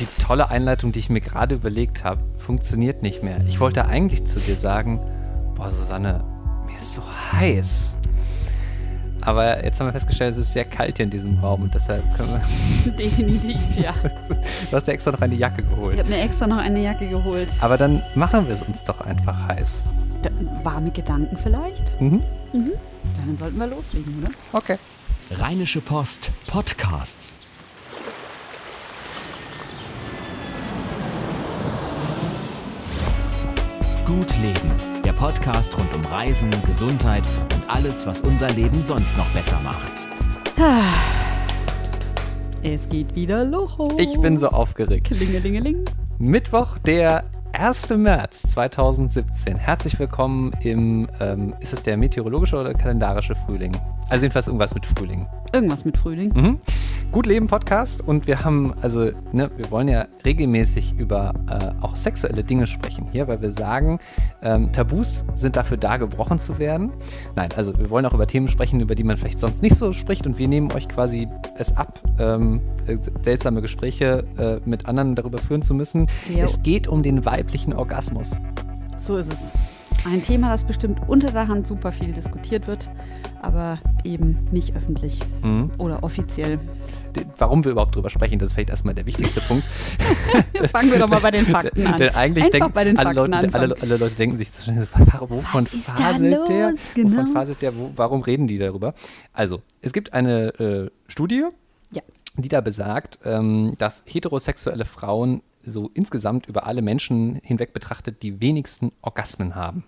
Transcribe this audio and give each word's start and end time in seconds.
die 0.00 0.06
tolle 0.22 0.50
Einleitung, 0.50 0.92
die 0.92 0.98
ich 0.98 1.10
mir 1.10 1.20
gerade 1.20 1.54
überlegt 1.54 2.04
habe, 2.04 2.22
funktioniert 2.38 3.02
nicht 3.02 3.22
mehr. 3.22 3.40
Ich 3.46 3.60
wollte 3.60 3.86
eigentlich 3.86 4.24
zu 4.24 4.40
dir 4.40 4.56
sagen, 4.56 5.00
boah, 5.54 5.70
Susanne, 5.70 6.24
mir 6.66 6.76
ist 6.76 6.94
so 6.94 7.02
heiß. 7.32 7.96
Aber 9.22 9.62
jetzt 9.62 9.78
haben 9.78 9.88
wir 9.88 9.92
festgestellt, 9.92 10.32
es 10.32 10.38
ist 10.38 10.54
sehr 10.54 10.64
kalt 10.64 10.96
hier 10.96 11.04
in 11.04 11.10
diesem 11.10 11.38
Raum 11.40 11.62
und 11.62 11.74
deshalb 11.74 12.02
können 12.16 12.30
wir. 12.30 12.92
Definitiv, 12.92 13.60
ja. 13.76 13.92
Du 14.70 14.76
hast 14.76 14.86
dir 14.86 14.92
extra 14.92 15.12
noch 15.12 15.20
eine 15.20 15.34
Jacke 15.34 15.62
geholt. 15.62 15.94
Ich 15.94 16.00
habe 16.00 16.10
mir 16.10 16.22
extra 16.22 16.46
noch 16.46 16.56
eine 16.56 16.80
Jacke 16.80 17.06
geholt. 17.06 17.52
Aber 17.60 17.76
dann 17.76 18.02
machen 18.14 18.46
wir 18.46 18.54
es 18.54 18.62
uns 18.62 18.82
doch 18.84 19.02
einfach 19.02 19.48
heiß. 19.48 19.90
Da, 20.22 20.30
warme 20.62 20.90
Gedanken 20.90 21.36
vielleicht? 21.36 22.00
Mhm. 22.00 22.22
Mhm. 22.52 22.72
Dann 23.18 23.36
sollten 23.38 23.58
wir 23.58 23.66
loslegen, 23.66 24.22
oder? 24.22 24.30
Okay. 24.52 24.78
Rheinische 25.30 25.82
Post 25.82 26.30
Podcasts. 26.46 27.36
Gut 34.10 34.36
Leben, 34.38 34.72
der 35.04 35.12
Podcast 35.12 35.78
rund 35.78 35.94
um 35.94 36.04
Reisen, 36.04 36.50
Gesundheit 36.66 37.22
und 37.54 37.70
alles, 37.70 38.04
was 38.06 38.20
unser 38.22 38.50
Leben 38.50 38.82
sonst 38.82 39.16
noch 39.16 39.32
besser 39.32 39.60
macht. 39.60 40.08
Es 42.60 42.88
geht 42.88 43.14
wieder 43.14 43.44
los. 43.44 43.78
Ich 43.98 44.20
bin 44.20 44.36
so 44.36 44.48
aufgeregt. 44.48 45.06
Klingelingeling. 45.06 45.84
Mittwoch, 46.18 46.78
der 46.78 47.22
1. 47.52 47.90
März 47.90 48.42
2017. 48.42 49.56
Herzlich 49.56 49.96
willkommen 50.00 50.50
im, 50.60 51.06
ähm, 51.20 51.54
ist 51.60 51.72
es 51.72 51.84
der 51.84 51.96
meteorologische 51.96 52.60
oder 52.60 52.74
kalendarische 52.74 53.36
Frühling? 53.36 53.76
Also 54.08 54.24
jedenfalls 54.24 54.48
irgendwas 54.48 54.74
mit 54.74 54.86
Frühling. 54.86 55.28
Irgendwas 55.52 55.84
mit 55.84 55.96
Frühling. 55.96 56.32
Mhm. 56.34 56.58
Gut 57.12 57.26
Leben 57.26 57.48
Podcast 57.48 58.06
und 58.06 58.28
wir 58.28 58.44
haben, 58.44 58.72
also, 58.82 59.10
ne, 59.32 59.50
wir 59.56 59.68
wollen 59.72 59.88
ja 59.88 60.06
regelmäßig 60.24 60.94
über 60.96 61.34
äh, 61.48 61.82
auch 61.84 61.96
sexuelle 61.96 62.44
Dinge 62.44 62.68
sprechen 62.68 63.08
hier, 63.10 63.26
weil 63.26 63.42
wir 63.42 63.50
sagen, 63.50 63.98
ähm, 64.42 64.72
Tabus 64.72 65.24
sind 65.34 65.56
dafür 65.56 65.76
da, 65.76 65.96
gebrochen 65.96 66.38
zu 66.38 66.60
werden. 66.60 66.92
Nein, 67.34 67.48
also 67.56 67.76
wir 67.76 67.90
wollen 67.90 68.06
auch 68.06 68.14
über 68.14 68.28
Themen 68.28 68.46
sprechen, 68.46 68.80
über 68.80 68.94
die 68.94 69.02
man 69.02 69.16
vielleicht 69.16 69.40
sonst 69.40 69.60
nicht 69.60 69.74
so 69.74 69.92
spricht 69.92 70.24
und 70.28 70.38
wir 70.38 70.46
nehmen 70.46 70.70
euch 70.70 70.88
quasi 70.88 71.26
es 71.58 71.76
ab, 71.76 72.00
ähm, 72.20 72.60
äh, 72.86 72.96
seltsame 73.24 73.60
Gespräche 73.60 74.24
äh, 74.38 74.60
mit 74.68 74.86
anderen 74.86 75.16
darüber 75.16 75.38
führen 75.38 75.62
zu 75.62 75.74
müssen. 75.74 76.06
Jo. 76.28 76.38
Es 76.38 76.62
geht 76.62 76.86
um 76.86 77.02
den 77.02 77.24
weiblichen 77.24 77.72
Orgasmus. 77.72 78.36
So 78.98 79.16
ist 79.16 79.32
es. 79.32 79.50
Ein 80.06 80.22
Thema, 80.22 80.48
das 80.48 80.62
bestimmt 80.64 81.00
unter 81.08 81.32
der 81.32 81.48
Hand 81.48 81.66
super 81.66 81.90
viel 81.92 82.12
diskutiert 82.12 82.66
wird, 82.68 82.88
aber 83.42 83.80
eben 84.04 84.38
nicht 84.52 84.74
öffentlich 84.76 85.18
Mhm. 85.42 85.70
oder 85.78 86.02
offiziell. 86.04 86.58
Warum 87.38 87.64
wir 87.64 87.72
überhaupt 87.72 87.94
drüber 87.96 88.10
sprechen, 88.10 88.38
das 88.38 88.48
ist 88.50 88.52
vielleicht 88.54 88.70
erstmal 88.70 88.94
der 88.94 89.06
wichtigste 89.06 89.40
Punkt. 89.40 89.64
Fangen 90.70 90.90
wir 90.92 90.98
doch 90.98 91.08
mal 91.08 91.20
bei 91.20 91.30
den 91.30 91.44
Fakten 91.46 91.86
an. 91.86 91.96
Denn 91.98 92.14
eigentlich 92.14 92.44
Einfach 92.46 92.58
denken 92.58 92.72
bei 92.72 92.84
den 92.84 92.98
alle, 92.98 93.12
Leute, 93.14 93.54
alle, 93.54 93.76
alle 93.80 93.96
Leute 93.96 94.14
denken 94.14 94.36
sich, 94.36 94.50
so 94.50 94.62
schnell, 94.62 94.86
wa- 94.94 95.20
wovon 95.28 95.66
faselt 95.66 96.48
der? 96.48 96.74
Genau. 96.94 97.10
Wovon 97.10 97.32
faselt 97.32 97.62
der? 97.62 97.76
Wo, 97.76 97.90
warum 97.96 98.22
reden 98.22 98.46
die 98.46 98.58
darüber? 98.58 98.94
Also, 99.32 99.62
es 99.80 99.92
gibt 99.92 100.12
eine 100.12 100.48
äh, 100.58 100.90
Studie, 101.08 101.44
Ja. 101.92 102.02
die 102.36 102.48
da 102.48 102.60
besagt, 102.60 103.18
ähm, 103.24 103.72
dass 103.78 104.04
heterosexuelle 104.06 104.84
Frauen 104.84 105.42
so 105.64 105.90
insgesamt 105.94 106.46
über 106.46 106.66
alle 106.66 106.80
Menschen 106.82 107.38
hinweg 107.42 107.72
betrachtet 107.74 108.22
die 108.22 108.40
wenigsten 108.40 108.92
Orgasmen 109.02 109.54
haben. 109.54 109.84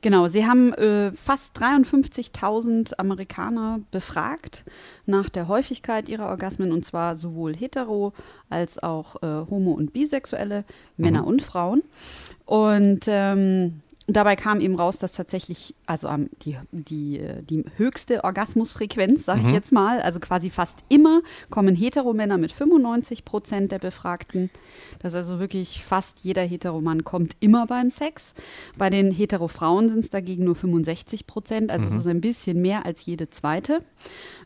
Genau, 0.00 0.26
sie 0.28 0.46
haben 0.46 0.72
äh, 0.74 1.12
fast 1.12 1.56
53.000 1.58 2.94
Amerikaner 2.98 3.80
befragt 3.90 4.64
nach 5.06 5.28
der 5.28 5.48
Häufigkeit 5.48 6.08
ihrer 6.08 6.26
Orgasmen 6.26 6.72
und 6.72 6.84
zwar 6.84 7.16
sowohl 7.16 7.54
hetero 7.54 8.12
als 8.48 8.82
auch 8.82 9.22
äh, 9.22 9.50
homo- 9.50 9.74
und 9.74 9.92
bisexuelle 9.92 10.64
Männer 10.96 11.26
und 11.26 11.42
Frauen. 11.42 11.82
Und 12.46 13.04
ähm, 13.06 13.82
dabei 14.16 14.36
kam 14.36 14.60
eben 14.60 14.76
raus, 14.76 14.98
dass 14.98 15.12
tatsächlich, 15.12 15.74
also 15.86 16.08
ähm, 16.08 16.30
die, 16.42 16.56
die, 16.72 17.20
die 17.42 17.64
höchste 17.76 18.24
Orgasmusfrequenz, 18.24 19.24
sage 19.24 19.42
ich 19.44 19.52
jetzt 19.52 19.72
mal, 19.72 20.00
also 20.00 20.20
quasi 20.20 20.50
fast 20.50 20.80
immer 20.88 21.20
kommen 21.50 21.74
Heteromänner 21.74 22.38
mit 22.38 22.52
95 22.52 23.24
Prozent 23.24 23.72
der 23.72 23.78
Befragten. 23.78 24.50
Das 25.00 25.12
ist 25.12 25.18
also 25.18 25.38
wirklich 25.38 25.84
fast 25.84 26.20
jeder 26.20 26.42
Heteromann 26.42 27.04
kommt 27.04 27.36
immer 27.40 27.66
beim 27.66 27.90
Sex. 27.90 28.34
Bei 28.78 28.90
den 28.90 29.10
Heterofrauen 29.10 29.88
sind 29.88 30.00
es 30.00 30.10
dagegen 30.10 30.44
nur 30.44 30.54
65 30.54 31.26
Prozent, 31.26 31.70
also 31.70 31.86
es 31.86 31.94
ist 31.94 32.06
ein 32.06 32.20
bisschen 32.20 32.60
mehr 32.60 32.86
als 32.86 33.04
jede 33.06 33.30
zweite. 33.30 33.80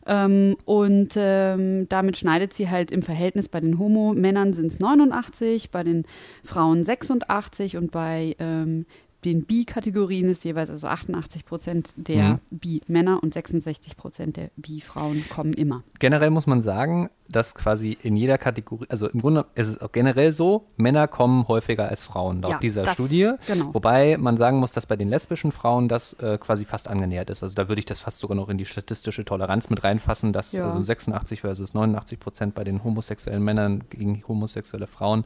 Ähm, 0.05 0.57
und 0.65 1.13
ähm, 1.15 1.87
damit 1.89 2.17
schneidet 2.17 2.53
sie 2.53 2.69
halt 2.69 2.91
im 2.91 3.01
Verhältnis 3.01 3.49
bei 3.49 3.59
den 3.59 3.79
Homo-Männern 3.79 4.53
sind 4.53 4.67
es 4.67 4.79
89, 4.79 5.71
bei 5.71 5.83
den 5.83 6.05
Frauen 6.43 6.83
86 6.83 7.77
und 7.77 7.91
bei 7.91 8.35
ähm, 8.39 8.85
den 9.25 9.43
Bi-Kategorien 9.43 10.29
ist 10.29 10.45
jeweils 10.45 10.69
also 10.69 10.87
88 10.87 11.45
Prozent 11.45 11.93
der 11.97 12.39
Bi-Männer 12.51 13.21
und 13.21 13.33
66 13.33 13.97
Prozent 13.97 14.37
der 14.37 14.51
Bi-Frauen 14.55 15.25
kommen 15.29 15.53
immer. 15.53 15.83
Generell 15.99 16.29
muss 16.29 16.47
man 16.47 16.61
sagen, 16.61 17.09
dass 17.27 17.55
quasi 17.55 17.97
in 18.03 18.15
jeder 18.17 18.37
Kategorie, 18.37 18.85
also 18.89 19.07
im 19.09 19.19
Grunde 19.19 19.45
ist 19.55 19.67
es 19.67 19.81
auch 19.81 19.91
generell 19.91 20.31
so, 20.31 20.67
Männer 20.77 21.07
kommen 21.07 21.47
häufiger 21.47 21.89
als 21.89 22.03
Frauen 22.03 22.41
laut 22.41 22.51
Ja, 22.51 22.59
dieser 22.59 22.83
das- 22.83 22.93
Studie. 22.93 23.31
genau. 23.47 23.73
Wobei 23.73 24.17
man 24.17 24.37
sagen 24.37 24.57
muss, 24.59 24.71
dass 24.71 24.85
bei 24.85 24.95
den 24.95 25.09
lesbischen 25.09 25.51
Frauen 25.51 25.87
das 25.87 26.13
äh, 26.13 26.37
quasi 26.37 26.65
fast 26.65 26.87
angenähert 26.87 27.29
ist. 27.31 27.41
Also 27.43 27.55
da 27.55 27.67
würde 27.67 27.79
ich 27.79 27.85
das 27.85 27.99
fast 27.99 28.19
sogar 28.19 28.35
noch 28.35 28.49
in 28.49 28.57
die 28.57 28.65
statistische 28.65 29.25
Toleranz 29.25 29.69
mit 29.69 29.83
reinfassen, 29.83 30.33
dass 30.33 30.51
Ja. 30.51 30.65
also 30.67 30.81
86 30.83 31.41
versus 31.41 31.73
89 31.73 32.19
Prozent 32.19 32.53
bei 32.55 32.63
den 32.63 32.83
homosexuellen 32.83 33.43
Männern 33.43 33.83
gegen 33.89 34.23
homosexuelle 34.27 34.87
Frauen, 34.87 35.25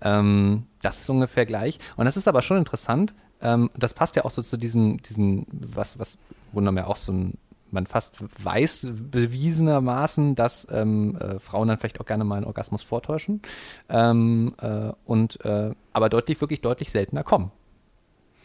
ähm, 0.00 0.66
das 0.80 1.00
ist 1.00 1.10
ungefähr 1.10 1.46
gleich. 1.46 1.78
Und 1.96 2.04
das 2.04 2.16
ist 2.16 2.28
aber 2.28 2.42
schon 2.42 2.56
interessant. 2.58 3.14
Ähm, 3.40 3.70
das 3.76 3.94
passt 3.94 4.16
ja 4.16 4.24
auch 4.24 4.30
so 4.30 4.42
zu 4.42 4.56
diesem, 4.56 5.02
diesem 5.02 5.46
was, 5.52 5.98
was 5.98 6.18
wundern 6.52 6.76
wir 6.76 6.86
auch 6.88 6.96
so 6.96 7.12
ein 7.12 7.38
man 7.72 7.86
fast 7.86 8.16
weiß 8.44 8.88
bewiesenermaßen, 8.92 10.34
dass 10.34 10.68
ähm, 10.70 11.16
äh, 11.16 11.38
Frauen 11.38 11.68
dann 11.68 11.78
vielleicht 11.78 12.00
auch 12.00 12.06
gerne 12.06 12.24
mal 12.24 12.36
einen 12.36 12.46
Orgasmus 12.46 12.82
vortäuschen 12.82 13.42
ähm, 13.88 14.54
äh, 14.60 14.92
und 15.04 15.44
äh, 15.44 15.70
aber 15.92 16.08
deutlich, 16.08 16.40
wirklich 16.40 16.60
deutlich 16.60 16.90
seltener 16.90 17.24
kommen. 17.24 17.50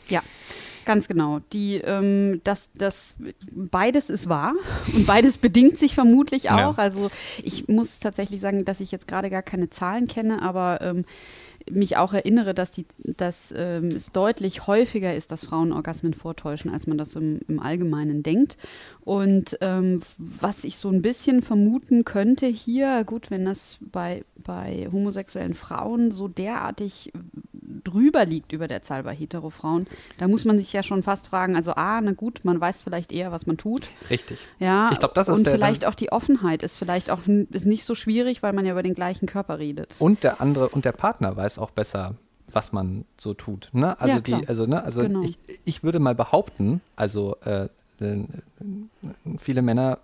Ja, 0.10 0.22
ganz 0.86 1.08
genau. 1.08 1.40
Die, 1.54 1.76
ähm, 1.76 2.42
das, 2.44 2.70
das, 2.74 3.16
beides 3.52 4.10
ist 4.10 4.30
wahr 4.30 4.54
und 4.96 5.06
beides 5.06 5.38
bedingt 5.38 5.78
sich 5.78 5.94
vermutlich 5.94 6.50
auch. 6.50 6.78
Ja. 6.78 6.84
Also 6.84 7.12
ich 7.44 7.68
muss 7.68 8.00
tatsächlich 8.00 8.40
sagen, 8.42 8.66
dass 8.66 8.80
ich 8.80 8.92
jetzt 8.92 9.08
gerade 9.08 9.30
gar 9.30 9.44
keine 9.44 9.70
Zahlen 9.70 10.08
kenne, 10.08 10.42
aber 10.42 10.82
ähm, 10.82 11.06
mich 11.72 11.98
auch 11.98 12.14
erinnere, 12.14 12.54
dass, 12.54 12.72
die, 12.72 12.86
dass 13.04 13.54
ähm, 13.56 13.90
es 13.90 14.12
deutlich 14.12 14.68
häufiger 14.68 15.14
ist, 15.16 15.32
dass 15.32 15.46
Frauen 15.46 15.72
Orgasmen 15.72 16.14
vortäuschen, 16.14 16.72
als 16.72 16.88
man 16.88 16.98
das 16.98 17.14
im, 17.16 17.40
im 17.48 17.60
Allgemeinen 17.60 18.24
denkt. 18.24 18.58
Und 19.02 19.58
ähm, 19.62 20.02
was 20.18 20.64
ich 20.64 20.78
so 20.78 20.90
ein 20.90 21.02
bisschen 21.02 21.42
vermuten 21.42 22.04
könnte 22.06 22.46
hier, 22.46 23.04
gut, 23.06 23.32
wenn 23.32 23.46
das 23.46 23.78
bei, 23.82 24.24
bei 24.44 24.88
homosexuellen 24.92 25.54
Frauen 25.54 26.12
so 26.12 26.28
derartig 26.28 27.12
drüber 27.84 28.26
liegt 28.26 28.52
über 28.54 28.68
der 28.68 28.82
Zahl 28.82 29.04
bei 29.04 29.14
Hetero-Frauen, 29.16 29.86
da 30.18 30.28
muss 30.28 30.46
man 30.46 30.58
sich 30.58 30.72
ja 30.74 30.84
schon 30.84 31.04
fast 31.04 31.28
fragen, 31.28 31.56
also 31.56 31.72
ah, 31.76 32.00
na 32.02 32.12
gut, 32.12 32.44
man 32.44 32.60
weiß 32.60 32.82
vielleicht 32.82 33.12
eher, 33.12 33.32
was 33.32 33.46
man 33.46 33.58
tut. 33.58 33.84
Richtig. 34.10 34.46
Ja, 34.60 34.90
Ich 34.92 35.00
glaub, 35.00 35.14
das 35.14 35.30
ist 35.30 35.38
und 35.38 35.46
der- 35.46 35.54
vielleicht 35.54 35.86
auch 35.86 35.96
die 35.96 36.12
Offenheit 36.12 36.64
ist 36.64 36.78
vielleicht 36.78 37.10
auch 37.12 37.20
ist 37.52 37.66
nicht 37.66 37.84
so 37.86 37.96
schwierig, 37.96 38.44
weil 38.44 38.54
man 38.54 38.66
ja 38.66 38.72
über 38.74 38.84
den 38.84 38.94
gleichen 38.94 39.26
Körper 39.26 39.60
redet. 39.60 39.96
Und 40.00 40.24
der 40.24 40.42
andere 40.42 40.70
und 40.70 40.86
der 40.86 40.92
Partner 40.92 41.36
weiß 41.36 41.57
auch 41.60 41.72
besser, 41.72 42.16
was 42.50 42.72
man 42.72 43.06
so 43.18 43.34
tut. 43.34 43.70
Ne? 43.74 44.00
Also 44.00 44.16
Ja, 44.16 44.22
die, 44.22 44.48
also 44.48 44.66
ne, 44.66 44.84
also 44.84 45.02
Genau. 45.02 45.22
ich, 45.22 45.38
ich 45.66 45.84
würde 45.84 46.00
mal 46.00 46.16
behaupten, 46.16 46.82
also 46.96 47.36
äh, 47.46 47.68
äh, 48.00 48.24
viele 49.38 49.62
Männer 49.62 50.00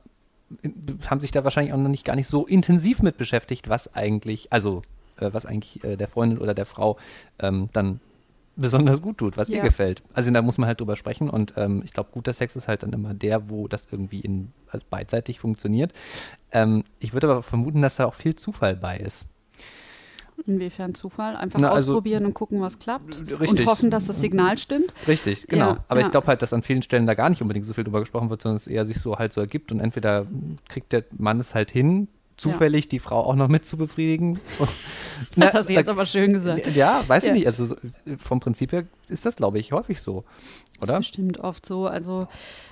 haben 1.09 1.19
sich 1.19 1.31
da 1.31 1.44
wahrscheinlich 1.44 1.74
auch 1.74 1.78
noch 1.78 1.90
nicht 1.90 2.06
gar 2.06 2.16
nicht 2.16 2.28
so 2.28 2.46
intensiv 2.46 3.02
mit 3.02 3.18
beschäftigt, 3.18 3.69
was 3.69 3.94
eigentlich, 3.96 4.52
also 4.53 4.81
äh, 5.17 5.29
was 5.32 5.46
eigentlich 5.46 5.84
äh, 5.84 5.96
der 5.96 6.08
Freundin 6.08 6.38
oder 6.40 6.53
der 6.53 6.66
Frau 6.66 6.97
ähm, 7.40 7.70
dann 7.73 8.00
besonders 8.55 9.02
gut 9.02 9.17
tut, 9.17 9.35
was 9.35 9.50
ihr 9.50 9.58
Ja. 9.58 9.64
gefällt. 9.64 10.03
Also 10.14 10.29
da 10.29 10.44
muss 10.44 10.59
man 10.59 10.67
halt 10.67 10.79
drüber 10.79 10.96
sprechen 10.96 11.28
und 11.29 11.53
ähm, 11.58 11.82
ich 11.84 11.91
glaube, 11.94 12.09
guter 12.11 12.34
Sex 12.34 12.55
ist 12.55 12.67
halt 12.67 12.84
dann 12.84 12.94
immer 12.94 13.16
der, 13.16 13.50
wo 13.50 13.67
das 13.67 13.88
irgendwie 13.91 14.20
in, 14.20 14.52
also 14.67 14.85
beidseitig 14.91 15.40
funktioniert. 15.40 15.91
Ähm, 16.52 16.84
ich 17.00 17.14
würde 17.14 17.32
aber 17.32 17.41
vermuten, 17.41 17.82
dass 17.82 17.96
da 17.96 18.05
auch 18.05 18.14
viel 18.14 18.35
Zufall 18.35 18.76
bei 18.76 18.97
ist. 18.97 19.26
Inwiefern 20.45 20.93
Zufall? 20.93 21.35
Einfach 21.37 21.59
Na, 21.59 21.69
also- 21.72 21.91
ausprobieren 21.93 22.25
und 22.25 22.34
gucken, 22.34 22.59
was 22.61 22.78
klappt. 22.79 23.17
Richtig. 23.40 23.61
Und 23.61 23.66
hoffen, 23.66 23.90
dass 23.90 24.07
das 24.07 24.19
Signal 24.19 24.57
stimmt. 24.57 24.93
Richtig, 25.07 25.47
genau. 25.47 25.69
Ja, 25.72 25.84
Aber 25.87 25.99
ja. 26.01 26.05
ich 26.05 26.11
glaube 26.11 26.28
halt, 26.28 26.41
dass 26.41 26.51
an 26.53 26.63
vielen 26.63 26.81
Stellen 26.81 27.05
da 27.07 27.13
gar 27.13 27.29
nicht 27.29 27.41
unbedingt 27.41 27.66
so 27.66 27.73
viel 27.73 27.84
drüber 27.85 28.01
gesprochen 28.01 28.29
wird, 28.29 28.41
sondern 28.41 28.57
es 28.57 28.67
eher 28.67 28.84
sich 28.85 28.99
so 28.99 29.17
halt 29.17 29.31
so 29.34 29.40
ergibt 29.41 29.72
und 29.72 29.79
entweder 29.79 30.25
kriegt 30.67 30.91
der 30.91 31.05
Mann 31.17 31.40
es 31.40 31.55
halt 31.55 31.72
hin, 31.72 32.07
zufällig 32.35 32.90
die 32.90 32.99
Frau 32.99 33.22
auch 33.22 33.35
noch 33.35 33.47
mit 33.47 33.66
zu 33.66 33.78
befriedigen. 33.78 34.40
Na, 35.35 35.45
Das 35.45 35.53
hast 35.53 35.69
du 35.69 35.73
jetzt 35.73 35.87
da- 35.87 35.91
aber 35.93 36.05
schön 36.05 36.34
gesagt. 36.34 36.75
Ja, 36.75 37.03
weiß 37.07 37.25
Ja. 37.25 37.31
ich 37.31 37.37
nicht. 37.40 37.45
Also 37.45 37.66
so, 37.66 37.75
vom 38.17 38.40
Prinzip 38.40 38.72
her 38.73 38.84
ist 39.07 39.25
das, 39.25 39.35
glaube 39.37 39.59
ich, 39.59 39.72
häufig 39.72 40.01
so, 40.01 40.23
oder? 40.81 40.97
Bestimmt 40.97 41.40
oft 41.40 41.66
so. 41.66 41.87
Also, 41.87 42.28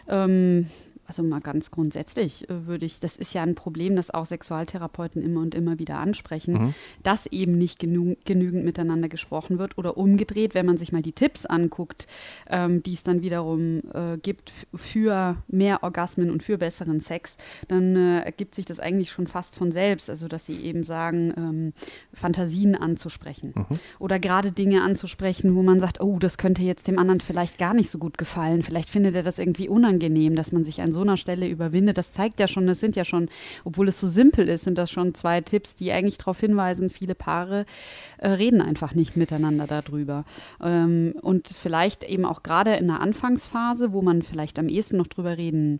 ähm, 0.10 0.68
also 1.12 1.24
mal 1.24 1.42
ganz 1.42 1.72
grundsätzlich 1.72 2.50
äh, 2.50 2.68
würde 2.68 2.86
ich, 2.86 3.02
das 3.02 3.18
ist 3.18 3.34
ja 3.34 3.44
ein 3.44 3.54
Problem, 3.54 3.98
das 3.98 4.12
auch 4.12 4.24
Sexualtherapeuten 4.24 5.22
immer 5.22 5.42
und 5.42 5.56
immer 5.56 5.78
wieder 5.78 5.98
ansprechen, 5.98 6.54
mhm. 6.54 6.74
dass 7.04 7.26
eben 7.26 7.58
nicht 7.58 7.80
genü 7.80 8.16
genügend 8.24 8.64
miteinander 8.64 9.10
gesprochen 9.10 9.60
wird 9.60 9.78
oder 9.78 9.98
umgedreht, 9.98 10.56
wenn 10.56 10.66
man 10.66 10.78
sich 10.78 10.94
mal 10.94 11.02
die 11.02 11.12
Tipps 11.12 11.46
anguckt, 11.46 12.08
ähm, 12.50 12.82
die 12.82 12.94
es 12.94 13.04
dann 13.04 13.24
wiederum 13.24 13.82
äh, 13.94 14.18
gibt 14.20 14.54
für 14.74 15.36
mehr 15.50 15.84
Orgasmen 15.84 16.32
und 16.32 16.44
für 16.44 16.58
besseren 16.58 17.02
Sex, 17.02 17.36
dann 17.68 17.98
äh, 17.98 18.22
ergibt 18.22 18.56
sich 18.56 18.64
das 18.64 18.80
eigentlich 18.80 19.12
schon 19.12 19.28
fast 19.28 19.56
von 19.56 19.74
selbst. 19.74 20.10
Also, 20.10 20.30
dass 20.30 20.46
sie 20.46 20.62
eben 20.62 20.86
sagen, 20.86 21.34
ähm, 21.36 21.74
Fantasien 22.14 22.76
anzusprechen 22.76 23.54
mhm. 23.54 23.80
oder 24.00 24.18
gerade 24.18 24.54
Dinge 24.54 24.82
anzusprechen, 24.82 25.56
wo 25.56 25.62
man 25.62 25.82
sagt, 25.82 26.00
oh, 26.00 26.20
das 26.20 26.38
könnte 26.38 26.62
jetzt 26.62 26.88
dem 26.88 26.98
anderen 26.98 27.20
vielleicht 27.20 27.58
gar 27.58 27.74
nicht 27.74 27.90
so 27.90 27.98
gut 27.98 28.18
gefallen. 28.18 28.64
Vielleicht 28.64 28.90
findet 28.90 29.16
er 29.16 29.24
das 29.24 29.40
irgendwie 29.40 29.68
unangenehm, 29.68 30.38
dass 30.38 30.54
man 30.54 30.64
sich 30.64 30.80
ein 30.80 30.94
so 30.94 31.01
so 31.02 31.04
einer 31.04 31.18
Stelle 31.18 31.48
überwindet, 31.48 31.98
das 31.98 32.12
zeigt 32.12 32.40
ja 32.40 32.48
schon, 32.48 32.68
das 32.68 32.80
sind 32.80 32.96
ja 32.96 33.06
schon, 33.06 33.30
obwohl 33.64 33.88
es 33.88 34.00
so 34.00 34.08
simpel 34.08 34.48
ist, 34.48 34.66
sind 34.66 34.78
das 34.78 34.92
schon 34.92 35.16
zwei 35.16 35.42
Tipps, 35.42 35.74
die 35.74 35.92
eigentlich 35.92 36.20
darauf 36.20 36.40
hinweisen, 36.40 36.92
viele 36.92 37.16
Paare 37.16 37.66
äh, 38.20 38.30
reden 38.30 38.62
einfach 38.62 38.94
nicht 38.94 39.18
miteinander 39.18 39.66
darüber. 39.66 40.26
Ähm, 40.62 41.16
und 41.22 41.48
vielleicht 41.48 42.04
eben 42.04 42.26
auch 42.26 42.44
gerade 42.44 42.76
in 42.76 42.88
der 42.88 43.00
Anfangsphase, 43.00 43.94
wo 43.94 44.04
man 44.04 44.22
vielleicht 44.22 44.60
am 44.60 44.70
ehesten 44.70 44.98
noch 44.98 45.08
drüber 45.08 45.38
reden 45.38 45.80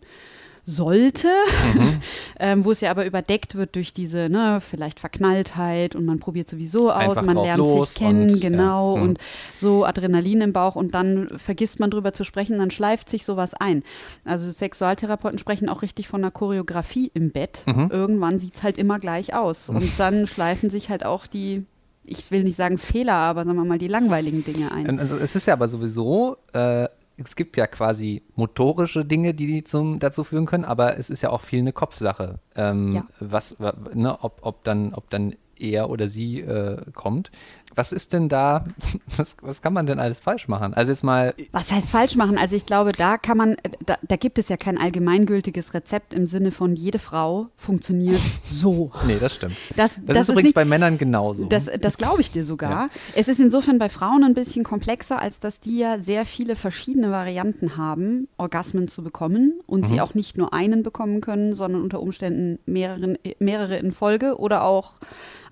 sollte, 0.64 1.28
mhm. 1.74 2.00
ähm, 2.38 2.64
wo 2.64 2.70
es 2.70 2.80
ja 2.80 2.90
aber 2.90 3.04
überdeckt 3.04 3.56
wird 3.56 3.74
durch 3.74 3.92
diese, 3.92 4.28
ne, 4.28 4.60
vielleicht 4.60 5.00
Verknalltheit 5.00 5.96
und 5.96 6.04
man 6.04 6.20
probiert 6.20 6.48
sowieso 6.48 6.92
aus, 6.92 7.16
Einfach 7.16 7.34
man 7.34 7.36
lernt 7.36 7.66
sich 7.66 7.94
kennen, 7.96 8.30
und, 8.30 8.40
genau, 8.40 8.96
ja. 8.96 9.02
und 9.02 9.18
so 9.56 9.84
Adrenalin 9.84 10.40
im 10.40 10.52
Bauch 10.52 10.76
und 10.76 10.94
dann 10.94 11.28
vergisst 11.36 11.80
man 11.80 11.90
drüber 11.90 12.12
zu 12.12 12.24
sprechen, 12.24 12.58
dann 12.58 12.70
schleift 12.70 13.10
sich 13.10 13.24
sowas 13.24 13.54
ein. 13.54 13.82
Also 14.24 14.50
Sexualtherapeuten 14.50 15.38
sprechen 15.38 15.68
auch 15.68 15.82
richtig 15.82 16.06
von 16.06 16.22
einer 16.22 16.30
Choreografie 16.30 17.10
im 17.12 17.32
Bett. 17.32 17.64
Mhm. 17.66 17.88
Irgendwann 17.90 18.38
sieht 18.38 18.54
es 18.54 18.62
halt 18.62 18.78
immer 18.78 19.00
gleich 19.00 19.34
aus. 19.34 19.68
Und 19.68 19.90
dann 19.98 20.26
schleifen 20.26 20.70
sich 20.70 20.90
halt 20.90 21.04
auch 21.04 21.26
die 21.26 21.64
ich 22.04 22.30
will 22.30 22.42
nicht 22.42 22.56
sagen 22.56 22.78
Fehler, 22.78 23.14
aber 23.14 23.44
sagen 23.44 23.56
wir 23.56 23.64
mal 23.64 23.78
die 23.78 23.88
langweiligen 23.88 24.44
Dinge 24.44 24.72
ein. 24.72 24.98
Also 24.98 25.16
es 25.16 25.36
ist 25.36 25.46
ja 25.46 25.54
aber 25.54 25.68
sowieso 25.68 26.36
äh, 26.52 26.88
es 27.24 27.36
gibt 27.36 27.56
ja 27.56 27.66
quasi 27.66 28.22
motorische 28.34 29.04
Dinge, 29.04 29.34
die 29.34 29.64
zum, 29.64 29.98
dazu 29.98 30.24
führen 30.24 30.46
können, 30.46 30.64
aber 30.64 30.98
es 30.98 31.10
ist 31.10 31.22
ja 31.22 31.30
auch 31.30 31.40
viel 31.40 31.60
eine 31.60 31.72
Kopfsache. 31.72 32.38
Ähm, 32.56 32.92
ja. 32.92 33.06
Was, 33.20 33.58
ne, 33.94 34.18
ob, 34.22 34.40
ob, 34.42 34.64
dann, 34.64 34.94
ob 34.94 35.10
dann 35.10 35.36
er 35.58 35.90
oder 35.90 36.08
sie 36.08 36.40
äh, 36.40 36.78
kommt. 36.94 37.30
Was 37.74 37.92
ist 37.92 38.12
denn 38.12 38.28
da, 38.28 38.64
was, 39.16 39.36
was 39.40 39.62
kann 39.62 39.72
man 39.72 39.86
denn 39.86 39.98
alles 39.98 40.20
falsch 40.20 40.48
machen? 40.48 40.74
Also 40.74 40.92
jetzt 40.92 41.04
mal. 41.04 41.34
Was 41.52 41.70
heißt 41.72 41.88
falsch 41.88 42.16
machen? 42.16 42.38
Also 42.38 42.56
ich 42.56 42.66
glaube, 42.66 42.90
da 42.96 43.18
kann 43.18 43.36
man, 43.36 43.56
da, 43.84 43.96
da 44.02 44.16
gibt 44.16 44.38
es 44.38 44.48
ja 44.48 44.56
kein 44.56 44.78
allgemeingültiges 44.78 45.74
Rezept 45.74 46.14
im 46.14 46.26
Sinne 46.26 46.52
von 46.52 46.74
jede 46.74 46.98
Frau 46.98 47.48
funktioniert 47.56 48.20
so. 48.50 48.90
nee, 49.06 49.18
das 49.18 49.34
stimmt. 49.34 49.56
Das, 49.76 49.94
das, 49.94 50.02
das 50.06 50.18
ist 50.20 50.28
übrigens 50.30 50.48
nicht, 50.48 50.54
bei 50.54 50.64
Männern 50.64 50.98
genauso. 50.98 51.44
Das, 51.46 51.70
das 51.80 51.96
glaube 51.96 52.20
ich 52.20 52.30
dir 52.30 52.44
sogar. 52.44 52.70
Ja. 52.70 52.88
Es 53.14 53.28
ist 53.28 53.40
insofern 53.40 53.78
bei 53.78 53.88
Frauen 53.88 54.24
ein 54.24 54.34
bisschen 54.34 54.64
komplexer, 54.64 55.20
als 55.20 55.40
dass 55.40 55.60
die 55.60 55.78
ja 55.78 55.98
sehr 55.98 56.26
viele 56.26 56.56
verschiedene 56.56 57.10
Varianten 57.10 57.76
haben, 57.76 58.28
Orgasmen 58.36 58.88
zu 58.88 59.02
bekommen 59.02 59.60
und 59.66 59.82
mhm. 59.82 59.86
sie 59.86 60.00
auch 60.00 60.14
nicht 60.14 60.36
nur 60.36 60.52
einen 60.52 60.82
bekommen 60.82 61.20
können, 61.20 61.54
sondern 61.54 61.82
unter 61.82 62.00
Umständen 62.00 62.58
mehreren, 62.66 63.18
mehrere 63.38 63.76
in 63.76 63.92
Folge 63.92 64.38
oder 64.38 64.64
auch 64.64 64.94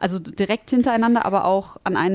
also 0.00 0.18
direkt 0.18 0.70
hintereinander, 0.70 1.26
aber 1.26 1.44
auch 1.44 1.76
an 1.84 1.96
einem 1.96 2.09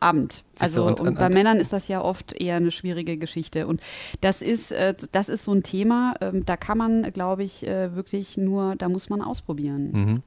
Abend. 0.00 0.44
Also 0.60 0.86
und, 0.86 1.00
und, 1.00 1.08
und, 1.08 1.18
bei 1.18 1.28
Männern 1.28 1.58
ist 1.58 1.72
das 1.72 1.88
ja 1.88 2.00
oft 2.00 2.32
eher 2.32 2.56
eine 2.56 2.70
schwierige 2.70 3.18
Geschichte. 3.18 3.66
Und 3.66 3.80
das 4.20 4.40
ist, 4.40 4.72
äh, 4.72 4.94
das 5.12 5.28
ist 5.28 5.44
so 5.44 5.52
ein 5.52 5.62
Thema, 5.62 6.14
ähm, 6.20 6.44
da 6.46 6.56
kann 6.56 6.78
man, 6.78 7.12
glaube 7.12 7.44
ich, 7.44 7.66
äh, 7.66 7.94
wirklich 7.94 8.36
nur, 8.36 8.76
da 8.76 8.88
muss 8.88 9.10
man 9.10 9.20
ausprobieren. 9.20 9.90
Mhm. 9.92 10.22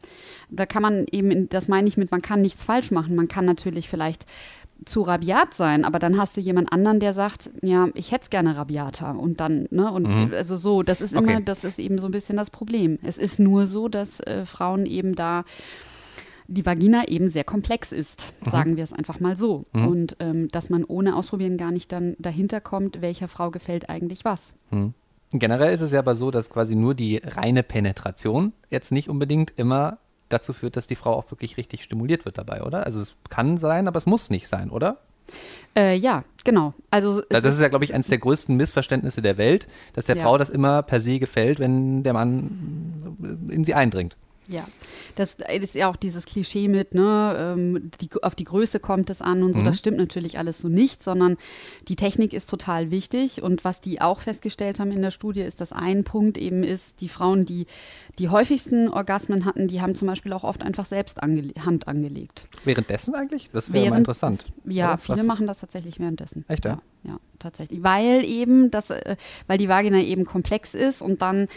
Da 0.52 0.66
kann 0.66 0.84
man 0.84 1.06
eben, 1.12 1.50
das 1.50 1.68
meine 1.68 1.88
ich 1.88 1.98
mit, 1.98 2.12
man 2.12 2.22
kann 2.22 2.42
nichts 2.42 2.64
falsch 2.64 2.92
machen. 2.92 3.16
Man 3.16 3.28
kann 3.28 3.46
natürlich 3.46 3.90
vielleicht 3.90 4.28
zu 4.86 5.02
rabiat 5.02 5.56
sein, 5.56 5.86
aber 5.86 5.98
dann 5.98 6.20
hast 6.20 6.38
du 6.38 6.42
jemand 6.42 6.72
anderen, 6.72 7.00
der 7.00 7.14
sagt, 7.14 7.50
ja, 7.64 7.90
ich 7.96 8.12
hätte 8.12 8.24
es 8.24 8.30
gerne 8.30 8.56
rabiater 8.56 9.18
und 9.18 9.40
dann, 9.40 9.68
ne, 9.72 9.92
und 9.92 10.08
mhm. 10.08 10.34
also 10.36 10.56
so, 10.56 10.84
das 10.84 11.02
ist 11.02 11.14
immer, 11.14 11.34
okay. 11.34 11.42
das 11.44 11.64
ist 11.64 11.80
eben 11.80 11.98
so 11.98 12.06
ein 12.06 12.12
bisschen 12.12 12.38
das 12.38 12.52
Problem. 12.52 13.00
Es 13.02 13.18
ist 13.18 13.40
nur 13.40 13.66
so, 13.66 13.88
dass 13.88 14.20
äh, 14.20 14.46
Frauen 14.46 14.86
eben 14.86 15.16
da 15.16 15.46
die 16.48 16.66
Vagina 16.66 17.08
eben 17.08 17.30
sehr 17.30 17.44
komplex 17.44 17.92
ist, 17.92 18.34
mhm. 18.46 18.50
sagen 18.50 18.78
wir 18.78 18.84
es 18.84 18.94
einfach 18.94 19.20
mal 19.20 19.36
so. 19.38 19.66
Mhm. 19.74 19.88
Und 19.88 20.18
ähm, 20.20 20.48
dass 20.50 20.70
man 20.70 20.84
ohne 20.84 21.16
Ausprobieren 21.16 21.58
gar 21.58 21.72
nicht 21.72 21.92
dann 21.92 22.16
dahinter 22.20 22.62
kommt, 22.62 23.02
welcher 23.02 23.28
Frau 23.28 23.52
gefällt 23.52 23.90
eigentlich 23.90 24.26
was. 24.26 24.54
Mhm. 24.72 24.94
Generell 25.32 25.74
ist 25.74 25.82
es 25.82 25.92
ja 25.92 26.00
aber 26.00 26.16
so, 26.16 26.32
dass 26.32 26.50
quasi 26.50 26.76
nur 26.76 26.96
die 26.96 27.18
reine 27.18 27.64
Penetration 27.64 28.54
jetzt 28.70 28.94
nicht 28.94 29.10
unbedingt 29.10 29.52
immer 29.58 29.98
dazu 30.30 30.54
führt, 30.54 30.78
dass 30.78 30.88
die 30.88 30.96
Frau 30.96 31.14
auch 31.14 31.30
wirklich 31.32 31.58
richtig 31.58 31.84
stimuliert 31.84 32.26
wird 32.26 32.38
dabei, 32.38 32.64
oder? 32.64 32.86
Also 32.86 33.02
es 33.02 33.16
kann 33.30 33.58
sein, 33.58 33.88
aber 33.88 33.98
es 33.98 34.06
muss 34.06 34.30
nicht 34.30 34.48
sein, 34.48 34.70
oder? 34.70 35.00
Äh, 35.76 35.96
ja, 35.96 36.24
genau. 36.46 36.74
Also 36.90 37.22
das 37.30 37.44
ist 37.44 37.62
ja, 37.62 37.68
glaube 37.68 37.84
ich, 37.84 37.94
eines 37.94 38.08
der 38.08 38.18
größten 38.18 38.56
Missverständnisse 38.56 39.22
der 39.22 39.38
Welt, 39.38 39.68
dass 39.94 40.06
der 40.06 40.16
ja. 40.16 40.24
Frau 40.24 40.38
das 40.38 40.50
immer 40.50 40.82
per 40.84 41.00
se 41.02 41.20
gefällt, 41.20 41.60
wenn 41.60 42.04
der 42.04 42.14
Mann 42.14 43.18
in 43.50 43.66
sie 43.66 43.74
eindringt. 43.74 44.16
Ja, 44.50 44.66
das 45.16 45.36
ist 45.62 45.76
ja 45.76 45.90
auch 45.90 45.96
dieses 45.96 46.26
Klischee 46.26 46.68
mit, 46.68 46.94
ne, 46.94 47.36
ähm, 47.38 47.92
die, 48.02 48.10
auf 48.22 48.36
die 48.36 48.46
Größe 48.46 48.80
kommt 48.80 49.10
es 49.10 49.22
an 49.22 49.44
und 49.44 49.54
so. 49.54 49.60
Mhm. 49.60 49.66
Das 49.66 49.80
stimmt 49.80 49.98
natürlich 49.98 50.38
alles 50.38 50.60
so 50.60 50.70
nicht, 50.70 51.04
sondern 51.04 51.38
die 51.88 51.96
Technik 51.96 52.34
ist 52.34 52.50
total 52.50 52.92
wichtig. 52.92 53.42
Und 53.42 53.64
was 53.64 53.82
die 53.82 54.02
auch 54.02 54.22
festgestellt 54.22 54.80
haben 54.80 54.92
in 54.92 55.02
der 55.02 55.12
Studie, 55.12 55.42
ist, 55.42 55.60
dass 55.62 55.72
ein 55.72 56.04
Punkt 56.04 56.38
eben 56.38 56.64
ist, 56.64 57.02
die 57.02 57.10
Frauen, 57.10 57.46
die 57.46 57.68
die 58.20 58.30
häufigsten 58.30 58.90
Orgasmen 58.90 59.46
hatten, 59.46 59.68
die 59.68 59.82
haben 59.82 59.94
zum 59.94 60.08
Beispiel 60.08 60.34
auch 60.34 60.44
oft 60.44 60.64
einfach 60.64 60.86
selbst 60.86 61.22
angele 61.22 61.54
Hand 61.64 61.88
angelegt. 61.88 62.48
Währenddessen 62.64 63.14
eigentlich? 63.14 63.50
Das 63.52 63.74
wäre 63.74 63.90
mal 63.90 63.98
interessant. 63.98 64.46
Ja, 64.66 64.94
Oder? 64.94 64.98
viele 64.98 65.18
was? 65.20 65.26
machen 65.26 65.48
das 65.48 65.60
tatsächlich 65.60 66.00
währenddessen. 66.00 66.44
Echt, 66.48 66.66
ja? 66.66 66.82
Ja, 67.04 67.12
ja 67.12 67.18
tatsächlich. 67.38 67.84
Weil 67.84 68.26
eben, 68.26 68.72
das, 68.72 68.90
äh, 68.90 69.16
weil 69.46 69.58
die 69.58 69.70
Vagina 69.70 70.00
eben 70.00 70.26
komplex 70.26 70.74
ist 70.74 71.02
und 71.02 71.22
dann 71.22 71.48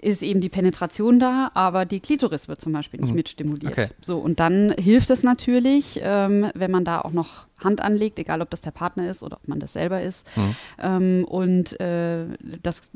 ist 0.00 0.22
eben 0.22 0.40
die 0.40 0.48
Penetration 0.48 1.18
da, 1.18 1.50
aber 1.54 1.84
die 1.84 2.00
Klitoris 2.00 2.48
wird 2.48 2.60
zum 2.60 2.72
Beispiel 2.72 3.00
nicht 3.00 3.10
mhm. 3.10 3.16
mitstimuliert. 3.16 3.72
Okay. 3.72 3.88
So, 4.00 4.18
und 4.18 4.40
dann 4.40 4.74
hilft 4.78 5.10
es 5.10 5.22
natürlich, 5.22 6.00
ähm, 6.02 6.50
wenn 6.54 6.70
man 6.70 6.84
da 6.84 7.00
auch 7.00 7.12
noch 7.12 7.46
Hand 7.58 7.80
anlegt, 7.80 8.18
egal 8.18 8.42
ob 8.42 8.50
das 8.50 8.60
der 8.60 8.70
Partner 8.70 9.08
ist 9.08 9.22
oder 9.22 9.36
ob 9.36 9.48
man 9.48 9.58
das 9.58 9.72
selber 9.72 10.02
ist. 10.02 10.26
Mhm. 10.36 10.56
Ähm, 10.78 11.24
und 11.24 11.80
äh, 11.80 12.26
das 12.62 12.90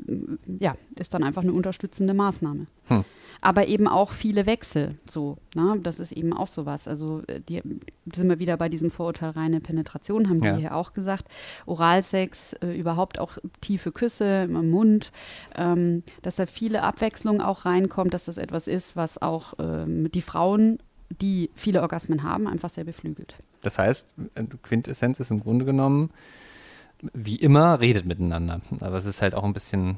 ja, 0.59 0.75
ist 0.97 1.13
dann 1.13 1.23
einfach 1.23 1.41
eine 1.41 1.53
unterstützende 1.53 2.13
Maßnahme. 2.13 2.67
Mhm 2.89 3.05
aber 3.41 3.67
eben 3.67 3.87
auch 3.87 4.11
viele 4.11 4.45
Wechsel. 4.45 4.97
So, 5.09 5.37
ne? 5.55 5.77
das 5.81 5.99
ist 5.99 6.11
eben 6.11 6.31
auch 6.31 6.47
sowas. 6.47 6.87
Also 6.87 7.23
äh, 7.27 7.41
die, 7.41 7.61
sind 8.13 8.29
wir 8.29 8.39
wieder 8.39 8.55
bei 8.55 8.69
diesem 8.69 8.91
Vorurteil 8.91 9.31
reine 9.31 9.59
Penetration, 9.59 10.29
haben 10.29 10.43
ja. 10.43 10.53
die 10.53 10.61
hier 10.61 10.75
auch 10.75 10.93
gesagt. 10.93 11.25
Oralsex, 11.65 12.53
äh, 12.53 12.77
überhaupt 12.77 13.19
auch 13.19 13.37
tiefe 13.59 13.91
Küsse 13.91 14.43
im 14.43 14.69
Mund, 14.69 15.11
ähm, 15.55 16.03
dass 16.21 16.35
da 16.35 16.45
viele 16.45 16.83
Abwechslung 16.83 17.41
auch 17.41 17.65
reinkommt, 17.65 18.13
dass 18.13 18.25
das 18.25 18.37
etwas 18.37 18.67
ist, 18.67 18.95
was 18.95 19.21
auch 19.21 19.55
ähm, 19.59 20.11
die 20.11 20.21
Frauen, 20.21 20.77
die 21.09 21.49
viele 21.55 21.81
Orgasmen 21.81 22.23
haben, 22.23 22.47
einfach 22.47 22.69
sehr 22.69 22.83
beflügelt. 22.83 23.35
Das 23.61 23.79
heißt, 23.79 24.13
äh, 24.35 24.43
Quintessenz 24.61 25.19
ist 25.19 25.31
im 25.31 25.39
Grunde 25.39 25.65
genommen, 25.65 26.11
wie 27.13 27.35
immer, 27.35 27.79
redet 27.79 28.05
miteinander. 28.05 28.61
Aber 28.79 28.97
es 28.97 29.05
ist 29.05 29.21
halt 29.21 29.35
auch 29.35 29.43
ein 29.43 29.53
bisschen. 29.53 29.97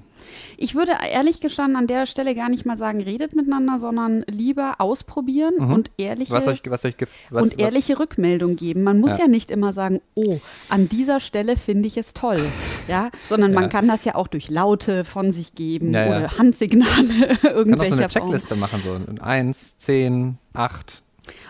Ich 0.58 0.74
würde 0.74 0.94
ehrlich 1.12 1.42
gestanden 1.42 1.76
an 1.76 1.88
der 1.88 2.06
Stelle 2.06 2.34
gar 2.34 2.50
nicht 2.50 2.66
mal 2.66 2.78
sagen, 2.78 3.02
redet 3.02 3.36
miteinander, 3.36 3.78
sondern 3.80 4.24
lieber 4.28 4.76
ausprobieren 4.80 5.56
mhm. 5.58 5.74
und 5.74 5.92
ehrliche, 5.98 6.32
was 6.32 6.48
euch, 6.48 6.62
was 6.68 6.86
euch 6.86 6.96
was, 7.30 7.44
und 7.44 7.60
ehrliche? 7.60 8.00
Rückmeldung 8.00 8.56
geben. 8.56 8.84
Man 8.84 9.00
muss 9.00 9.12
ja. 9.12 9.26
ja. 9.26 9.28
nicht 9.28 9.52
immer 9.52 9.74
sagen, 9.74 10.02
oh, 10.16 10.40
an 10.70 10.88
dieser 10.88 11.20
Stelle 11.20 11.58
finde 11.58 11.88
ich 11.88 11.98
es 11.98 12.14
toll. 12.14 12.40
ja, 12.88 13.10
sondern 13.28 13.54
ja. 13.54 13.60
man 13.60 13.70
kann 13.70 13.88
das 13.88 14.06
ja 14.06 14.16
auch 14.16 14.28
durch 14.28 14.50
Laute 14.50 15.04
von 15.04 15.32
sich 15.32 15.56
geben 15.56 15.94
ja, 15.94 16.08
oder 16.08 16.38
Handsignale 16.38 17.38
irgendwelcher 17.44 17.66
Man 17.66 17.68
kann 17.68 17.82
auch 17.82 17.86
so 17.88 17.96
eine 17.96 18.08
Checkliste 18.10 18.56
machen, 18.56 18.82
so 18.84 19.22
eins, 19.22 19.78
zehn, 19.78 20.38
acht. 20.54 21.04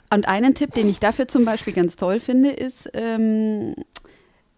Und 0.10 0.28
einen 0.28 0.54
Tipp, 0.54 0.74
den 0.74 0.90
ich 0.90 1.00
dafür 1.00 1.28
zum 1.28 1.44
Beispiel 1.44 1.74
ganz 1.74 1.96
toll 1.96 2.20
finde, 2.20 2.52
ist, 2.52 2.90
ähm, 2.94 3.74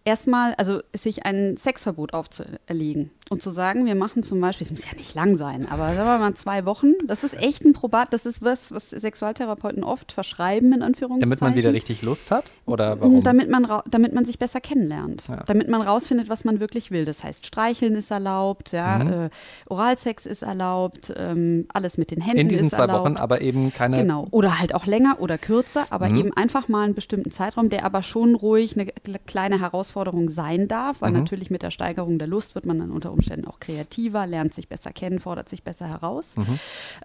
erstmal, 0.06 0.54
also 0.54 0.80
sich 0.94 1.26
ein 1.26 1.56
Sexverbot 1.56 2.14
aufzuerlegen 2.14 3.10
und 3.28 3.42
zu 3.42 3.50
sagen, 3.50 3.86
wir 3.86 3.96
machen 3.96 4.22
zum 4.22 4.40
Beispiel, 4.40 4.64
es 4.64 4.70
muss 4.70 4.86
ja 4.86 4.96
nicht 4.96 5.14
lang 5.16 5.36
sein, 5.36 5.66
aber 5.68 5.92
sagen 5.94 6.08
wir 6.08 6.18
mal 6.18 6.34
zwei 6.34 6.64
Wochen, 6.64 6.92
das 7.06 7.24
ist 7.24 7.36
echt 7.36 7.64
ein 7.64 7.72
Probat, 7.72 8.12
das 8.12 8.24
ist 8.24 8.40
was, 8.40 8.72
was 8.72 8.90
Sexualtherapeuten 8.90 9.82
oft 9.82 10.12
verschreiben, 10.12 10.72
in 10.72 10.82
Anführungszeichen. 10.82 11.28
Damit 11.28 11.40
man 11.40 11.56
wieder 11.56 11.72
richtig 11.72 12.02
Lust 12.02 12.30
hat? 12.30 12.52
Oder 12.66 13.00
warum? 13.00 13.22
Damit 13.24 13.50
man, 13.50 13.66
damit 13.90 14.14
man 14.14 14.24
sich 14.24 14.38
besser 14.38 14.60
kennenlernt, 14.60 15.24
ja. 15.28 15.42
damit 15.44 15.68
man 15.68 15.82
rausfindet, 15.82 16.28
was 16.28 16.44
man 16.44 16.60
wirklich 16.60 16.92
will. 16.92 17.04
Das 17.04 17.24
heißt, 17.24 17.44
Streicheln 17.44 17.96
ist 17.96 18.12
erlaubt, 18.12 18.70
ja, 18.70 18.98
mhm. 18.98 19.12
äh, 19.12 19.30
Oralsex 19.68 20.24
ist 20.24 20.42
erlaubt, 20.42 21.12
ähm, 21.16 21.66
alles 21.72 21.98
mit 21.98 22.12
den 22.12 22.20
Händen 22.20 22.38
In 22.38 22.48
diesen 22.48 22.70
zwei 22.70 22.82
erlaubt. 22.82 23.06
Wochen 23.06 23.16
aber 23.16 23.40
eben 23.40 23.72
keine... 23.72 23.98
Genau, 23.98 24.28
oder 24.30 24.60
halt 24.60 24.72
auch 24.72 24.86
länger 24.86 25.16
oder 25.18 25.36
kürzer, 25.36 25.86
aber 25.90 26.08
mhm. 26.08 26.16
eben 26.16 26.32
einfach 26.34 26.68
mal 26.68 26.84
einen 26.84 26.94
bestimmten 26.94 27.32
Zeitraum, 27.32 27.70
der 27.70 27.84
aber 27.84 28.04
schon 28.04 28.36
ruhig 28.36 28.76
eine 28.78 28.86
kleine 29.26 29.60
Herausforderung 29.60 29.95
Herausforderung 29.96 30.28
sein 30.28 30.68
darf, 30.68 31.00
weil 31.00 31.12
natürlich 31.12 31.50
mit 31.50 31.62
der 31.62 31.70
Steigerung 31.70 32.18
der 32.18 32.28
Lust 32.28 32.54
wird 32.54 32.66
man 32.66 32.78
dann 32.78 32.90
unter 32.90 33.12
Umständen 33.12 33.46
auch 33.46 33.60
kreativer, 33.60 34.26
lernt 34.26 34.52
sich 34.54 34.68
besser 34.68 34.92
kennen, 34.92 35.18
fordert 35.18 35.48
sich 35.48 35.62
besser 35.62 35.88
heraus. 35.88 36.34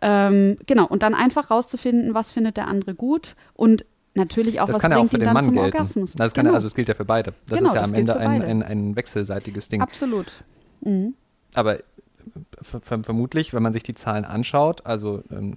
Ähm, 0.01 0.57
genau, 0.65 0.85
und 0.87 1.03
dann 1.03 1.13
einfach 1.13 1.49
rauszufinden, 1.49 2.13
was 2.13 2.31
findet 2.31 2.57
der 2.57 2.67
andere 2.67 2.93
gut 2.93 3.35
und 3.53 3.85
natürlich 4.13 4.59
auch, 4.59 4.67
Das 4.67 4.75
was 4.75 4.81
kann 4.81 4.91
ja 4.91 4.97
auch 4.97 5.01
bringt 5.01 5.11
für 5.11 5.19
den 5.19 5.33
Mann 5.33 5.45
gelten. 5.45 5.59
Orgasmus. 5.59 6.13
Das 6.13 6.33
kann, 6.33 6.43
genau. 6.45 6.55
Also 6.55 6.67
es 6.67 6.75
gilt 6.75 6.89
ja 6.89 6.93
für 6.93 7.05
beide. 7.05 7.33
Das 7.47 7.59
Genau, 7.59 7.69
ist 7.69 7.75
ja 7.75 7.81
das 7.81 7.89
am 7.89 7.95
Ende 7.95 8.17
ein, 8.17 8.41
ein, 8.43 8.63
ein 8.63 8.95
wechselseitiges 8.95 9.69
Ding. 9.69 9.81
Absolut. 9.81 10.27
Mhm. 10.81 11.13
Aber 11.55 11.77
ver 12.61 12.81
ver 12.81 13.03
vermutlich, 13.03 13.53
wenn 13.53 13.63
man 13.63 13.73
sich 13.73 13.83
die 13.83 13.95
Zahlen 13.95 14.25
anschaut, 14.25 14.85
also 14.85 15.23
ähm, 15.31 15.55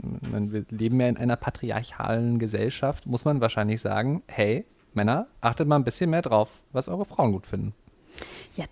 wir 0.53 0.65
leben 0.71 1.01
ja 1.01 1.09
in 1.09 1.17
einer 1.17 1.37
patriarchalen 1.37 2.39
Gesellschaft, 2.39 3.07
muss 3.07 3.25
man 3.25 3.41
wahrscheinlich 3.41 3.81
sagen, 3.81 4.23
hey, 4.29 4.65
Männer, 4.95 5.29
achtet 5.41 5.69
mal 5.69 5.77
ein 5.77 5.85
bisschen 5.85 6.11
mehr 6.11 6.23
drauf, 6.23 6.63
was 6.73 6.89
eure 6.89 7.05
Frauen 7.05 7.33
gut 7.33 7.47
finden. 7.47 7.75
Ja, 8.57 8.67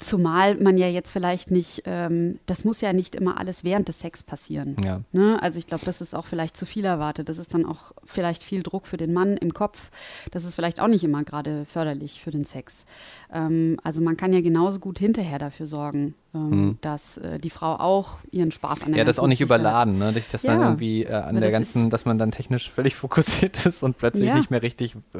zumal 0.00 0.56
man 0.56 0.78
ja 0.78 0.88
jetzt 0.88 1.12
vielleicht 1.12 1.50
nicht, 1.52 1.82
ähm, 1.84 2.40
das 2.46 2.64
muss 2.64 2.80
ja 2.80 2.92
nicht 2.92 3.14
immer 3.14 3.38
alles 3.38 3.62
während 3.62 3.86
des 3.86 4.00
Sex 4.00 4.22
passieren. 4.24 4.74
Ja. 4.84 5.00
Ne? 5.12 5.38
Also 5.40 5.58
ich 5.60 5.66
glaube, 5.68 5.84
das 5.84 6.00
ist 6.00 6.14
auch 6.14 6.26
vielleicht 6.26 6.56
zu 6.56 6.66
viel 6.66 6.84
erwartet. 6.84 7.28
Das 7.28 7.38
ist 7.38 7.54
dann 7.54 7.64
auch 7.64 7.92
vielleicht 8.04 8.42
viel 8.42 8.64
Druck 8.64 8.86
für 8.86 8.96
den 8.96 9.12
Mann 9.12 9.36
im 9.36 9.54
Kopf. 9.54 9.90
Das 10.32 10.44
ist 10.44 10.56
vielleicht 10.56 10.80
auch 10.80 10.88
nicht 10.88 11.04
immer 11.04 11.22
gerade 11.22 11.64
förderlich 11.66 12.20
für 12.20 12.32
den 12.32 12.44
Sex. 12.44 12.84
Ähm, 13.32 13.78
also 13.84 14.00
man 14.00 14.16
kann 14.16 14.32
ja 14.32 14.40
genauso 14.40 14.80
gut 14.80 14.98
hinterher 14.98 15.38
dafür 15.38 15.66
sorgen, 15.68 16.14
ähm, 16.34 16.78
dass 16.80 17.16
äh, 17.18 17.38
die 17.38 17.50
Frau 17.50 17.74
auch 17.76 18.18
ihren 18.32 18.50
Spaß 18.50 18.82
an 18.82 18.88
der 18.92 18.98
Ja, 18.98 19.04
das 19.04 19.18
auch 19.18 19.26
nicht 19.28 19.38
Geschichte 19.38 19.54
hat. 19.54 19.60
überladen, 19.60 19.98
ne? 19.98 20.12
Dass 20.12 20.28
das 20.28 20.42
dann 20.42 20.60
Ja. 20.60 20.66
irgendwie 20.66 21.04
äh, 21.04 21.12
an 21.12 21.34
Weil 21.36 21.42
der 21.42 21.50
ganzen, 21.52 21.90
dass 21.90 22.04
man 22.04 22.18
dann 22.18 22.30
technisch 22.32 22.70
völlig 22.70 22.94
fokussiert 22.96 23.64
ist 23.66 23.82
und 23.82 23.98
plötzlich 23.98 24.28
Ja. 24.28 24.36
nicht 24.36 24.50
mehr 24.50 24.62
richtig 24.62 24.94
äh, 25.14 25.18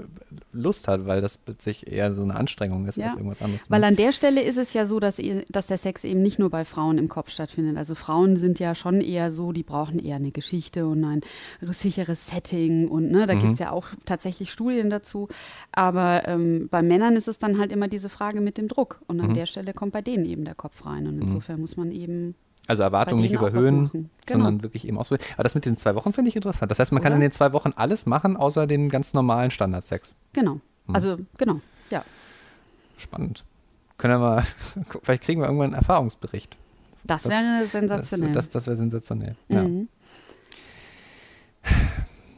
Lust 0.52 0.88
hat, 0.88 1.06
weil 1.06 1.20
das 1.20 1.37
plötzlich 1.37 1.90
eher 1.90 2.12
so 2.14 2.22
eine 2.22 2.34
Anstrengung 2.34 2.87
ist 2.87 2.96
Ja. 2.96 3.04
als 3.04 3.14
irgendwas 3.14 3.42
anderes. 3.42 3.70
Weil 3.70 3.80
ne? 3.80 3.87
an 3.87 3.96
der 3.96 4.07
Stelle 4.12 4.42
ist 4.42 4.56
es 4.58 4.72
ja 4.72 4.86
so, 4.86 5.00
dass, 5.00 5.18
eh- 5.18 5.44
dass 5.50 5.66
der 5.66 5.78
Sex 5.78 6.04
eben 6.04 6.22
nicht 6.22 6.38
nur 6.38 6.50
bei 6.50 6.64
Frauen 6.64 6.98
im 6.98 7.08
Kopf 7.08 7.30
stattfindet. 7.30 7.76
Also 7.76 7.94
Frauen 7.94 8.36
sind 8.36 8.58
ja 8.58 8.74
schon 8.74 9.00
eher 9.00 9.30
so, 9.30 9.52
die 9.52 9.62
brauchen 9.62 9.98
eher 9.98 10.16
eine 10.16 10.30
Geschichte 10.30 10.86
und 10.86 11.04
ein 11.04 11.20
sicheres 11.62 12.26
Setting 12.28 12.88
und 12.88 13.10
ne, 13.10 13.26
da 13.26 13.34
Mhm. 13.34 13.38
gibt 13.40 13.52
es 13.54 13.58
ja 13.58 13.70
auch 13.72 13.86
tatsächlich 14.04 14.50
Studien 14.52 14.90
dazu. 14.90 15.28
Aber 15.72 16.26
ähm, 16.28 16.68
bei 16.70 16.82
Männern 16.82 17.16
ist 17.16 17.28
es 17.28 17.38
dann 17.38 17.58
halt 17.58 17.72
immer 17.72 17.88
diese 17.88 18.08
Frage 18.08 18.40
mit 18.40 18.58
dem 18.58 18.68
Druck. 18.68 19.00
Und 19.06 19.16
Mhm. 19.18 19.24
an 19.24 19.34
der 19.34 19.46
Stelle 19.46 19.72
kommt 19.72 19.92
bei 19.92 20.02
denen 20.02 20.24
eben 20.24 20.44
der 20.44 20.54
Kopf 20.54 20.84
rein. 20.86 21.06
Und 21.06 21.20
insofern 21.20 21.60
muss 21.60 21.76
man 21.76 21.90
eben 21.92 22.34
Also 22.66 22.82
Erwartungen 22.82 23.22
nicht 23.22 23.32
überhöhen. 23.32 23.90
Genau. 24.26 24.44
sondern 24.44 24.62
wirklich 24.62 24.86
eben 24.86 24.98
ausprobieren. 24.98 25.26
Aber 25.34 25.42
das 25.42 25.54
mit 25.54 25.64
den 25.64 25.76
zwei 25.78 25.94
Wochen 25.94 26.12
finde 26.12 26.28
ich 26.28 26.36
interessant. 26.36 26.70
Das 26.70 26.78
heißt, 26.78 26.92
man 26.92 27.02
kann 27.02 27.12
Oder? 27.12 27.16
in 27.16 27.20
den 27.22 27.32
zwei 27.32 27.52
Wochen 27.54 27.72
alles 27.76 28.04
machen, 28.04 28.36
außer 28.36 28.66
den 28.66 28.88
ganz 28.90 29.14
normalen 29.14 29.50
Standardsex. 29.50 30.16
genau. 30.34 30.60
Mhm. 30.86 30.94
Also 30.94 31.16
genau, 31.38 31.60
ja. 31.90 32.04
Spannend. 32.96 33.44
Können 33.99 34.14
wir 34.14 34.19
mal, 34.19 34.45
vielleicht 35.02 35.25
kriegen 35.25 35.40
wir 35.40 35.47
irgendwann 35.47 35.67
einen 35.67 35.75
Erfahrungsbericht. 35.75 36.57
Das, 37.05 37.23
Das- 37.23 37.33
wäre 37.33 37.62
Das, 37.62 37.73
sensationell. 37.73 38.33
das, 38.33 38.49
das 38.49 38.67
wäre 38.67 38.76
sensationell. 38.76 39.37
Ja. 39.49 39.62
mhm. 39.62 39.88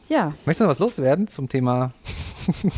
ja, 0.09 0.27
Möchtest 0.47 0.61
du 0.61 0.65
noch 0.65 0.71
was 0.71 0.79
loswerden 0.79 1.29
zum 1.29 1.49
Thema 1.49 1.93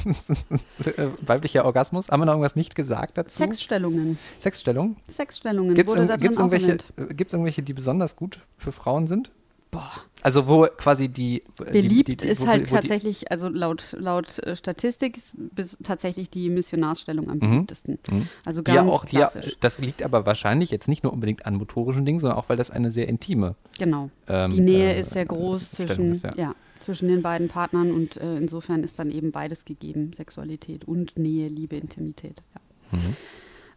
weiblicher 1.23 1.65
Orgasmus? 1.65 2.11
Haben 2.11 2.21
wir 2.21 2.27
noch 2.27 2.33
irgendwas 2.35 2.57
nicht 2.57 2.75
gesagt 2.75 3.17
dazu? 3.19 3.39
Sexstellungen. 3.39 4.19
Sexstellung? 4.39 4.97
Sexstellungen 5.09 5.75
Gibt 5.75 5.89
es 5.91 5.95
irgendwelche, 5.97 6.79
gibt's 7.15 7.33
irgendwelche, 7.33 7.62
die 7.62 7.73
besonders 7.73 8.17
gut 8.17 8.41
für 8.57 8.73
Frauen 8.73 9.07
sind? 9.07 9.31
Boah. 9.73 9.91
Also 10.23 10.47
wo 10.47 10.67
quasi 10.76 11.09
die 11.09 11.43
die- 11.59 11.64
Beliebt 11.64 12.09
die, 12.09 12.17
die, 12.19 12.29
ist 12.29 12.47
halt 12.47 12.67
die- 12.67 12.71
tatsächlich, 12.71 13.33
also 13.33 13.49
laut, 13.49 13.97
laut 13.99 14.38
äh, 14.41 14.55
Statistik 14.55 15.17
ist 15.57 15.79
tatsächlich 15.83 16.31
die 16.31 16.49
Missionarsstellung 16.50 17.29
am 17.31 17.38
Mhm. 17.38 17.41
beliebtesten. 17.41 17.99
Also 18.45 18.62
die 18.62 18.71
ja 18.71 18.76
ganz 18.76 18.91
auch, 18.93 19.05
die 19.07 19.17
ja, 19.17 19.26
klassisch. 19.29 19.57
das 19.59 19.81
liegt 19.81 20.05
aber 20.05 20.25
wahrscheinlich 20.26 20.71
jetzt 20.71 20.87
nicht 20.87 21.02
nur 21.02 21.12
unbedingt 21.12 21.45
an 21.47 21.57
motorischen 21.57 22.05
Dingen, 22.05 22.21
sondern 22.21 22.38
auch, 22.38 22.49
weil 22.50 22.57
das 22.57 22.71
eine 22.71 22.93
sehr 22.93 23.09
intime 23.09 23.57
genau. 23.79 24.11
ähm, 24.29 24.52
Die 24.52 24.61
Nähe 24.61 24.95
äh, 24.95 25.00
ist 25.00 25.11
sehr 25.11 25.25
groß 25.26 25.73
zwischen, 25.73 26.12
ist, 26.12 26.23
ja. 26.23 26.33
ja. 26.37 26.55
zwischen 26.79 27.09
den 27.09 27.23
beiden 27.23 27.49
Partnern 27.49 27.91
und 27.93 28.19
äh, 28.19 28.37
insofern 28.37 28.85
ist 28.85 28.99
dann 29.00 29.11
eben 29.11 29.33
beides 29.33 29.64
gegeben, 29.64 30.12
Sexualität 30.14 30.85
und 30.85 31.19
Nähe, 31.19 31.49
Liebe, 31.49 31.76
Intimität. 31.76 32.43
Ja. 32.93 32.99
Mhm. 32.99 33.17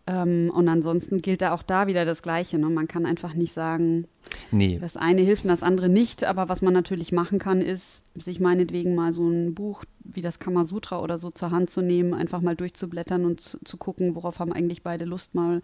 Ähm, 0.07 0.51
und 0.53 0.67
ansonsten 0.67 1.19
gilt 1.19 1.41
da 1.41 1.53
auch 1.53 1.63
da 1.63 1.87
wieder 1.87 2.05
das 2.05 2.21
Gleiche. 2.21 2.59
Ne? 2.59 2.69
Man 2.69 2.87
kann 2.87 3.05
einfach 3.05 3.33
nicht 3.33 3.53
sagen, 3.53 4.07
Nee, 4.51 4.79
das 4.79 4.97
eine 4.97 5.21
hilft 5.21 5.43
und 5.45 5.49
das 5.49 5.63
andere 5.63 5.89
nicht. 5.89 6.23
Aber 6.23 6.49
was 6.49 6.61
man 6.61 6.73
natürlich 6.73 7.11
machen 7.11 7.39
kann, 7.39 7.61
ist, 7.61 8.01
sich 8.15 8.39
meinetwegen 8.39 8.95
mal 8.95 9.13
so 9.13 9.27
ein 9.27 9.53
Buch 9.53 9.83
wie 10.03 10.21
das 10.21 10.39
Kamasutra 10.39 10.99
oder 11.01 11.17
so 11.17 11.31
zur 11.31 11.51
Hand 11.51 11.69
zu 11.69 11.81
nehmen, 11.81 12.13
einfach 12.13 12.41
mal 12.41 12.55
durchzublättern 12.55 13.25
und 13.25 13.41
zu, 13.41 13.57
zu 13.63 13.77
gucken, 13.77 14.15
worauf 14.15 14.39
haben 14.39 14.53
eigentlich 14.53 14.83
beide 14.83 15.05
Lust, 15.05 15.35
mal 15.35 15.61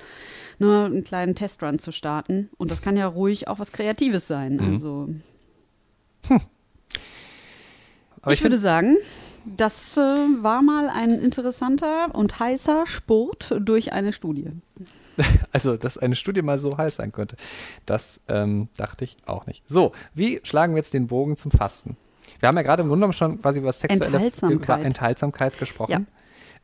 ne, 0.60 0.86
einen 0.86 1.04
kleinen 1.04 1.36
Testrun 1.36 1.80
zu 1.80 1.92
starten. 1.92 2.50
Und 2.58 2.72
das 2.72 2.82
kann 2.82 2.98
ja 2.98 3.08
ruhig 3.08 3.48
auch 3.48 3.60
was 3.60 3.72
Kreatives 3.72 4.28
sein. 4.28 4.56
Mhm. 4.56 4.74
Also 4.74 5.10
aber 8.22 8.34
ich, 8.34 8.40
ich, 8.40 8.44
würde 8.44 8.58
sagen, 8.58 8.98
das 9.46 9.98
äh, 9.98 10.00
war 10.00 10.62
mal 10.62 10.90
ein 10.90 11.12
interessanter 11.12 12.14
und 12.14 12.40
heißer 12.40 12.86
Sport 12.86 13.56
durch 13.60 13.94
eine 13.94 14.14
Studie. 14.14 14.52
also, 15.52 15.78
dass 15.78 15.98
eine 15.98 16.16
Studie 16.16 16.42
mal 16.42 16.58
so 16.58 16.78
heiß 16.78 16.96
sein 16.96 17.12
könnte, 17.12 17.36
das 17.86 18.22
ähm, 18.28 18.70
dachte 18.78 19.04
ich 19.04 19.18
auch 19.26 19.46
nicht. 19.46 19.64
So, 19.68 19.92
wie 20.14 20.40
schlagen 20.44 20.74
wir 20.74 20.78
jetzt 20.78 20.94
den 20.94 21.08
Bogen 21.08 21.38
zum 21.38 21.52
Fasten? 21.52 21.98
Wir 22.40 22.48
haben 22.48 22.56
ja 22.56 22.64
gerade 22.64 22.82
im 22.82 22.88
Grunde 22.88 23.02
genommen 23.02 23.14
schon 23.14 23.42
quasi 23.42 23.60
über 23.60 23.72
sexuelle 23.72 24.06
Enthaltsamkeit. 24.06 24.78
über 24.78 24.86
Enthaltsamkeit 24.86 25.60
gesprochen. 25.60 26.08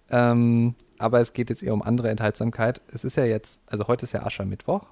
Ähm, 0.09 0.75
aber 0.97 1.19
es 1.19 1.33
geht 1.33 1.49
jetzt 1.49 1.63
eher 1.63 1.73
um 1.73 1.81
andere 1.81 2.09
Enthaltsamkeit. 2.09 2.81
Es 2.91 3.03
ist 3.03 3.17
ja 3.17 3.25
jetzt, 3.25 3.61
also 3.67 3.87
heute 3.87 4.05
ist 4.05 4.13
ja 4.13 4.25
Aschermittwoch. 4.25 4.87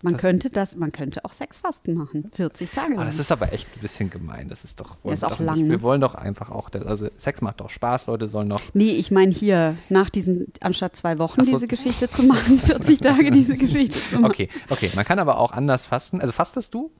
Man 0.00 0.12
Das- 0.12 0.22
könnte 0.22 0.48
das, 0.48 0.76
man 0.76 0.92
könnte 0.92 1.24
auch 1.24 1.32
Sexfasten 1.32 1.94
machen, 1.94 2.30
40 2.34 2.70
Tage 2.70 2.86
Aber 2.92 2.96
lang. 2.98 3.06
das 3.06 3.18
ist 3.18 3.32
aber 3.32 3.52
echt 3.52 3.66
ein 3.76 3.80
bisschen 3.80 4.10
gemein. 4.10 4.48
Das 4.48 4.62
ist 4.62 4.78
doch, 4.80 4.96
wollen 5.02 5.14
ist 5.14 5.22
wir 5.22 5.26
auch 5.26 5.32
doch 5.32 5.40
lang, 5.40 5.54
nicht. 5.56 5.64
ne? 5.64 5.70
Wir 5.70 5.82
wollen 5.82 6.00
doch 6.00 6.14
einfach 6.14 6.50
auch, 6.52 6.70
das, 6.70 6.86
also 6.86 7.08
Sex 7.16 7.42
macht 7.42 7.60
doch 7.60 7.68
Spaß, 7.68 8.06
Leute 8.06 8.28
sollen 8.28 8.48
doch. 8.48 8.60
Nee, 8.74 8.90
ich 8.92 9.10
meine 9.10 9.32
hier, 9.32 9.74
nach 9.88 10.08
diesem, 10.08 10.46
anstatt 10.60 10.94
zwei 10.94 11.18
Wochen 11.18 11.42
so. 11.44 11.50
diese 11.50 11.66
Geschichte 11.66 12.08
zu 12.08 12.22
machen, 12.22 12.58
40 12.60 13.00
Tage 13.00 13.32
diese 13.32 13.56
Geschichte 13.56 13.98
zu 13.98 14.20
machen. 14.20 14.30
Okay, 14.30 14.48
okay. 14.70 14.90
Man 14.94 15.04
kann 15.04 15.18
aber 15.18 15.38
auch 15.38 15.50
anders 15.52 15.84
fasten. 15.86 16.20
Also 16.20 16.32
fastest 16.32 16.74
du? 16.74 16.92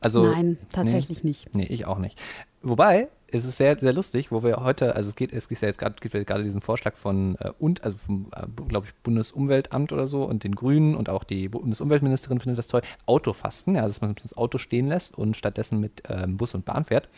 Also, 0.00 0.26
Nein, 0.26 0.58
tatsächlich 0.72 1.24
nicht. 1.24 1.54
Nee, 1.54 1.64
ich 1.70 1.86
auch 1.86 1.98
nicht. 1.98 2.20
Wobei, 2.60 3.08
es 3.32 3.44
ist 3.44 3.56
sehr, 3.56 3.78
sehr 3.78 3.92
lustig, 3.92 4.30
wo 4.30 4.42
wir 4.42 4.56
heute, 4.58 4.94
also 4.94 5.08
es 5.08 5.16
geht, 5.16 5.32
es 5.32 5.48
gibt 5.48 5.62
ja 5.62 5.68
jetzt 5.68 5.78
gerade, 5.78 5.96
gibt 6.00 6.14
ja 6.14 6.22
gerade 6.22 6.42
diesen 6.42 6.60
Vorschlag 6.60 6.96
von 6.96 7.36
äh, 7.36 7.50
und, 7.58 7.82
also 7.82 7.96
vom, 7.96 8.30
äh, 8.36 8.46
glaube 8.68 8.86
ich, 8.86 8.94
Bundesumweltamt 9.02 9.92
oder 9.92 10.06
so 10.06 10.24
und 10.24 10.44
den 10.44 10.54
Grünen 10.54 10.94
und 10.94 11.08
auch 11.08 11.24
die 11.24 11.48
Bundesumweltministerin 11.48 12.40
findet 12.40 12.58
das 12.58 12.66
toll, 12.66 12.82
Autofasten, 13.06 13.74
ja, 13.74 13.82
also 13.82 13.92
dass 13.92 14.00
man 14.02 14.14
das 14.14 14.36
Auto 14.36 14.58
stehen 14.58 14.86
lässt 14.86 15.16
und 15.16 15.36
stattdessen 15.36 15.80
mit 15.80 16.02
ähm, 16.08 16.36
Bus 16.36 16.54
und 16.54 16.64
Bahn 16.64 16.84
fährt. 16.84 17.08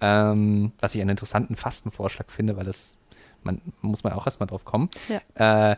Ähm, 0.00 0.72
was 0.80 0.94
ich 0.94 1.00
einen 1.00 1.10
interessanten 1.10 1.56
Fastenvorschlag 1.56 2.30
finde, 2.30 2.56
weil 2.56 2.64
das, 2.64 2.98
man 3.44 3.60
muss 3.80 4.02
man 4.02 4.12
auch 4.12 4.26
erstmal 4.26 4.48
drauf 4.48 4.64
kommen. 4.64 4.90
Ja. 5.08 5.72
Äh, 5.72 5.76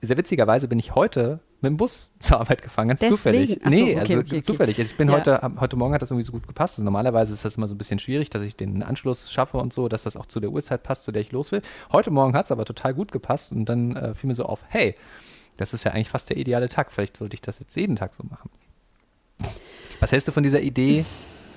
sehr 0.00 0.16
witzigerweise 0.16 0.68
bin 0.68 0.78
ich 0.78 0.94
heute 0.94 1.40
mit 1.66 1.74
dem 1.74 1.76
Bus 1.78 2.10
zur 2.20 2.40
Arbeit 2.40 2.62
gefahren, 2.62 2.88
ganz 2.88 3.00
Deswegen? 3.00 3.16
zufällig. 3.16 3.60
Ach 3.62 3.64
so, 3.64 3.70
nee, 3.70 3.82
okay, 3.92 3.98
also 4.00 4.16
okay, 4.18 4.26
okay. 4.26 4.42
zufällig. 4.42 4.78
Also 4.78 4.90
ich 4.90 4.96
bin 4.96 5.08
Ja. 5.08 5.14
heute, 5.16 5.40
heute 5.60 5.76
Morgen 5.76 5.92
hat 5.94 6.02
das 6.02 6.10
irgendwie 6.10 6.24
so 6.26 6.32
gut 6.32 6.46
gepasst. 6.46 6.78
Also 6.78 6.84
normalerweise 6.84 7.32
ist 7.34 7.44
das 7.44 7.56
immer 7.56 7.68
so 7.68 7.74
ein 7.74 7.78
bisschen 7.78 7.98
schwierig, 7.98 8.30
dass 8.30 8.42
ich 8.42 8.56
den 8.56 8.82
Anschluss 8.82 9.30
schaffe 9.32 9.58
und 9.58 9.72
so, 9.72 9.88
dass 9.88 10.04
das 10.04 10.16
auch 10.16 10.26
zu 10.26 10.40
der 10.40 10.50
Uhrzeit 10.50 10.82
passt, 10.82 11.04
zu 11.04 11.12
der 11.12 11.22
ich 11.22 11.32
los 11.32 11.52
will. 11.52 11.62
Heute 11.92 12.10
Morgen 12.10 12.34
hat 12.34 12.46
es 12.46 12.50
aber 12.52 12.64
total 12.64 12.94
gut 12.94 13.12
gepasst 13.12 13.52
und 13.52 13.66
dann 13.66 13.94
äh, 13.96 14.14
fiel 14.14 14.28
mir 14.28 14.34
so 14.34 14.44
auf, 14.46 14.64
hey, 14.68 14.94
das 15.56 15.72
ist 15.74 15.84
ja 15.84 15.92
eigentlich 15.92 16.10
fast 16.10 16.30
der 16.30 16.36
ideale 16.36 16.68
Tag. 16.68 16.92
Vielleicht 16.92 17.16
sollte 17.16 17.34
ich 17.34 17.40
das 17.42 17.58
jetzt 17.58 17.74
jeden 17.76 17.96
Tag 17.96 18.14
so 18.14 18.22
machen. 18.28 18.50
Was 20.00 20.12
hältst 20.12 20.28
du 20.28 20.32
von 20.32 20.42
dieser 20.42 20.60
Idee, 20.60 21.04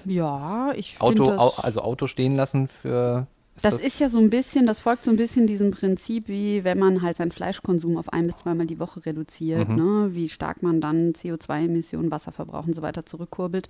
Ja, 0.06 0.72
ich 0.76 0.96
Auto, 1.00 1.26
finde 1.26 1.40
au, 1.40 1.50
das, 1.56 1.60
also 1.66 1.82
Auto 1.82 2.08
stehen 2.08 2.36
lassen 2.36 2.68
für. 2.68 3.28
Das, 3.62 3.84
ist 3.84 4.00
ja 4.00 4.10
so 4.10 4.20
ein 4.20 4.30
bisschen, 4.30 4.66
das 4.66 4.80
folgt 4.80 5.04
so 5.04 5.12
ein 5.12 5.18
bisschen 5.18 5.48
diesem 5.48 5.72
Prinzip, 5.72 6.28
wie 6.28 6.64
wenn 6.64 6.78
man 6.80 7.02
halt 7.02 7.18
seinen 7.18 7.32
Fleischkonsum 7.32 7.98
auf 7.98 8.12
ein 8.14 8.26
bis 8.26 8.38
zweimal 8.38 8.66
die 8.66 8.80
Woche 8.80 9.06
reduziert, 9.06 9.70
Mhm. 9.70 9.76
ne? 9.76 10.10
wie 10.14 10.30
stark 10.30 10.62
man 10.64 10.82
dann 10.82 11.14
CO2-Emissionen, 11.14 12.12
Wasserverbrauch 12.12 12.68
und 12.68 12.76
so 12.76 12.82
weiter 12.82 13.06
zurückkurbelt. 13.06 13.68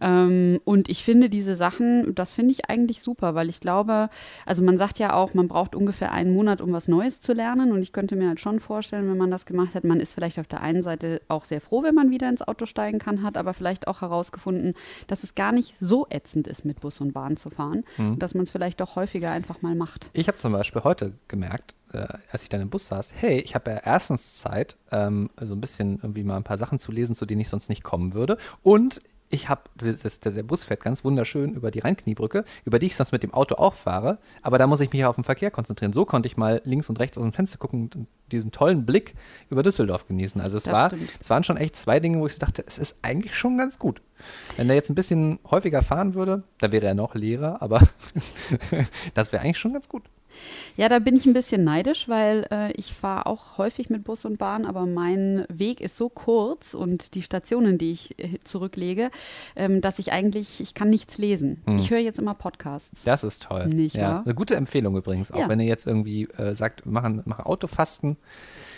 Ähm, 0.00 0.60
und 0.64 0.88
ich 0.88 1.04
finde 1.04 1.28
diese 1.28 1.56
Sachen, 1.56 2.14
das 2.14 2.34
finde 2.34 2.52
ich 2.52 2.68
eigentlich 2.68 3.02
super, 3.02 3.34
weil 3.34 3.48
ich 3.48 3.60
glaube, 3.60 4.08
also 4.46 4.62
man 4.64 4.78
sagt 4.78 4.98
ja 4.98 5.14
auch, 5.14 5.34
man 5.34 5.48
braucht 5.48 5.74
ungefähr 5.74 6.12
einen 6.12 6.32
Monat, 6.34 6.60
um 6.60 6.72
was 6.72 6.88
Neues 6.88 7.20
zu 7.20 7.32
lernen. 7.32 7.72
Und 7.72 7.82
ich 7.82 7.92
könnte 7.92 8.16
mir 8.16 8.28
halt 8.28 8.40
schon 8.40 8.60
vorstellen, 8.60 9.08
wenn 9.08 9.16
man 9.18 9.30
das 9.30 9.46
gemacht 9.46 9.74
hat, 9.74 9.84
man 9.84 10.00
ist 10.00 10.14
vielleicht 10.14 10.38
auf 10.38 10.46
der 10.48 10.60
einen 10.60 10.82
Seite 10.82 11.20
auch 11.28 11.44
sehr 11.44 11.60
froh, 11.60 11.82
wenn 11.82 11.94
man 11.94 12.10
wieder 12.10 12.28
ins 12.28 12.42
Auto 12.42 12.66
steigen 12.66 12.98
kann, 12.98 13.22
hat 13.22 13.36
aber 13.36 13.54
vielleicht 13.54 13.88
auch 13.88 14.00
herausgefunden, 14.00 14.74
dass 15.06 15.22
es 15.24 15.34
gar 15.34 15.52
nicht 15.52 15.74
so 15.80 16.06
ätzend 16.10 16.46
ist, 16.46 16.64
mit 16.64 16.80
Bus 16.80 17.00
und 17.00 17.12
Bahn 17.12 17.36
zu 17.36 17.50
fahren. 17.50 17.84
Mhm. 17.96 18.12
Und 18.12 18.22
dass 18.22 18.34
man 18.34 18.44
es 18.44 18.50
vielleicht 18.50 18.80
doch 18.80 18.96
häufiger 18.96 19.21
einfach 19.30 19.62
mal 19.62 19.74
macht. 19.74 20.10
Ich 20.12 20.28
habe 20.28 20.38
zum 20.38 20.52
Beispiel 20.52 20.82
heute 20.84 21.12
gemerkt, 21.28 21.74
äh, 21.92 22.06
als 22.30 22.42
ich 22.42 22.48
dann 22.48 22.60
im 22.60 22.70
Bus 22.70 22.88
saß, 22.88 23.14
hey, 23.16 23.38
ich 23.38 23.54
habe 23.54 23.70
ja 23.70 23.76
erstens 23.84 24.36
Zeit, 24.36 24.76
ähm, 24.90 25.30
so 25.40 25.54
ein 25.54 25.60
bisschen 25.60 25.98
irgendwie 26.02 26.24
mal 26.24 26.36
ein 26.36 26.44
paar 26.44 26.58
Sachen 26.58 26.78
zu 26.78 26.92
lesen, 26.92 27.14
zu 27.14 27.26
denen 27.26 27.40
ich 27.40 27.48
sonst 27.48 27.68
nicht 27.68 27.82
kommen 27.84 28.14
würde. 28.14 28.36
Und 28.62 29.00
ich 29.32 29.48
habe, 29.48 29.62
der 29.80 30.42
Bus 30.42 30.64
fährt 30.64 30.82
ganz 30.82 31.04
wunderschön 31.04 31.54
über 31.54 31.70
die 31.70 31.78
Rheinkniebrücke, 31.78 32.44
über 32.64 32.78
die 32.78 32.86
ich 32.86 32.96
sonst 32.96 33.12
mit 33.12 33.22
dem 33.22 33.32
Auto 33.32 33.54
auch 33.54 33.74
fahre, 33.74 34.18
aber 34.42 34.58
da 34.58 34.66
muss 34.66 34.80
ich 34.80 34.92
mich 34.92 35.04
auf 35.04 35.14
den 35.16 35.24
Verkehr 35.24 35.50
konzentrieren. 35.50 35.92
So 35.92 36.04
konnte 36.04 36.26
ich 36.26 36.36
mal 36.36 36.60
links 36.64 36.90
und 36.90 37.00
rechts 37.00 37.16
aus 37.16 37.22
dem 37.22 37.32
Fenster 37.32 37.58
gucken 37.58 37.90
und 37.94 38.06
diesen 38.30 38.52
tollen 38.52 38.84
Blick 38.84 39.14
über 39.48 39.62
Düsseldorf 39.62 40.06
genießen. 40.06 40.40
Also 40.40 40.58
es, 40.58 40.66
war, 40.66 40.92
es 41.18 41.30
waren 41.30 41.44
schon 41.44 41.56
echt 41.56 41.76
zwei 41.76 41.98
Dinge, 41.98 42.20
wo 42.20 42.26
ich 42.26 42.38
dachte, 42.38 42.62
es 42.66 42.78
ist 42.78 42.98
eigentlich 43.02 43.34
schon 43.34 43.56
ganz 43.56 43.78
gut. 43.78 44.02
Wenn 44.56 44.68
er 44.68 44.76
jetzt 44.76 44.90
ein 44.90 44.94
bisschen 44.94 45.38
häufiger 45.50 45.82
fahren 45.82 46.14
würde, 46.14 46.44
da 46.58 46.70
wäre 46.70 46.86
er 46.86 46.94
noch 46.94 47.14
leerer, 47.14 47.62
aber 47.62 47.80
das 49.14 49.32
wäre 49.32 49.42
eigentlich 49.42 49.58
schon 49.58 49.72
ganz 49.72 49.88
gut. 49.88 50.04
Ja, 50.76 50.88
da 50.88 50.98
bin 50.98 51.16
ich 51.16 51.26
ein 51.26 51.32
bisschen 51.32 51.64
neidisch, 51.64 52.08
weil 52.08 52.46
äh, 52.50 52.72
ich 52.72 52.92
fahre 52.92 53.26
auch 53.26 53.58
häufig 53.58 53.90
mit 53.90 54.04
Bus 54.04 54.24
und 54.24 54.38
Bahn, 54.38 54.64
aber 54.64 54.86
mein 54.86 55.44
Weg 55.48 55.80
ist 55.80 55.96
so 55.96 56.08
kurz 56.08 56.74
und 56.74 57.14
die 57.14 57.22
Stationen, 57.22 57.78
die 57.78 57.92
ich 57.92 58.18
äh, 58.18 58.38
zurücklege, 58.44 59.10
ähm, 59.56 59.80
dass 59.80 59.98
ich 59.98 60.12
eigentlich, 60.12 60.60
ich 60.60 60.74
kann 60.74 60.90
nichts 60.90 61.18
lesen. 61.18 61.62
Mhm. 61.66 61.78
Ich 61.78 61.90
höre 61.90 61.98
jetzt 61.98 62.18
immer 62.18 62.34
Podcasts. 62.34 63.02
Das 63.04 63.24
ist 63.24 63.42
toll. 63.42 63.66
Nicht 63.66 63.96
ja. 63.96 64.02
wahr? 64.02 64.22
Eine 64.24 64.34
gute 64.34 64.56
Empfehlung 64.56 64.96
übrigens, 64.96 65.30
auch 65.30 65.38
ja. 65.38 65.48
wenn 65.48 65.60
ihr 65.60 65.66
jetzt 65.66 65.86
irgendwie 65.86 66.24
äh, 66.36 66.54
sagt, 66.54 66.86
machen, 66.86 67.22
machen 67.24 67.44
Autofasten 67.44 68.16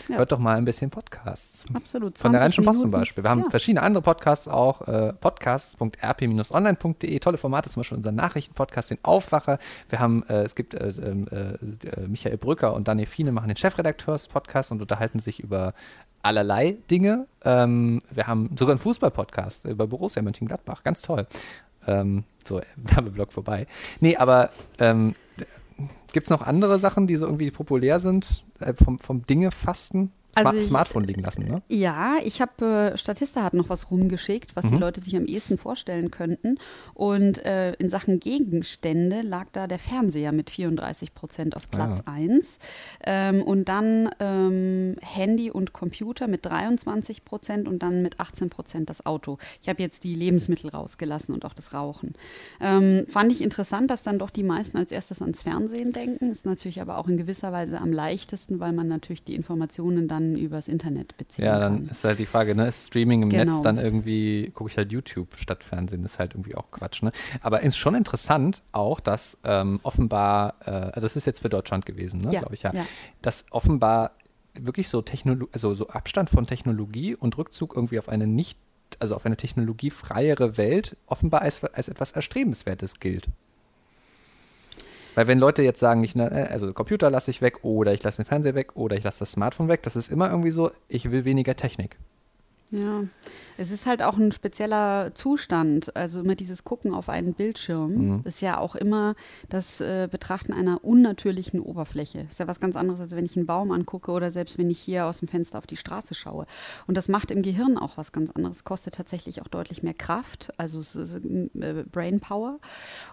ja. 0.08 0.16
hört 0.16 0.32
doch 0.32 0.38
mal 0.38 0.56
ein 0.56 0.64
bisschen 0.64 0.90
Podcasts. 0.90 1.64
Absolut. 1.72 2.18
Von 2.18 2.32
der 2.32 2.40
Rheinischen 2.40 2.64
Post 2.64 2.82
zum 2.82 2.90
Beispiel. 2.90 3.24
Wir 3.24 3.30
haben 3.30 3.42
ja. 3.42 3.50
verschiedene 3.50 3.82
andere 3.82 4.02
Podcasts 4.02 4.48
auch. 4.48 4.86
Äh, 4.86 5.12
podcasts.rp-online.de. 5.14 7.18
Tolle 7.18 7.38
Formate, 7.38 7.70
zum 7.70 7.80
Beispiel 7.80 7.98
unser 7.98 8.12
Nachrichtenpodcast, 8.12 8.90
den 8.90 8.98
Aufwacher. 9.02 9.58
Wir 9.88 10.00
haben, 10.00 10.24
äh, 10.28 10.42
es 10.42 10.54
gibt 10.54 10.74
äh, 10.74 10.88
ähm, 10.88 11.26
äh, 11.30 11.88
äh, 11.88 12.08
Michael 12.08 12.36
Brücker 12.36 12.74
und 12.74 12.88
Daniel 12.88 13.06
Fiene 13.06 13.32
machen 13.32 13.48
den 13.48 13.56
Chefredakteurs-Podcast 13.56 14.72
und 14.72 14.80
unterhalten 14.80 15.18
sich 15.18 15.40
über 15.40 15.74
allerlei 16.22 16.76
Dinge. 16.90 17.26
Ähm, 17.44 18.00
wir 18.10 18.26
haben 18.26 18.50
sogar 18.58 18.72
einen 18.72 18.80
Fußball-Podcast 18.80 19.66
über 19.66 19.86
Borussia 19.86 20.22
Mönchengladbach. 20.22 20.82
Ganz 20.82 21.02
toll. 21.02 21.26
Ähm, 21.86 22.24
so, 22.46 22.60
Werbeblock 22.76 23.32
vorbei. 23.32 23.66
Nee, 24.00 24.16
aber 24.16 24.50
ähm, 24.78 25.14
Gibt 26.12 26.26
es 26.26 26.30
noch 26.30 26.42
andere 26.42 26.78
Sachen, 26.78 27.06
die 27.06 27.16
so 27.16 27.26
irgendwie 27.26 27.50
populär 27.50 27.98
sind, 27.98 28.44
äh, 28.60 28.72
vom, 28.74 28.98
vom 28.98 29.24
Dinge 29.24 29.50
fasten? 29.50 30.12
Smart 30.34 30.46
also 30.46 30.58
ich, 30.58 30.64
Smartphone 30.64 31.04
liegen 31.04 31.22
lassen, 31.22 31.46
ne? 31.46 31.62
Ja, 31.68 32.16
ich 32.24 32.40
habe, 32.40 32.92
äh, 32.94 32.98
Statista 32.98 33.42
hat 33.42 33.54
noch 33.54 33.68
was 33.68 33.90
rumgeschickt, 33.90 34.56
was 34.56 34.64
mhm. 34.64 34.70
die 34.70 34.76
Leute 34.78 35.00
sich 35.00 35.16
am 35.16 35.26
ehesten 35.26 35.58
vorstellen 35.58 36.10
könnten. 36.10 36.58
Und 36.92 37.44
äh, 37.44 37.72
in 37.74 37.88
Sachen 37.88 38.20
Gegenstände 38.20 39.22
lag 39.22 39.46
da 39.52 39.66
der 39.66 39.78
Fernseher 39.78 40.32
mit 40.32 40.50
34 40.50 41.14
Prozent 41.14 41.56
auf 41.56 41.70
Platz 41.70 42.02
ja. 42.06 42.12
1. 42.12 42.58
Ähm, 43.04 43.42
und 43.42 43.68
dann 43.68 44.10
ähm, 44.20 44.96
Handy 45.00 45.50
und 45.50 45.72
Computer 45.72 46.26
mit 46.26 46.44
23 46.44 47.24
Prozent 47.24 47.68
und 47.68 47.82
dann 47.82 48.02
mit 48.02 48.20
18 48.20 48.50
Prozent 48.50 48.90
das 48.90 49.06
Auto. 49.06 49.38
Ich 49.62 49.68
habe 49.68 49.82
jetzt 49.82 50.04
die 50.04 50.14
Lebensmittel 50.14 50.70
rausgelassen 50.70 51.34
und 51.34 51.44
auch 51.44 51.54
das 51.54 51.74
Rauchen. 51.74 52.14
Ähm, 52.60 53.06
fand 53.08 53.30
ich 53.32 53.42
interessant, 53.42 53.90
dass 53.90 54.02
dann 54.02 54.18
doch 54.18 54.30
die 54.30 54.42
meisten 54.42 54.76
als 54.76 54.90
erstes 54.90 55.22
ans 55.22 55.42
Fernsehen 55.42 55.92
denken. 55.92 56.30
Ist 56.30 56.46
natürlich 56.46 56.80
aber 56.80 56.98
auch 56.98 57.08
in 57.08 57.16
gewisser 57.16 57.52
Weise 57.52 57.80
am 57.80 57.92
leichtesten, 57.92 58.60
weil 58.60 58.72
man 58.72 58.88
natürlich 58.88 59.22
die 59.24 59.34
Informationen 59.34 60.08
dann 60.08 60.23
dann 60.32 60.36
übers 60.36 60.68
Internet 60.68 61.16
beziehen 61.16 61.44
Ja, 61.44 61.58
dann 61.58 61.78
kann. 61.78 61.88
ist 61.88 62.04
halt 62.04 62.18
die 62.18 62.26
Frage, 62.26 62.54
ne, 62.54 62.66
ist 62.66 62.88
Streaming 62.88 63.22
im 63.22 63.28
genau. 63.28 63.44
Netz 63.44 63.62
dann 63.62 63.78
irgendwie, 63.78 64.50
gucke 64.54 64.70
ich 64.70 64.76
halt 64.76 64.92
YouTube 64.92 65.28
statt 65.36 65.64
Fernsehen, 65.64 66.04
ist 66.04 66.18
halt 66.18 66.34
irgendwie 66.34 66.54
auch 66.54 66.70
Quatsch, 66.70 67.02
ne? 67.02 67.12
Aber 67.40 67.60
ist 67.62 67.76
schon 67.76 67.94
interessant 67.94 68.62
auch, 68.72 69.00
dass 69.00 69.38
ähm, 69.44 69.80
offenbar, 69.82 70.54
äh, 70.64 70.70
also 70.70 71.00
das 71.02 71.16
ist 71.16 71.26
jetzt 71.26 71.40
für 71.40 71.48
Deutschland 71.48 71.86
gewesen, 71.86 72.20
ne, 72.20 72.32
ja, 72.32 72.40
glaube 72.40 72.54
ich 72.54 72.62
ja, 72.62 72.72
ja, 72.74 72.86
dass 73.22 73.46
offenbar 73.50 74.12
wirklich 74.54 74.88
so 74.88 75.02
Technologie, 75.02 75.50
also 75.52 75.74
so 75.74 75.88
Abstand 75.88 76.30
von 76.30 76.46
Technologie 76.46 77.14
und 77.14 77.36
Rückzug 77.38 77.74
irgendwie 77.74 77.98
auf 77.98 78.08
eine 78.08 78.26
nicht, 78.26 78.58
also 79.00 79.16
auf 79.16 79.26
eine 79.26 79.36
technologiefreiere 79.36 80.56
Welt 80.56 80.96
offenbar 81.06 81.42
als, 81.42 81.64
als 81.64 81.88
etwas 81.88 82.12
Erstrebenswertes 82.12 83.00
gilt. 83.00 83.28
Weil 85.14 85.28
wenn 85.28 85.38
Leute 85.38 85.62
jetzt 85.62 85.80
sagen, 85.80 86.02
ich, 86.02 86.14
ne, 86.14 86.48
also 86.50 86.72
Computer 86.72 87.10
lasse 87.10 87.30
ich 87.30 87.40
weg 87.40 87.64
oder 87.64 87.92
ich 87.92 88.02
lasse 88.02 88.22
den 88.22 88.28
Fernseher 88.28 88.54
weg 88.54 88.76
oder 88.76 88.96
ich 88.96 89.04
lasse 89.04 89.20
das 89.20 89.32
Smartphone 89.32 89.68
weg, 89.68 89.82
das 89.82 89.96
ist 89.96 90.10
immer 90.10 90.30
irgendwie 90.30 90.50
so, 90.50 90.70
ich 90.88 91.10
will 91.10 91.24
weniger 91.24 91.56
Technik. 91.56 91.96
Ja, 92.70 93.04
es 93.56 93.70
ist 93.70 93.86
halt 93.86 94.02
auch 94.02 94.16
ein 94.16 94.32
spezieller 94.32 95.14
Zustand. 95.14 95.94
Also 95.94 96.20
immer 96.20 96.34
dieses 96.34 96.64
Gucken 96.64 96.94
auf 96.94 97.08
einen 97.08 97.34
Bildschirm 97.34 97.94
mhm. 97.94 98.20
ist 98.24 98.40
ja 98.40 98.58
auch 98.58 98.74
immer 98.74 99.14
das 99.48 99.80
äh, 99.80 100.08
Betrachten 100.10 100.52
einer 100.52 100.82
unnatürlichen 100.82 101.60
Oberfläche. 101.60 102.26
Ist 102.28 102.40
ja 102.40 102.48
was 102.48 102.60
ganz 102.60 102.74
anderes, 102.74 103.00
als 103.00 103.14
wenn 103.14 103.26
ich 103.26 103.36
einen 103.36 103.46
Baum 103.46 103.70
angucke 103.70 104.10
oder 104.10 104.30
selbst 104.30 104.58
wenn 104.58 104.70
ich 104.70 104.80
hier 104.80 105.06
aus 105.06 105.18
dem 105.18 105.28
Fenster 105.28 105.58
auf 105.58 105.66
die 105.66 105.76
Straße 105.76 106.14
schaue. 106.14 106.46
Und 106.86 106.96
das 106.96 107.08
macht 107.08 107.30
im 107.30 107.42
Gehirn 107.42 107.78
auch 107.78 107.96
was 107.96 108.12
ganz 108.12 108.30
anderes. 108.30 108.64
Kostet 108.64 108.94
tatsächlich 108.94 109.42
auch 109.42 109.48
deutlich 109.48 109.82
mehr 109.82 109.94
Kraft, 109.94 110.52
also 110.56 110.80
es 110.80 110.96
ist, 110.96 111.14
äh, 111.14 111.84
Brain 111.92 112.20
Power. 112.20 112.58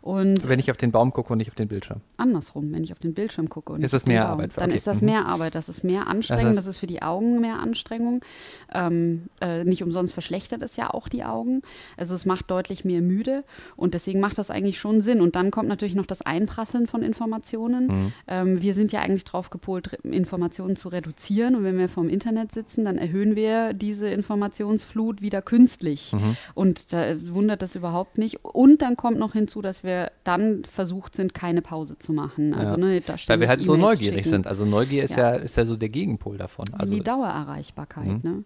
Und 0.02 0.48
wenn 0.48 0.60
ich 0.60 0.72
auf 0.72 0.78
den 0.78 0.92
Baum 0.92 1.12
gucke 1.12 1.34
und 1.34 1.38
nicht 1.38 1.50
auf 1.50 1.56
den 1.56 1.68
Bildschirm. 1.68 2.02
Andersrum, 2.18 2.72
wenn 2.72 2.84
ich 2.84 2.94
auf 2.94 3.00
den 3.00 3.14
Bildschirm 3.14 3.50
gucke 3.50 3.74
und 3.74 3.84
ist 3.84 3.94
das 3.94 4.06
mehr 4.06 4.24
Baum, 4.24 4.32
Arbeit? 4.32 4.58
Dann 4.58 4.70
okay. 4.70 4.78
ist 4.78 4.88
das 4.88 5.02
mhm. 5.02 5.08
mehr 5.08 5.26
Arbeit. 5.26 5.56
Das 5.56 5.70
ist 5.70 5.84
mehr 5.84 6.08
Anstrengung. 6.08 6.46
Das, 6.46 6.50
heißt, 6.50 6.60
das 6.60 6.68
ist 6.68 6.78
für 6.78 6.88
die 6.88 7.02
Augen 7.02 7.42
mehr 7.42 7.60
Anstrengung. 7.60 8.24
Ähm, 8.74 9.30
äh, 9.42 9.64
nicht 9.64 9.84
umsonst 9.84 10.14
verschlechtert 10.14 10.62
es 10.62 10.78
ja 10.78 10.90
auch 10.94 11.08
die 11.08 11.24
Augen. 11.24 11.62
Also 11.98 12.16
es 12.16 12.26
macht 12.26 12.50
deutlich 12.50 12.86
mehr 12.86 13.02
müde 13.02 13.44
und 13.76 13.94
deswegen 13.94 14.20
macht 14.20 14.38
das 14.38 14.50
eigentlich 14.50 14.80
schon 14.80 15.02
Sinn. 15.02 15.22
Und 15.22 15.36
dann 15.36 15.52
kommt 15.52 15.68
natürlich 15.68 15.96
noch 15.96 16.06
das 16.06 16.22
Einprasseln 16.22 16.88
von 16.88 17.02
Informationen. 17.02 17.88
Mhm. 17.88 18.14
Ähm, 18.28 18.62
wir 18.62 18.74
sind 18.74 18.92
ja 18.92 19.02
eigentlich 19.02 19.24
drauf 19.24 19.50
gepolt, 19.50 20.00
Informationen 20.04 20.76
zu 20.76 20.90
reduzieren. 20.90 21.56
Und 21.56 21.64
wenn 21.64 21.78
wir 21.78 21.90
vom 21.90 22.10
Internet 22.10 22.52
sitzen, 22.52 22.86
dann 22.86 22.98
erhöhen 22.98 23.36
wir 23.36 23.74
diese 23.74 24.10
Informationsflut 24.10 25.22
wieder 25.22 25.42
künstlich. 25.42 26.14
Mhm. 26.14 26.38
Und 26.54 26.94
da 26.94 27.16
wundert 27.34 27.62
das 27.62 27.76
überhaupt 27.76 28.18
nicht. 28.18 28.46
Und 28.46 28.82
dann 28.82 28.96
kommt 28.96 29.18
noch 29.18 29.34
hinzu, 29.34 29.62
dass 29.62 29.84
wir 29.84 30.12
dann 30.24 30.64
versucht 30.64 31.16
sind, 31.16 31.34
keine 31.34 31.62
Pause 31.62 31.98
zu 31.98 32.14
machen. 32.14 32.54
Also, 32.54 32.76
ja. 32.76 32.78
ne, 32.78 33.02
Weil 33.28 33.40
wir 33.40 33.48
halt 33.48 33.66
so 33.66 33.76
neugierig 33.76 34.18
schicken. 34.18 34.30
sind. 34.30 34.48
Also 34.48 34.66
Neugier 34.66 35.04
ist 35.04 35.16
ja. 35.16 35.36
ja. 35.36 35.42
ist 35.42 35.58
ja 35.58 35.66
so 35.66 35.76
der 35.76 35.90
Gegenpol 35.90 36.38
davon. 36.38 36.66
Also 36.74 36.96
die 36.96 37.02
Dauererreichbarkeit. 37.02 38.24
Mhm. 38.24 38.32
Ne? 38.32 38.44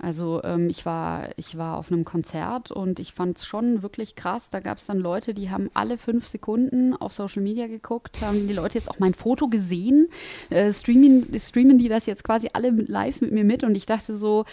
Also 0.00 0.40
ähm, 0.44 0.70
ich, 0.70 0.86
war, 0.86 1.30
ich 1.36 1.58
war 1.58 1.76
auf 1.76 1.90
einem 1.90 2.04
Konzert 2.04 2.70
und 2.70 3.00
ich 3.00 3.12
fand 3.12 3.36
es 3.36 3.46
schon 3.46 3.82
wirklich 3.82 4.14
krass. 4.14 4.48
Da 4.48 4.60
gab 4.60 4.78
es 4.78 4.86
dann 4.86 4.98
Leute, 4.98 5.34
die 5.34 5.50
haben 5.50 5.70
alle 5.74 5.98
fünf 5.98 6.26
Sekunden 6.26 6.94
auf 6.94 7.12
Social 7.12 7.42
Media 7.42 7.66
geguckt, 7.66 8.18
haben 8.22 8.46
die 8.46 8.54
Leute 8.54 8.78
jetzt 8.78 8.90
auch 8.90 9.00
mein 9.00 9.14
Foto 9.14 9.48
gesehen, 9.48 10.08
äh, 10.50 10.72
streamen, 10.72 11.28
streamen 11.38 11.78
die 11.78 11.88
das 11.88 12.06
jetzt 12.06 12.22
quasi 12.22 12.48
alle 12.52 12.70
live 12.70 13.20
mit 13.20 13.32
mir 13.32 13.44
mit 13.44 13.64
und 13.64 13.74
ich 13.74 13.86
dachte 13.86 14.16
so, 14.16 14.44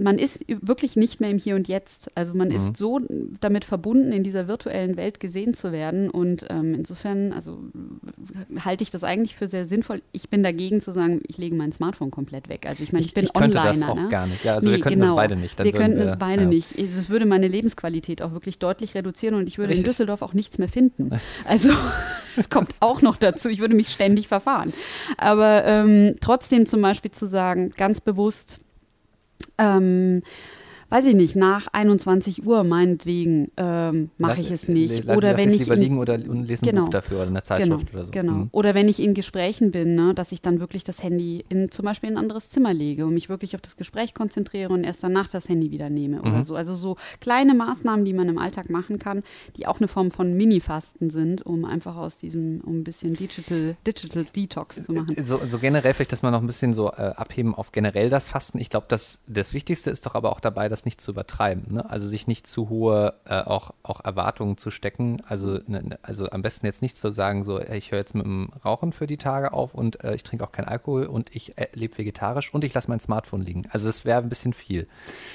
man 0.00 0.16
ist 0.16 0.44
wirklich 0.48 0.94
nicht 0.94 1.20
mehr 1.20 1.28
im 1.28 1.38
Hier 1.38 1.56
und 1.56 1.66
Jetzt. 1.66 2.08
Also 2.14 2.32
man 2.32 2.48
mhm. 2.48 2.54
ist 2.54 2.76
so 2.76 3.00
damit 3.40 3.64
verbunden, 3.64 4.12
in 4.12 4.22
dieser 4.22 4.46
virtuellen 4.46 4.96
Welt 4.96 5.18
gesehen 5.18 5.54
zu 5.54 5.72
werden. 5.72 6.08
Und 6.08 6.46
ähm, 6.50 6.72
insofern, 6.72 7.32
also 7.32 7.58
halte 8.64 8.84
ich 8.84 8.90
das 8.90 9.02
eigentlich 9.02 9.34
für 9.34 9.48
sehr 9.48 9.66
sinnvoll. 9.66 10.02
Ich 10.12 10.30
bin 10.30 10.44
dagegen 10.44 10.80
zu 10.80 10.92
sagen, 10.92 11.20
ich 11.26 11.36
lege 11.36 11.56
mein 11.56 11.72
Smartphone 11.72 12.12
komplett 12.12 12.48
weg. 12.48 12.66
Also 12.68 12.84
ich 12.84 12.92
meine, 12.92 13.00
ich, 13.00 13.08
ich 13.08 13.14
bin 13.14 13.24
ich 13.24 13.32
könnte 13.32 13.58
Onliner. 13.58 13.72
das 13.72 13.82
auch 13.82 13.96
ne? 13.96 14.08
gar 14.08 14.28
nicht. 14.28 14.44
Ja, 14.44 14.54
also 14.54 14.68
nee, 14.68 14.76
wir 14.76 14.82
könnten 14.82 15.00
genau. 15.00 15.16
das 15.16 15.16
beide 15.16 15.36
nicht. 15.36 15.58
Dann 15.58 15.64
wir 15.64 15.72
könnten 15.72 15.98
es 15.98 16.16
beide 16.16 16.42
ja. 16.42 16.48
nicht. 16.48 16.78
Es 16.78 17.10
würde 17.10 17.26
meine 17.26 17.48
Lebensqualität 17.48 18.22
auch 18.22 18.32
wirklich 18.32 18.60
deutlich 18.60 18.94
reduzieren 18.94 19.34
und 19.34 19.48
ich 19.48 19.58
würde 19.58 19.70
Richtig. 19.70 19.84
in 19.84 19.90
Düsseldorf 19.90 20.22
auch 20.22 20.32
nichts 20.32 20.58
mehr 20.58 20.68
finden. 20.68 21.10
Also 21.44 21.70
das 22.36 22.50
kommt 22.50 22.70
auch 22.80 23.00
noch 23.00 23.16
dazu. 23.16 23.48
Ich 23.48 23.58
würde 23.58 23.74
mich 23.74 23.88
ständig 23.88 24.28
verfahren. 24.28 24.72
Aber 25.16 25.64
ähm, 25.64 26.14
trotzdem 26.20 26.66
zum 26.66 26.82
Beispiel 26.82 27.10
zu 27.10 27.26
sagen, 27.26 27.72
ganz 27.76 28.00
bewusst, 28.00 28.60
ähm, 29.58 30.22
weiß 30.90 31.04
ich 31.04 31.14
nicht, 31.14 31.36
nach 31.36 31.66
21 31.72 32.46
Uhr 32.46 32.64
meinetwegen 32.64 33.50
ähm, 33.56 34.10
mache 34.18 34.40
ich 34.40 34.50
es 34.50 34.68
nicht. 34.68 35.04
Lass, 35.04 35.16
oder 35.16 35.32
lass 35.32 35.40
wenn 35.40 35.50
ich 35.50 35.60
lieber 35.60 35.76
in, 35.76 35.98
oder 35.98 36.16
lese 36.16 36.64
ein 36.64 36.70
genau, 36.70 36.84
Buch 36.84 36.90
dafür 36.90 37.18
oder 37.18 37.26
eine 37.28 37.42
Zeitschrift 37.42 37.86
genau, 37.86 37.92
oder 37.92 38.04
so. 38.04 38.10
Genau. 38.10 38.32
Mhm. 38.32 38.48
Oder 38.52 38.74
wenn 38.74 38.88
ich 38.88 39.00
in 39.00 39.14
Gesprächen 39.14 39.70
bin, 39.70 39.94
ne, 39.94 40.14
dass 40.14 40.32
ich 40.32 40.40
dann 40.40 40.60
wirklich 40.60 40.84
das 40.84 41.02
Handy 41.02 41.44
in 41.48 41.70
zum 41.70 41.84
Beispiel 41.84 42.10
in 42.10 42.16
ein 42.16 42.22
anderes 42.22 42.48
Zimmer 42.48 42.72
lege 42.72 43.04
und 43.06 43.14
mich 43.14 43.28
wirklich 43.28 43.54
auf 43.54 43.60
das 43.60 43.76
Gespräch 43.76 44.14
konzentriere 44.14 44.72
und 44.72 44.84
erst 44.84 45.02
danach 45.02 45.28
das 45.28 45.48
Handy 45.48 45.70
wieder 45.70 45.90
nehme 45.90 46.16
mhm. 46.16 46.22
oder 46.22 46.44
so. 46.44 46.56
Also 46.56 46.74
so 46.74 46.96
kleine 47.20 47.54
Maßnahmen, 47.54 48.04
die 48.04 48.14
man 48.14 48.28
im 48.28 48.38
Alltag 48.38 48.70
machen 48.70 48.98
kann, 48.98 49.22
die 49.56 49.66
auch 49.66 49.78
eine 49.78 49.88
Form 49.88 50.10
von 50.10 50.34
Mini-Fasten 50.34 51.10
sind, 51.10 51.44
um 51.44 51.64
einfach 51.64 51.96
aus 51.96 52.16
diesem, 52.16 52.60
um 52.62 52.80
ein 52.80 52.84
bisschen 52.84 53.14
Digital, 53.14 53.76
Digital 53.86 54.24
Detox 54.24 54.84
zu 54.84 54.92
machen. 54.92 55.14
So, 55.24 55.40
so 55.46 55.58
generell 55.58 55.92
vielleicht, 55.92 56.12
dass 56.12 56.22
man 56.22 56.32
noch 56.32 56.40
ein 56.40 56.46
bisschen 56.46 56.72
so 56.72 56.88
äh, 56.88 57.12
abheben 57.16 57.54
auf 57.54 57.72
generell 57.72 58.08
das 58.08 58.26
Fasten. 58.28 58.58
Ich 58.58 58.70
glaube, 58.70 58.86
das, 58.88 59.20
das 59.26 59.52
Wichtigste 59.52 59.90
ist 59.90 60.06
doch 60.06 60.14
aber 60.14 60.32
auch 60.32 60.40
dabei, 60.40 60.68
das 60.78 60.84
nicht 60.84 61.00
zu 61.00 61.10
übertreiben. 61.10 61.74
Ne? 61.74 61.90
Also 61.90 62.06
sich 62.06 62.26
nicht 62.26 62.46
zu 62.46 62.68
hohe 62.68 63.14
äh, 63.24 63.40
auch, 63.40 63.72
auch 63.82 64.04
Erwartungen 64.04 64.56
zu 64.56 64.70
stecken. 64.70 65.22
Also, 65.26 65.58
ne, 65.66 65.82
ne 65.82 65.98
also 66.02 66.30
am 66.30 66.42
besten 66.42 66.66
jetzt 66.66 66.82
nicht 66.82 66.96
zu 66.96 67.10
sagen, 67.10 67.44
so, 67.44 67.60
ich 67.60 67.90
höre 67.90 67.98
jetzt 67.98 68.14
mit 68.14 68.24
dem 68.24 68.50
Rauchen 68.64 68.92
für 68.92 69.06
die 69.06 69.16
Tage 69.16 69.52
auf 69.52 69.74
und 69.74 70.04
äh, 70.04 70.14
ich 70.14 70.22
trinke 70.22 70.44
auch 70.44 70.52
keinen 70.52 70.66
Alkohol 70.66 71.06
und 71.06 71.34
ich 71.34 71.58
äh, 71.58 71.68
lebe 71.74 71.98
vegetarisch 71.98 72.54
und 72.54 72.64
ich 72.64 72.74
lasse 72.74 72.88
mein 72.88 73.00
Smartphone 73.00 73.40
liegen. 73.40 73.64
Also 73.70 73.86
das 73.86 74.04
wäre 74.04 74.22
ein 74.22 74.28
bisschen 74.28 74.52
viel. 74.52 74.86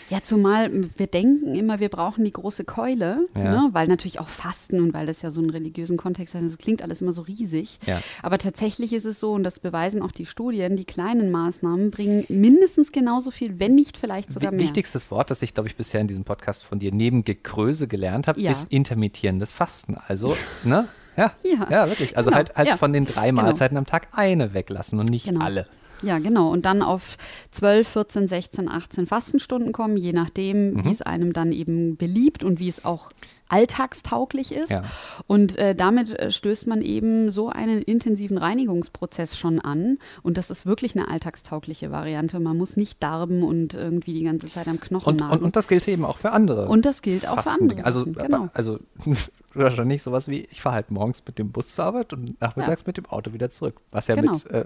Ja, 0.10 0.22
zumal 0.24 0.72
wir 0.98 1.08
denken 1.08 1.56
immer, 1.56 1.80
wir 1.80 1.90
brauchen 1.90 2.24
die 2.24 2.34
große 2.34 2.64
Keule, 2.64 3.28
ja. 3.36 3.44
ne? 3.44 3.70
weil 3.74 3.88
natürlich 3.88 4.20
auch 4.20 4.30
Fasten 4.30 4.80
und 4.82 4.94
weil 4.94 5.06
das 5.06 5.22
ja 5.22 5.32
so 5.32 5.42
einen 5.42 5.50
religiösen 5.50 5.98
Kontext 5.98 6.34
hat, 6.34 6.44
das 6.44 6.58
klingt 6.58 6.82
alles 6.82 7.02
immer 7.02 7.14
so 7.14 7.24
riesig. 7.24 7.80
Ja. 7.86 8.02
Aber 8.22 8.38
tatsächlich 8.38 8.94
ist 8.94 9.06
es 9.06 9.20
so, 9.20 9.34
und 9.34 9.44
das 9.44 9.60
beweisen 9.60 10.02
auch 10.02 10.12
die 10.12 10.26
Studien, 10.26 10.76
die 10.76 10.86
kleinen 10.86 11.32
Maßnahmen 11.32 11.92
bringen 11.92 12.26
mindestens 12.30 12.92
genauso 12.92 13.32
viel, 13.32 13.60
wenn 13.60 13.76
nicht 13.76 13.98
vielleicht 13.98 14.32
sogar 14.32 14.52
mehr. 14.52 14.60
Wichtigstes 14.62 15.12
Wort, 15.12 15.30
das 15.34 15.42
ich, 15.42 15.54
glaube 15.54 15.68
ich, 15.70 15.76
bisher 15.76 16.00
in 16.02 16.08
diesem 16.08 16.24
Podcast 16.24 16.64
von 16.64 16.80
dir 16.80 16.92
neben 16.94 17.24
Gekröse 17.26 17.88
gelernt 17.88 18.28
habe, 18.28 18.40
Ja. 18.40 18.52
ist 18.52 18.72
intermittierendes 18.72 19.52
Fasten. 19.52 19.98
Also, 20.08 20.36
ne? 20.64 20.88
Ja, 21.18 21.32
Ja, 21.44 21.68
ja, 21.70 21.88
wirklich. 21.90 22.18
Also 22.18 22.30
genau, 22.32 22.38
halt, 22.38 22.56
halt 22.56 22.68
ja. 22.70 22.78
von 22.78 22.92
den 22.94 23.06
drei 23.06 23.30
Genau. 23.30 23.44
Mahlzeiten 23.44 23.78
am 23.78 23.86
Tag 23.86 24.08
eine 24.14 24.54
weglassen 24.54 25.00
und 25.00 25.10
nicht 25.10 25.28
Genau. 25.28 25.46
alle. 25.46 25.68
Ja, 26.04 26.20
genau. 26.20 26.52
Und 26.52 26.66
dann 26.66 26.82
auf 26.82 27.18
12, 27.52 27.88
14, 27.88 28.28
16, 28.28 28.70
18 28.70 29.08
Fastenstunden 29.08 29.72
kommen, 29.72 29.98
je 29.98 30.14
nachdem, 30.14 30.74
Mhm. 30.74 30.86
wie 30.86 30.92
es 30.92 31.02
einem 31.02 31.34
dann 31.34 31.52
eben 31.52 31.96
beliebt 31.98 32.44
und 32.44 32.60
wie 32.60 32.68
es 32.70 32.84
auch 32.86 33.10
alltagstauglich 33.50 34.52
ist. 34.54 34.72
Ja. 34.72 34.82
Und 35.28 35.58
äh, 35.58 35.76
damit 35.76 36.18
äh, 36.18 36.32
stößt 36.32 36.66
man 36.68 36.82
eben 36.82 37.30
so 37.30 37.50
einen 37.50 37.82
intensiven 37.82 38.38
Reinigungsprozess 38.38 39.38
schon 39.38 39.60
an. 39.60 40.00
Und 40.24 40.38
das 40.38 40.50
ist 40.50 40.66
wirklich 40.66 40.96
eine 40.96 41.08
alltagstaugliche 41.08 41.92
Variante. 41.92 42.40
Man 42.40 42.58
muss 42.58 42.78
nicht 42.78 43.02
darben 43.04 43.44
und 43.44 43.74
irgendwie 43.76 44.14
die 44.14 44.24
ganze 44.24 44.48
Zeit 44.50 44.68
am 44.68 44.80
Knochen 44.80 45.08
Und, 45.14 45.20
nagen. 45.20 45.34
und, 45.34 45.44
und 45.44 45.56
das 45.56 45.68
gilt 45.68 45.88
eben 45.88 46.04
auch 46.04 46.18
für 46.18 46.32
andere. 46.32 46.68
Und 46.68 46.86
das 46.86 47.02
gilt 47.02 47.28
auch 47.28 47.38
für 47.38 47.44
Fastendinge. 47.44 47.86
andere. 47.86 47.86
Also, 47.86 48.00
Sachen, 48.14 48.14
genau. 48.32 48.50
also 48.54 48.80
wahrscheinlich 49.54 50.02
sowas 50.02 50.28
wie, 50.30 50.48
ich 50.52 50.62
fahre 50.62 50.76
halt 50.76 50.92
morgens 50.92 51.24
mit 51.26 51.38
dem 51.38 51.52
Bus 51.52 51.76
zur 51.76 51.86
Arbeit 51.86 52.12
und 52.14 52.40
nachmittags 52.42 52.86
mit 52.88 52.98
dem 52.98 53.06
Auto 53.06 53.34
wieder 53.34 53.50
zurück. 53.50 53.76
Was 53.92 54.08
ja 54.08 54.16
Genau. 54.16 54.32
mit 54.32 54.50
äh, 54.52 54.66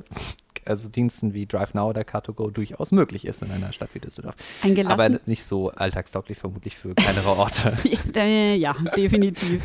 also 0.67 0.89
Diensten 0.89 1.33
wie 1.33 1.45
Drive 1.45 1.73
Now 1.73 1.89
oder 1.89 2.01
Car2Go 2.01 2.51
durchaus 2.51 2.91
möglich 2.91 3.25
ist 3.25 3.41
in 3.41 3.51
einer 3.51 3.71
Stadt 3.71 3.89
wie 3.93 3.99
Düsseldorf. 3.99 4.35
Aber 4.91 5.09
nicht 5.25 5.43
so 5.43 5.69
alltagstauglich 5.69 6.37
vermutlich 6.37 6.75
für 6.75 6.93
kleinere 6.95 7.29
Orte. 7.29 7.75
Ja, 8.57 8.75
definitiv. 8.95 9.63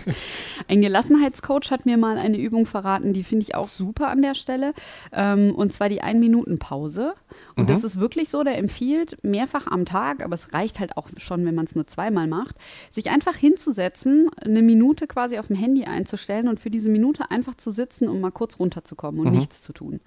Ein 0.68 0.80
Gelassenheitscoach 0.80 1.70
hat 1.70 1.86
mir 1.86 1.96
mal 1.96 2.18
eine 2.18 2.38
Übung 2.38 2.66
verraten, 2.66 3.12
die 3.12 3.24
finde 3.24 3.44
ich 3.44 3.54
auch 3.54 3.68
super 3.68 4.08
an 4.08 4.22
der 4.22 4.34
Stelle. 4.34 4.74
Ähm, 5.12 5.54
und 5.54 5.72
zwar 5.72 5.88
die 5.88 6.02
Ein-Minuten-Pause. 6.02 7.14
Und 7.56 7.70
das 7.70 7.84
ist 7.84 7.98
wirklich 7.98 8.28
so, 8.28 8.42
der 8.42 8.58
empfiehlt 8.58 9.22
mehrfach 9.24 9.66
am 9.66 9.84
Tag, 9.84 10.24
aber 10.24 10.34
es 10.34 10.52
reicht 10.52 10.80
halt 10.80 10.96
auch 10.96 11.08
schon, 11.18 11.44
wenn 11.44 11.54
man 11.54 11.64
es 11.64 11.74
nur 11.74 11.86
zweimal 11.86 12.26
macht, 12.26 12.56
sich 12.90 13.10
einfach 13.10 13.36
hinzusetzen, 13.36 14.28
eine 14.40 14.62
Minute 14.62 15.06
quasi 15.06 15.38
auf 15.38 15.48
dem 15.48 15.56
Handy 15.56 15.84
einzustellen 15.84 16.48
und 16.48 16.60
für 16.60 16.70
diese 16.70 16.88
Minute 16.88 17.30
einfach 17.30 17.54
zu 17.54 17.70
sitzen, 17.70 18.08
um 18.08 18.20
mal 18.20 18.30
kurz 18.30 18.58
runterzukommen 18.58 19.20
und 19.20 19.32
nichts 19.32 19.62
zu 19.62 19.72
tun. 19.72 20.00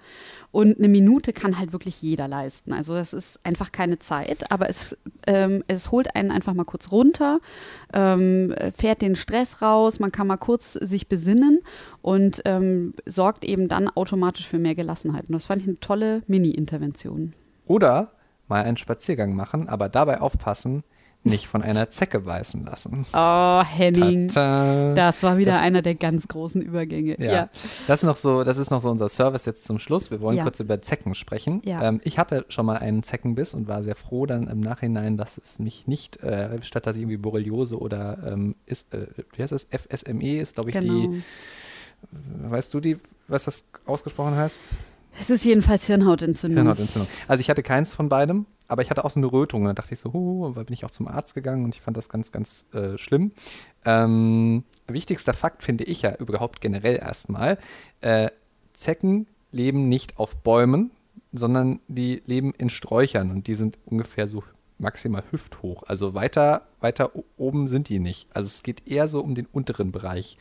Und 0.50 0.78
eine 0.86 0.92
Minute 0.92 1.32
kann 1.32 1.58
halt 1.58 1.72
wirklich 1.72 2.00
jeder 2.00 2.28
leisten. 2.28 2.72
Also 2.72 2.94
das 2.94 3.12
ist 3.12 3.40
einfach 3.44 3.72
keine 3.72 3.98
Zeit, 3.98 4.50
aber 4.52 4.68
es, 4.68 4.96
ähm, 5.26 5.64
es 5.66 5.90
holt 5.90 6.14
einen 6.14 6.30
einfach 6.30 6.54
mal 6.54 6.64
kurz 6.64 6.92
runter, 6.92 7.40
ähm, 7.92 8.54
fährt 8.76 9.02
den 9.02 9.16
Stress 9.16 9.62
raus, 9.62 9.98
man 9.98 10.12
kann 10.12 10.26
mal 10.26 10.36
kurz 10.36 10.74
sich 10.74 11.08
besinnen 11.08 11.60
und 12.02 12.42
ähm, 12.44 12.94
sorgt 13.04 13.44
eben 13.44 13.68
dann 13.68 13.88
automatisch 13.88 14.48
für 14.48 14.58
mehr 14.58 14.74
Gelassenheit. 14.74 15.28
Und 15.28 15.34
das 15.34 15.46
fand 15.46 15.62
ich 15.62 15.68
eine 15.68 15.80
tolle 15.80 16.22
Mini-Intervention. 16.28 17.34
Oder 17.66 18.12
mal 18.46 18.62
einen 18.62 18.76
Spaziergang 18.76 19.34
machen, 19.34 19.68
aber 19.68 19.88
dabei 19.88 20.20
aufpassen, 20.20 20.84
nicht 21.26 21.46
von 21.46 21.62
einer 21.62 21.90
Zecke 21.90 22.20
beißen 22.20 22.64
lassen. 22.64 23.04
Oh, 23.12 23.62
Henning. 23.62 24.28
Tada. 24.28 24.94
Das 24.94 25.22
war 25.22 25.36
wieder 25.38 25.52
Das- 25.52 25.60
einer 25.60 25.82
der 25.82 25.94
ganz 25.94 26.28
großen 26.28 26.62
Übergänge. 26.62 27.16
Ja. 27.20 27.32
Ja. 27.32 27.48
Das 27.86 28.02
ist 28.02 28.06
noch 28.06 28.16
so, 28.16 28.44
das 28.44 28.56
ist 28.58 28.70
noch 28.70 28.80
so 28.80 28.90
unser 28.90 29.08
Service 29.08 29.44
jetzt 29.44 29.64
zum 29.64 29.78
Schluss. 29.78 30.10
Wir 30.10 30.20
wollen 30.20 30.36
Ja. 30.38 30.42
kurz 30.44 30.60
über 30.60 30.80
Zecken 30.80 31.14
sprechen. 31.14 31.60
Ja. 31.64 31.82
Ähm, 31.82 32.00
ich 32.04 32.18
hatte 32.18 32.44
schon 32.48 32.64
mal 32.66 32.78
einen 32.78 33.02
Zeckenbiss 33.02 33.52
und 33.54 33.68
war 33.68 33.82
sehr 33.82 33.96
froh 33.96 34.26
dann 34.26 34.46
im 34.48 34.60
Nachhinein, 34.60 35.16
dass 35.16 35.38
es 35.38 35.58
mich 35.58 35.86
nicht 35.86 36.22
äh, 36.22 36.58
hat, 36.74 36.86
dass 36.86 36.96
ich 36.96 37.02
irgendwie 37.02 37.16
Borreliose 37.18 37.78
oder 37.78 38.18
ähm, 38.32 38.54
ist, 38.66 38.94
äh, 38.94 39.06
wie 39.34 39.42
heißt 39.42 39.52
das? 39.52 39.64
FSME 39.70 40.38
ist, 40.38 40.54
glaube 40.54 40.70
ich, 40.70 40.76
Genau. 40.78 40.92
die, 41.08 41.22
weißt 42.48 42.72
du 42.74 42.80
die, 42.80 42.98
was 43.28 43.44
das 43.44 43.64
ausgesprochen 43.86 44.36
heißt? 44.36 44.76
Es 45.18 45.30
ist 45.30 45.44
jedenfalls 45.44 45.86
Hirnhautentzündung. 45.86 46.64
Hirnhautentzündung. 46.64 47.08
Also 47.28 47.40
ich 47.40 47.50
hatte 47.50 47.62
keins 47.62 47.92
von 47.92 48.08
beidem, 48.08 48.46
aber 48.68 48.82
ich 48.82 48.90
hatte 48.90 49.04
auch 49.04 49.10
so 49.10 49.20
eine 49.20 49.30
Rötung. 49.30 49.62
Und 49.62 49.68
da 49.68 49.72
dachte 49.74 49.94
ich 49.94 50.00
so, 50.00 50.12
huh, 50.12 50.46
und 50.46 50.56
da 50.56 50.62
bin 50.62 50.74
ich 50.74 50.84
auch 50.84 50.90
zum 50.90 51.08
Arzt 51.08 51.34
gegangen 51.34 51.64
und 51.64 51.74
ich 51.74 51.80
fand 51.80 51.96
das 51.96 52.08
ganz, 52.08 52.32
ganz 52.32 52.66
äh, 52.72 52.98
schlimm. 52.98 53.32
Ähm, 53.84 54.64
wichtigster 54.86 55.32
Fakt 55.32 55.62
finde 55.62 55.84
ich 55.84 56.02
ja 56.02 56.14
überhaupt 56.16 56.60
generell 56.60 56.96
erstmal, 56.96 57.58
äh, 58.00 58.28
Zecken 58.74 59.26
leben 59.52 59.88
nicht 59.88 60.18
auf 60.18 60.36
Bäumen, 60.36 60.90
sondern 61.32 61.80
die 61.88 62.22
leben 62.26 62.52
in 62.56 62.68
Sträuchern 62.70 63.30
und 63.30 63.46
die 63.46 63.54
sind 63.54 63.78
ungefähr 63.86 64.26
so 64.26 64.42
maximal 64.78 65.24
hüfthoch. 65.30 65.84
Also 65.84 66.14
weiter, 66.14 66.66
weiter 66.80 67.12
oben 67.36 67.66
sind 67.66 67.88
die 67.88 67.98
nicht. 67.98 68.28
Also 68.34 68.46
es 68.46 68.62
geht 68.62 68.86
eher 68.88 69.08
so 69.08 69.20
um 69.20 69.34
den 69.34 69.46
unteren 69.46 69.92
Bereich 69.92 70.36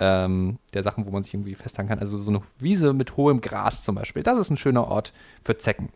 ähm, 0.00 0.58
der 0.74 0.82
Sachen, 0.82 1.06
wo 1.06 1.10
man 1.10 1.22
sich 1.22 1.34
irgendwie 1.34 1.54
festhalten 1.54 1.88
kann. 1.88 1.98
Also 1.98 2.16
so 2.18 2.30
eine 2.30 2.42
Wiese 2.58 2.92
mit 2.92 3.16
hohem 3.16 3.40
Gras 3.40 3.82
zum 3.82 3.94
Beispiel. 3.94 4.22
Das 4.22 4.38
ist 4.38 4.50
ein 4.50 4.56
schöner 4.56 4.88
Ort 4.88 5.12
für 5.42 5.58
Zecken. 5.58 5.90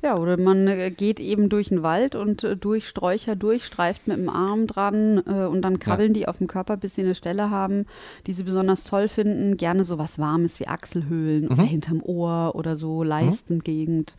Ja, 0.00 0.16
oder 0.16 0.40
man 0.40 0.68
äh, 0.68 0.92
geht 0.92 1.18
eben 1.18 1.48
durch 1.48 1.70
den 1.70 1.82
Wald 1.82 2.14
und 2.14 2.44
äh, 2.44 2.56
durch 2.56 2.86
Sträucher 2.86 3.34
durch, 3.34 3.64
streift 3.64 4.06
mit 4.06 4.16
dem 4.16 4.28
Arm 4.28 4.68
dran 4.68 5.22
äh, 5.26 5.44
und 5.46 5.62
dann 5.62 5.80
krabbeln 5.80 6.12
die 6.12 6.28
auf 6.28 6.38
dem 6.38 6.46
Körper, 6.46 6.76
bis 6.76 6.94
sie 6.94 7.02
eine 7.02 7.16
Stelle 7.16 7.50
haben, 7.50 7.84
die 8.26 8.32
sie 8.32 8.44
besonders 8.44 8.84
toll 8.84 9.08
finden. 9.08 9.56
Gerne 9.56 9.82
so 9.82 9.98
was 9.98 10.20
Warmes 10.20 10.60
wie 10.60 10.68
Achselhöhlen 10.68 11.48
oder 11.48 11.64
hinterm 11.64 12.00
Ohr 12.00 12.52
oder 12.54 12.76
so 12.76 13.02
Leistengegend 13.02 14.14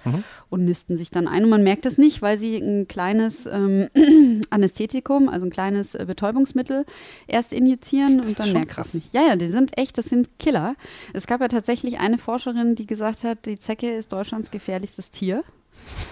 und 0.49 0.65
nisten 0.65 0.97
sich 0.97 1.11
dann 1.11 1.29
ein. 1.29 1.45
Und 1.45 1.49
man 1.49 1.63
merkt 1.63 1.85
es 1.85 1.97
nicht, 1.97 2.21
weil 2.21 2.37
sie 2.37 2.57
ein 2.57 2.89
kleines 2.89 3.45
ähm, 3.45 3.87
Anästhetikum, 4.49 5.29
also 5.29 5.45
ein 5.45 5.51
kleines 5.51 5.95
äh, 5.95 6.03
Betäubungsmittel 6.05 6.85
erst 7.27 7.53
injizieren 7.53 8.17
Das 8.17 8.25
und 8.25 8.31
ist 8.31 8.39
dann 8.39 8.67
krass. 8.67 8.87
es 8.87 8.93
nicht. 8.95 9.13
Ja, 9.13 9.21
ja, 9.25 9.35
die 9.37 9.47
sind 9.47 9.77
echt, 9.77 9.97
das 9.97 10.05
sind 10.07 10.39
Killer. 10.39 10.75
Es 11.13 11.25
gab 11.25 11.39
ja 11.39 11.47
tatsächlich 11.47 11.99
eine 11.99 12.17
Forscherin, 12.17 12.75
die 12.75 12.85
gesagt 12.85 13.23
hat, 13.23 13.45
die 13.45 13.57
Zecke 13.57 13.89
ist 13.91 14.11
Deutschlands 14.11 14.51
gefährlichstes 14.51 15.11
Tier. 15.11 15.43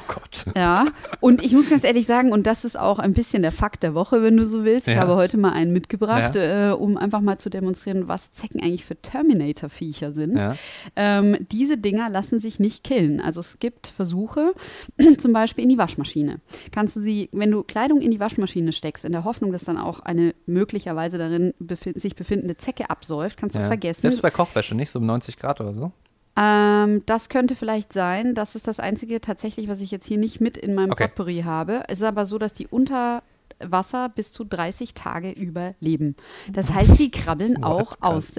Oh 0.09 0.13
Gott. 0.13 0.45
Ja, 0.55 0.85
und 1.19 1.43
ich 1.43 1.53
muss 1.53 1.69
ganz 1.69 1.83
ehrlich 1.83 2.05
sagen, 2.05 2.31
und 2.31 2.47
das 2.47 2.63
ist 2.65 2.77
auch 2.79 2.97
ein 2.99 3.13
bisschen 3.13 3.41
der 3.41 3.51
Fakt 3.51 3.83
der 3.83 3.93
Woche, 3.93 4.23
wenn 4.23 4.37
du 4.37 4.45
so 4.45 4.63
willst. 4.63 4.87
Ich 4.87 4.93
Ja. 4.95 5.01
habe 5.01 5.15
heute 5.15 5.37
mal 5.37 5.51
einen 5.51 5.73
mitgebracht, 5.73 6.35
äh, 6.35 6.71
um 6.77 6.97
einfach 6.97 7.19
mal 7.21 7.37
zu 7.37 7.49
demonstrieren, 7.49 8.07
was 8.07 8.31
Zecken 8.31 8.61
eigentlich 8.61 8.85
für 8.85 8.95
Terminator-Viecher 9.01 10.13
sind. 10.13 10.39
Ja. 10.39 10.55
Ähm, 10.95 11.37
diese 11.51 11.77
Dinger 11.77 12.09
lassen 12.09 12.39
sich 12.39 12.59
nicht 12.59 12.83
killen. 12.83 13.19
Also 13.21 13.39
es 13.41 13.59
gibt 13.59 13.87
Versuche, 13.87 14.53
zum 15.17 15.33
Beispiel 15.33 15.63
in 15.63 15.69
die 15.69 15.77
Waschmaschine. 15.77 16.39
Kannst 16.71 16.95
du 16.95 16.99
sie, 17.01 17.29
wenn 17.33 17.51
du 17.51 17.63
Kleidung 17.63 18.01
in 18.01 18.11
die 18.11 18.19
Waschmaschine 18.19 18.71
steckst, 18.73 19.03
in 19.05 19.11
der 19.11 19.23
Hoffnung, 19.25 19.51
dass 19.51 19.65
dann 19.65 19.77
auch 19.77 19.99
eine 19.99 20.33
möglicherweise 20.45 21.17
darin 21.17 21.53
befin 21.59 21.93
sich 21.99 22.15
befindende 22.15 22.57
Zecke 22.57 22.89
absäuft, 22.89 23.37
kannst 23.37 23.55
du 23.55 23.59
Ja. 23.59 23.63
es 23.65 23.67
vergessen. 23.67 24.01
Selbst 24.01 24.21
bei 24.21 24.31
Kochwäsche, 24.31 24.75
nicht 24.75 24.89
so 24.89 24.99
um 24.99 25.05
90 25.05 25.37
Grad 25.37 25.59
oder 25.61 25.73
so. 25.73 25.91
Ähm, 26.37 27.01
das 27.05 27.29
könnte 27.29 27.55
vielleicht 27.55 27.91
sein. 27.93 28.35
Das 28.35 28.55
ist 28.55 28.67
das 28.67 28.79
Einzige 28.79 29.19
tatsächlich, 29.21 29.67
was 29.67 29.81
ich 29.81 29.91
jetzt 29.91 30.05
hier 30.05 30.17
nicht 30.17 30.39
mit 30.39 30.57
in 30.57 30.75
meinem 30.75 30.91
Okay. 30.91 31.07
Potpourri 31.07 31.41
habe. 31.43 31.83
Es 31.87 31.99
ist 31.99 32.05
aber 32.05 32.25
so, 32.25 32.37
dass 32.37 32.53
die 32.53 32.67
unter 32.67 33.23
Wasser 33.59 34.09
bis 34.09 34.31
zu 34.31 34.43
30 34.43 34.93
Tage 34.93 35.31
überleben. 35.31 36.15
Das 36.51 36.73
heißt, 36.73 36.99
die 36.99 37.09
krabbeln 37.11 37.63
auch 37.63 37.95
aus. 38.01 38.35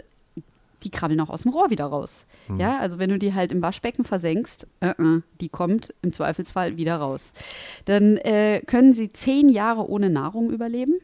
Die 0.85 0.91
krabbeln 0.91 1.21
auch 1.21 1.29
aus 1.29 1.43
dem 1.43 1.51
Rohr 1.51 1.71
wieder 1.71 1.87
raus. 1.87 2.25
Ja, 2.57 2.79
also 2.79 3.01
wenn 3.01 3.11
du 3.11 3.19
die 3.19 3.35
halt 3.35 3.51
im 3.51 3.61
Waschbecken 3.63 4.05
versenkst, 4.05 4.69
äh, 4.79 4.91
äh, 4.91 5.23
die 5.41 5.49
kommt 5.49 5.93
im 6.03 6.13
Zweifelsfall 6.13 6.77
wieder 6.77 6.99
raus. 6.99 7.33
Dann 7.87 8.17
äh, 8.19 8.63
können 8.65 8.93
sie 8.93 9.13
zehn 9.13 9.49
Jahre 9.49 9.89
ohne 9.91 10.09
Nahrung 10.09 10.51
überleben. 10.51 10.95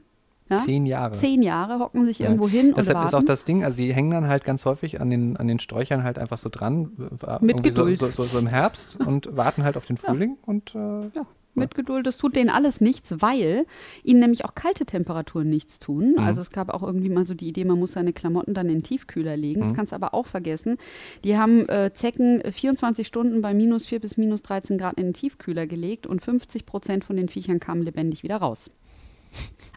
Ja? 0.51 0.59
Zehn 0.59 0.85
Jahre. 0.87 1.15
Zehn 1.17 1.43
Jahre 1.43 1.79
hocken 1.79 2.05
sich 2.05 2.19
Ja. 2.19 2.27
irgendwo 2.27 2.49
hin 2.49 2.69
und 2.69 2.77
Deshalb 2.77 2.97
warten. 2.97 3.09
ist 3.09 3.15
auch 3.15 3.23
das 3.23 3.45
Ding, 3.45 3.65
also 3.65 3.77
die 3.79 3.93
hängen 3.95 4.11
dann 4.11 4.29
halt 4.29 4.45
ganz 4.45 4.65
häufig 4.67 5.01
an 5.01 5.09
den, 5.11 5.37
an 5.39 5.49
den 5.49 5.59
Sträuchern 5.59 6.05
halt 6.05 6.19
einfach 6.19 6.39
so 6.39 6.49
dran. 6.51 6.91
äh, 7.27 7.39
Mit 7.41 7.63
Geduld. 7.63 7.99
So, 7.99 8.11
so, 8.11 8.25
so 8.25 8.39
im 8.39 8.47
Herbst 8.47 8.99
und 9.01 9.29
warten 9.37 9.65
halt 9.65 9.77
auf 9.77 9.87
den 9.87 9.97
Frühling 9.97 10.37
und 10.45 10.75
äh, 10.75 10.79
Ja, 10.79 11.27
mit 11.55 11.75
Geduld. 11.75 12.07
Das 12.07 12.17
tut 12.19 12.37
denen 12.37 12.51
alles 12.51 12.81
nichts, 12.83 13.15
weil 13.23 13.65
ihnen 14.03 14.21
nämlich 14.21 14.45
auch 14.45 14.55
kalte 14.55 14.85
Temperaturen 14.85 15.49
nichts 15.49 15.79
tun. 15.79 16.13
Mhm. 16.17 16.19
Also 16.19 16.41
es 16.43 16.51
gab 16.51 16.69
auch 16.69 16.83
irgendwie 16.83 17.09
mal 17.11 17.25
so 17.25 17.33
die 17.33 17.49
Idee, 17.49 17.65
man 17.65 17.79
muss 17.79 17.93
seine 17.93 18.13
Klamotten 18.13 18.53
dann 18.55 18.67
in 18.69 18.79
den 18.79 18.83
Tiefkühler 18.83 19.37
legen. 19.39 19.61
Mhm. 19.61 19.65
Das 19.65 19.75
kannst 19.75 19.93
du 19.93 19.97
aber 19.97 20.13
auch 20.15 20.27
vergessen. 20.27 20.77
Die 21.25 21.39
haben 21.39 21.67
äh, 21.71 21.93
Zecken 21.95 22.43
24 22.51 23.07
Stunden 23.07 23.41
bei 23.41 23.55
minus 23.55 23.87
4 23.87 24.01
bis 24.01 24.17
minus 24.19 24.43
13 24.43 24.77
Grad 24.77 24.99
in 24.99 25.05
den 25.07 25.15
Tiefkühler 25.15 25.67
gelegt 25.67 26.07
und 26.07 26.21
50 26.21 26.67
Prozent 26.67 27.05
von 27.05 27.17
den 27.17 27.29
Viechern 27.31 27.61
kamen 27.61 27.83
lebendig 27.83 28.25
wieder 28.25 28.37
raus. 28.37 28.71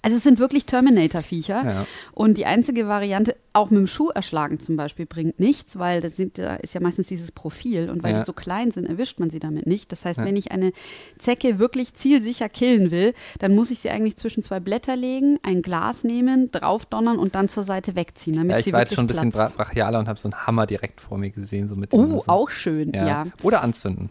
Also 0.03 0.15
es 0.17 0.23
sind 0.23 0.39
wirklich 0.39 0.65
Terminator-Viecher. 0.67 1.63
Ja. 1.65 1.85
Und 2.13 2.37
die 2.37 2.45
einzige 2.45 2.87
Variante, 2.87 3.35
auch 3.51 3.71
mit 3.71 3.79
dem 3.79 3.87
Schuh 3.87 4.09
erschlagen 4.09 4.59
zum 4.59 4.77
Beispiel, 4.77 5.05
bringt 5.05 5.39
nichts, 5.39 5.79
weil 5.79 5.99
das 6.01 6.15
sind, 6.15 6.37
da 6.37 6.55
ist 6.57 6.73
ja 6.75 6.81
meistens 6.81 7.07
dieses 7.07 7.31
Profil 7.31 7.89
und 7.89 8.03
weil 8.03 8.13
Ja. 8.13 8.19
die 8.19 8.25
so 8.25 8.31
klein 8.31 8.71
sind, 8.71 8.85
erwischt 8.87 9.19
man 9.19 9.29
sie 9.31 9.39
damit 9.39 9.65
nicht. 9.65 9.91
Das 9.91 10.05
heißt, 10.05 10.19
Ja. 10.19 10.25
wenn 10.25 10.35
ich 10.37 10.51
eine 10.51 10.71
Zecke 11.17 11.59
wirklich 11.59 11.93
zielsicher 11.95 12.47
killen 12.47 12.91
will, 12.91 13.13
dann 13.39 13.53
muss 13.55 13.69
ich 13.71 13.79
sie 13.79 13.89
eigentlich 13.89 14.15
zwischen 14.17 14.43
zwei 14.43 14.59
Blätter 14.61 14.95
legen, 14.95 15.39
ein 15.43 15.61
Glas 15.61 16.03
nehmen, 16.03 16.51
draufdonnern 16.51 17.17
und 17.17 17.35
dann 17.35 17.49
zur 17.49 17.63
Seite 17.63 17.95
wegziehen, 17.95 18.35
damit 18.37 18.51
ja, 18.51 18.57
ich 18.59 18.65
sie 18.65 18.73
war 18.73 18.81
jetzt 18.81 18.93
schon 18.93 19.05
ein 19.05 19.07
bisschen 19.07 19.31
platzt. 19.31 19.57
brachialer 19.57 19.99
und 19.99 20.07
habe 20.07 20.19
so 20.19 20.27
einen 20.29 20.45
Hammer 20.47 20.67
direkt 20.67 21.01
vor 21.01 21.17
mir 21.17 21.31
gesehen. 21.31 21.67
So 21.67 21.75
mit 21.75 21.91
dem- 21.91 21.99
Oh, 22.13 22.19
so, 22.21 22.31
auch 22.31 22.49
schön, 22.49 22.93
ja. 22.93 23.07
ja. 23.07 23.23
Oder 23.43 23.61
anzünden, 23.63 24.09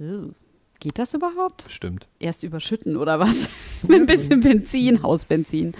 Oh. 0.00 0.30
Geht 0.80 0.98
das 0.98 1.14
überhaupt? 1.14 1.64
bestimmt. 1.64 2.08
Erst 2.18 2.42
überschütten 2.42 2.96
oder 2.96 3.18
was? 3.18 3.48
Mit 3.82 4.00
ein 4.00 4.06
bisschen 4.06 4.40
Benzin, 4.40 5.02
Hausbenzin. 5.02 5.72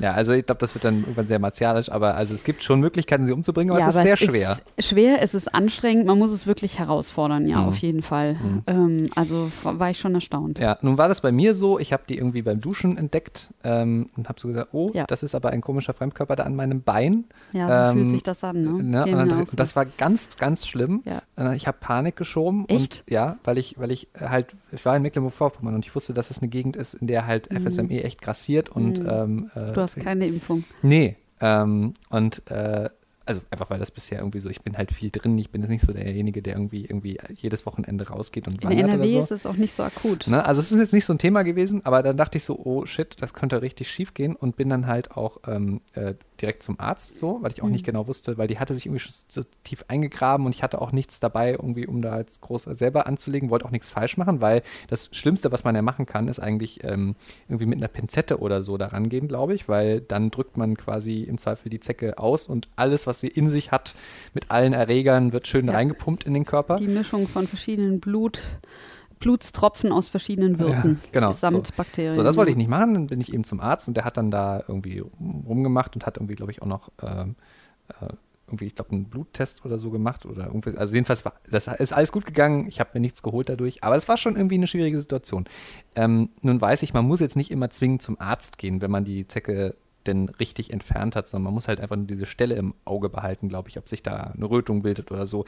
Ja, 0.00 0.12
also 0.12 0.32
ich 0.32 0.44
glaube, 0.46 0.58
das 0.58 0.74
wird 0.74 0.84
dann 0.84 1.00
irgendwann 1.00 1.26
sehr 1.26 1.38
martialisch, 1.38 1.90
aber 1.90 2.14
also 2.14 2.34
es 2.34 2.44
gibt 2.44 2.62
schon 2.62 2.80
Möglichkeiten, 2.80 3.26
sie 3.26 3.32
umzubringen, 3.32 3.70
aber 3.72 3.80
ja, 3.80 3.86
es 3.88 3.94
ist 3.94 3.98
aber 3.98 4.04
sehr 4.04 4.14
es 4.14 4.20
schwer. 4.20 4.56
Ist 4.76 4.88
schwer, 4.88 5.22
es 5.22 5.34
ist 5.34 5.54
anstrengend, 5.54 6.06
man 6.06 6.18
muss 6.18 6.30
es 6.30 6.46
wirklich 6.46 6.78
herausfordern, 6.78 7.46
ja, 7.46 7.58
Mhm. 7.58 7.68
auf 7.68 7.76
jeden 7.78 8.02
Fall. 8.02 8.36
Ähm, 8.66 9.10
also 9.14 9.50
war 9.62 9.90
ich 9.90 9.98
schon 9.98 10.14
erstaunt. 10.14 10.58
Ja, 10.58 10.78
nun 10.82 10.98
war 10.98 11.08
das 11.08 11.20
bei 11.20 11.32
mir 11.32 11.54
so, 11.54 11.78
ich 11.78 11.92
habe 11.92 12.02
die 12.08 12.16
irgendwie 12.16 12.42
beim 12.42 12.60
Duschen 12.60 12.96
entdeckt 12.98 13.52
ähm, 13.64 14.10
und 14.16 14.28
habe 14.28 14.40
so 14.40 14.48
gesagt, 14.48 14.68
oh, 14.72 14.90
Ja. 14.94 15.04
das 15.06 15.22
ist 15.22 15.34
aber 15.34 15.50
ein 15.50 15.60
komischer 15.60 15.92
Fremdkörper 15.92 16.36
da 16.36 16.42
an 16.44 16.56
meinem 16.56 16.82
Bein. 16.82 17.24
Ja, 17.52 17.66
so 17.66 17.72
Ähm, 17.92 17.96
fühlt 17.98 18.08
sich 18.10 18.22
das 18.22 18.42
an, 18.44 18.62
ne? 18.62 18.82
Ne? 18.82 19.04
Und 19.04 19.28
dann, 19.30 19.44
das 19.54 19.76
war 19.76 19.84
ganz, 19.86 20.30
ganz 20.38 20.66
schlimm. 20.66 21.02
Ja. 21.04 21.52
Ich 21.52 21.66
habe 21.66 21.78
Panik 21.80 22.16
geschoben 22.16 22.64
Echt? 22.68 23.04
und 23.06 23.12
ja, 23.12 23.36
weil 23.44 23.58
ich, 23.58 23.78
weil 23.78 23.90
ich 23.90 24.08
äh, 24.14 24.28
halt, 24.28 24.54
ich 24.72 24.84
war 24.84 24.96
in 24.96 25.02
Mecklenburg-Vorpommern 25.02 25.74
und 25.74 25.84
ich 25.86 25.94
wusste, 25.94 26.14
dass 26.14 26.30
es 26.30 26.40
eine 26.40 26.48
Gegend 26.48 26.76
ist, 26.76 26.94
in 26.94 27.06
der 27.06 27.26
halt 27.26 27.48
FSME 27.52 28.02
echt 28.04 28.22
grassiert 28.22 28.68
und 28.68 28.98
ähm, 29.00 29.50
äh, 29.54 29.70
Mhm. 29.70 29.72
Du 29.74 29.80
hast 29.80 29.96
keine 29.96 30.26
Impfung. 30.26 30.64
Nee. 30.82 31.16
Ähm, 31.40 31.94
und 32.10 32.42
äh, 32.50 32.88
also 33.26 33.40
einfach 33.50 33.70
weil 33.70 33.78
das 33.78 33.92
bisher 33.92 34.18
irgendwie 34.18 34.40
so, 34.40 34.48
ich 34.50 34.60
bin 34.62 34.76
halt 34.76 34.90
viel 34.92 35.10
drin, 35.10 35.38
ich 35.38 35.50
bin 35.50 35.60
jetzt 35.60 35.70
nicht 35.70 35.84
so 35.84 35.92
derjenige, 35.92 36.42
der 36.42 36.54
irgendwie 36.56 36.84
irgendwie 36.84 37.18
jedes 37.36 37.64
Wochenende 37.64 38.08
rausgeht 38.08 38.48
und 38.48 38.54
In 38.62 38.68
wandert 38.70 38.88
NRW 38.94 39.02
oder 39.02 39.10
so. 39.12 39.20
ist 39.20 39.30
es 39.30 39.46
auch 39.46 39.54
nicht 39.56 39.72
so 39.72 39.84
akut. 39.84 40.26
Ne? 40.26 40.44
Also 40.44 40.58
es 40.60 40.72
ist 40.72 40.80
jetzt 40.80 40.92
nicht 40.92 41.04
so 41.04 41.12
ein 41.14 41.18
Thema 41.18 41.42
gewesen, 41.44 41.84
aber 41.86 42.02
dann 42.02 42.16
dachte 42.16 42.38
ich 42.38 42.44
so, 42.44 42.58
oh 42.58 42.86
shit, 42.86 43.14
das 43.20 43.32
könnte 43.32 43.62
richtig 43.62 43.88
schief 43.88 44.14
gehen 44.14 44.34
und 44.34 44.56
bin 44.56 44.68
dann 44.68 44.86
halt 44.88 45.12
auch 45.12 45.38
ähm, 45.46 45.80
äh, 45.92 46.14
direkt 46.40 46.62
zum 46.62 46.78
Arzt 46.80 47.18
so, 47.18 47.38
weil 47.42 47.52
ich 47.52 47.62
auch 47.62 47.68
nicht 47.68 47.84
genau 47.84 48.06
wusste, 48.06 48.38
weil 48.38 48.48
die 48.48 48.58
hatte 48.58 48.74
sich 48.74 48.86
irgendwie 48.86 49.00
schon 49.00 49.12
so 49.28 49.42
tief 49.64 49.84
eingegraben 49.88 50.46
und 50.46 50.54
ich 50.54 50.62
hatte 50.62 50.80
auch 50.80 50.92
nichts 50.92 51.20
dabei, 51.20 51.52
irgendwie, 51.52 51.86
um 51.86 52.02
da 52.02 52.18
jetzt 52.18 52.40
groß 52.40 52.64
selber 52.64 53.06
anzulegen, 53.06 53.50
wollte 53.50 53.64
auch 53.64 53.70
nichts 53.70 53.90
falsch 53.90 54.16
machen, 54.16 54.40
weil 54.40 54.62
das 54.88 55.08
Schlimmste, 55.12 55.52
was 55.52 55.64
man 55.64 55.74
ja 55.74 55.82
machen 55.82 56.06
kann, 56.06 56.28
ist 56.28 56.40
eigentlich 56.40 56.82
ähm, 56.84 57.14
irgendwie 57.48 57.66
mit 57.66 57.78
einer 57.78 57.88
Pinzette 57.88 58.38
oder 58.40 58.62
so 58.62 58.76
da 58.78 58.86
rangehen, 58.88 59.28
glaube 59.28 59.54
ich, 59.54 59.68
weil 59.68 60.00
dann 60.00 60.30
drückt 60.30 60.56
man 60.56 60.76
quasi 60.76 61.22
im 61.22 61.38
Zweifel 61.38 61.68
die 61.70 61.80
Zecke 61.80 62.18
aus 62.18 62.46
und 62.48 62.68
alles, 62.76 63.06
was 63.06 63.20
sie 63.20 63.28
in 63.28 63.48
sich 63.48 63.70
hat, 63.72 63.94
mit 64.34 64.50
allen 64.50 64.72
Erregern, 64.72 65.32
wird 65.32 65.46
schön 65.48 65.66
Ja. 65.66 65.74
reingepumpt 65.74 66.24
in 66.24 66.34
den 66.34 66.44
Körper. 66.44 66.76
Die 66.76 66.86
Mischung 66.88 67.28
von 67.28 67.46
verschiedenen 67.46 68.00
Blut, 68.00 68.40
Blutstropfen 69.20 69.92
aus 69.92 70.08
verschiedenen 70.08 70.58
Wirten. 70.58 70.98
Ja, 71.02 71.08
genau, 71.12 71.32
Samt 71.32 71.68
so. 71.68 71.72
Bakterien. 71.76 72.14
So, 72.14 72.22
das 72.22 72.36
wollte 72.36 72.50
ich 72.50 72.56
nicht 72.56 72.70
machen. 72.70 72.94
Dann 72.94 73.06
bin 73.06 73.20
ich 73.20 73.32
eben 73.32 73.44
zum 73.44 73.60
Arzt 73.60 73.86
und 73.86 73.96
der 73.96 74.04
hat 74.04 74.16
dann 74.16 74.30
da 74.30 74.64
irgendwie 74.66 75.02
rumgemacht 75.46 75.94
und 75.94 76.06
hat 76.06 76.16
irgendwie, 76.16 76.34
glaube 76.34 76.50
ich, 76.50 76.62
auch 76.62 76.66
noch 76.66 76.90
ähm, 77.02 77.36
äh, 77.88 78.12
irgendwie, 78.50 78.66
ich 78.66 78.74
glaube, 78.74 78.92
einen 78.92 79.04
Bluttest 79.04 79.64
oder 79.64 79.78
so 79.78 79.90
gemacht 79.90 80.26
oder 80.26 80.46
irgendwie. 80.46 80.76
Also 80.76 80.94
jedenfalls 80.94 81.24
war 81.24 81.34
das 81.48 81.68
ist 81.68 81.92
alles 81.92 82.10
gut 82.10 82.26
gegangen. 82.26 82.66
Ich 82.66 82.80
habe 82.80 82.90
mir 82.94 83.00
nichts 83.00 83.22
geholt 83.22 83.48
dadurch, 83.48 83.84
aber 83.84 83.94
es 83.94 84.08
war 84.08 84.16
schon 84.16 84.36
irgendwie 84.36 84.56
eine 84.56 84.66
schwierige 84.66 84.98
Situation. 84.98 85.44
Ähm, 85.94 86.30
nun 86.40 86.60
weiß 86.60 86.82
ich, 86.82 86.92
man 86.92 87.06
muss 87.06 87.20
jetzt 87.20 87.36
nicht 87.36 87.50
immer 87.50 87.70
zwingend 87.70 88.02
zum 88.02 88.20
Arzt 88.20 88.58
gehen, 88.58 88.82
wenn 88.82 88.90
man 88.90 89.04
die 89.04 89.28
Zecke 89.28 89.76
denn 90.06 90.30
richtig 90.30 90.72
entfernt 90.72 91.14
hat, 91.14 91.28
sondern 91.28 91.44
man 91.44 91.54
muss 91.54 91.68
halt 91.68 91.80
einfach 91.80 91.96
nur 91.96 92.06
diese 92.06 92.26
Stelle 92.26 92.54
im 92.54 92.74
Auge 92.84 93.10
behalten, 93.10 93.48
glaube 93.48 93.68
ich, 93.68 93.78
ob 93.78 93.88
sich 93.88 94.02
da 94.02 94.32
eine 94.34 94.48
Rötung 94.48 94.82
bildet 94.82 95.10
oder 95.12 95.26
so. 95.26 95.44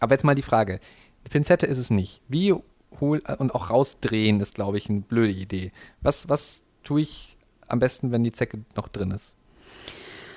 Aber 0.00 0.14
jetzt 0.14 0.24
mal 0.24 0.36
die 0.36 0.42
Frage: 0.42 0.80
Pinzette 1.28 1.66
ist 1.66 1.78
es 1.78 1.90
nicht. 1.90 2.22
Wie 2.28 2.54
hol 3.00 3.22
und 3.38 3.54
auch 3.54 3.70
rausdrehen 3.70 4.40
ist, 4.40 4.54
glaube 4.54 4.78
ich, 4.78 4.88
eine 4.90 5.00
blöde 5.00 5.32
Idee. 5.32 5.72
Was, 6.00 6.28
was 6.28 6.62
tue 6.84 7.00
ich 7.02 7.36
am 7.68 7.78
besten, 7.78 8.10
wenn 8.12 8.24
die 8.24 8.32
Zecke 8.32 8.60
noch 8.76 8.88
drin 8.88 9.10
ist? 9.10 9.34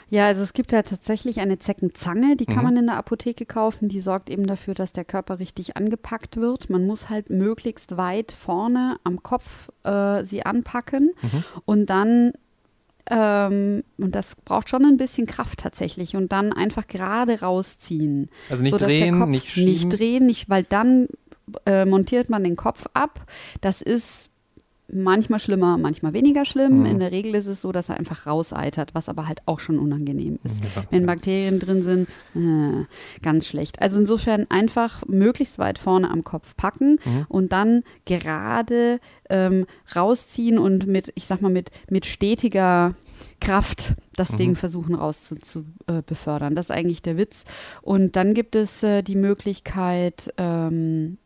Ja, 0.10 0.26
also 0.28 0.44
es 0.44 0.52
gibt 0.52 0.74
ja 0.74 0.82
tatsächlich 0.84 1.40
eine 1.40 1.58
Zeckenzange, 1.58 2.36
die 2.36 2.46
kann 2.46 2.58
Mhm. 2.58 2.64
man 2.64 2.76
in 2.78 2.88
der 2.88 2.98
Apotheke 2.98 3.46
kaufen. 3.46 3.88
Die 3.88 4.02
sorgt 4.02 4.30
eben 4.30 4.46
dafür, 4.46 4.74
dass 4.74 4.92
der 4.92 5.06
Körper 5.06 5.40
richtig 5.40 5.78
angepackt 5.78 6.36
wird. 6.36 6.70
Man 6.70 6.86
muss 6.86 7.10
halt 7.10 7.30
möglichst 7.30 7.96
weit 7.96 8.34
vorne 8.34 8.98
am 9.06 9.24
Kopf 9.24 9.70
äh, 9.84 10.26
sie 10.26 10.46
anpacken 10.46 11.12
Mhm. 11.22 11.44
und 11.64 11.86
dann 11.90 12.34
ähm, 13.10 13.84
und 13.98 14.14
das 14.14 14.36
braucht 14.36 14.70
schon 14.70 14.86
ein 14.86 14.98
bisschen 14.98 15.26
Kraft 15.26 15.60
tatsächlich 15.60 16.16
und 16.16 16.32
dann 16.32 16.54
einfach 16.54 16.88
gerade 16.88 17.40
rausziehen. 17.42 18.30
Also 18.50 18.62
nicht 18.64 18.80
drehen, 18.80 19.30
nicht 19.30 19.50
schieben. 19.50 19.72
Nicht 19.72 19.90
drehen, 19.98 20.26
nicht, 20.28 20.50
weil 20.50 20.64
dann 20.64 21.08
äh, 21.66 21.86
montiert 21.86 22.30
man 22.30 22.44
den 22.44 22.56
Kopf 22.56 22.86
ab. 22.94 23.26
Das 23.62 23.82
ist 23.82 24.30
manchmal 24.94 25.40
schlimmer, 25.40 25.78
manchmal 25.78 26.12
weniger 26.12 26.44
schlimm. 26.44 26.80
Mhm. 26.80 26.86
In 26.86 27.00
der 27.00 27.14
Regel 27.14 27.34
ist 27.36 27.48
es 27.48 27.62
so, 27.62 27.72
dass 27.72 27.88
er 27.88 27.98
einfach 27.98 28.28
rauseitert, 28.28 28.94
was 28.94 29.08
aber 29.08 29.26
halt 29.26 29.40
auch 29.46 29.62
schon 29.62 29.80
unangenehm 29.80 30.38
ist. 30.44 30.62
Ja, 30.76 30.84
Wenn. 30.90 31.06
Bakterien 31.06 31.60
drin 31.60 31.82
sind, 31.84 32.10
äh, 32.36 32.86
ganz 33.22 33.48
schlecht. 33.48 33.82
Also 33.82 34.00
insofern 34.00 34.48
einfach 34.50 35.08
möglichst 35.08 35.60
weit 35.60 35.80
vorne 35.80 36.12
am 36.12 36.26
Kopf 36.26 36.58
packen 36.58 37.00
Mhm. 37.06 37.26
und 37.30 37.54
dann 37.54 37.84
gerade 38.04 39.00
ähm, 39.30 39.66
rausziehen 39.96 40.58
und 40.60 40.88
mit, 40.88 41.14
ich 41.16 41.26
sag 41.26 41.42
mal, 41.42 41.52
mit, 41.52 41.72
mit 41.90 42.06
stetiger 42.06 42.94
Kraft 43.40 43.94
das 44.18 44.34
Mhm. 44.34 44.38
Ding 44.38 44.56
versuchen 44.58 44.96
rauszubefördern. 44.96 45.74
Zu, 45.88 45.94
äh, 45.94 46.02
befördern. 46.06 46.54
das 46.56 46.66
ist 46.66 46.72
eigentlich 46.72 47.02
der 47.02 47.16
Witz. 47.18 47.46
Und 47.82 48.18
dann 48.18 48.34
gibt 48.34 48.58
es 48.58 48.84
äh, 48.84 49.04
die 49.04 49.16
Möglichkeit, 49.16 50.34
ähm, 50.38 51.18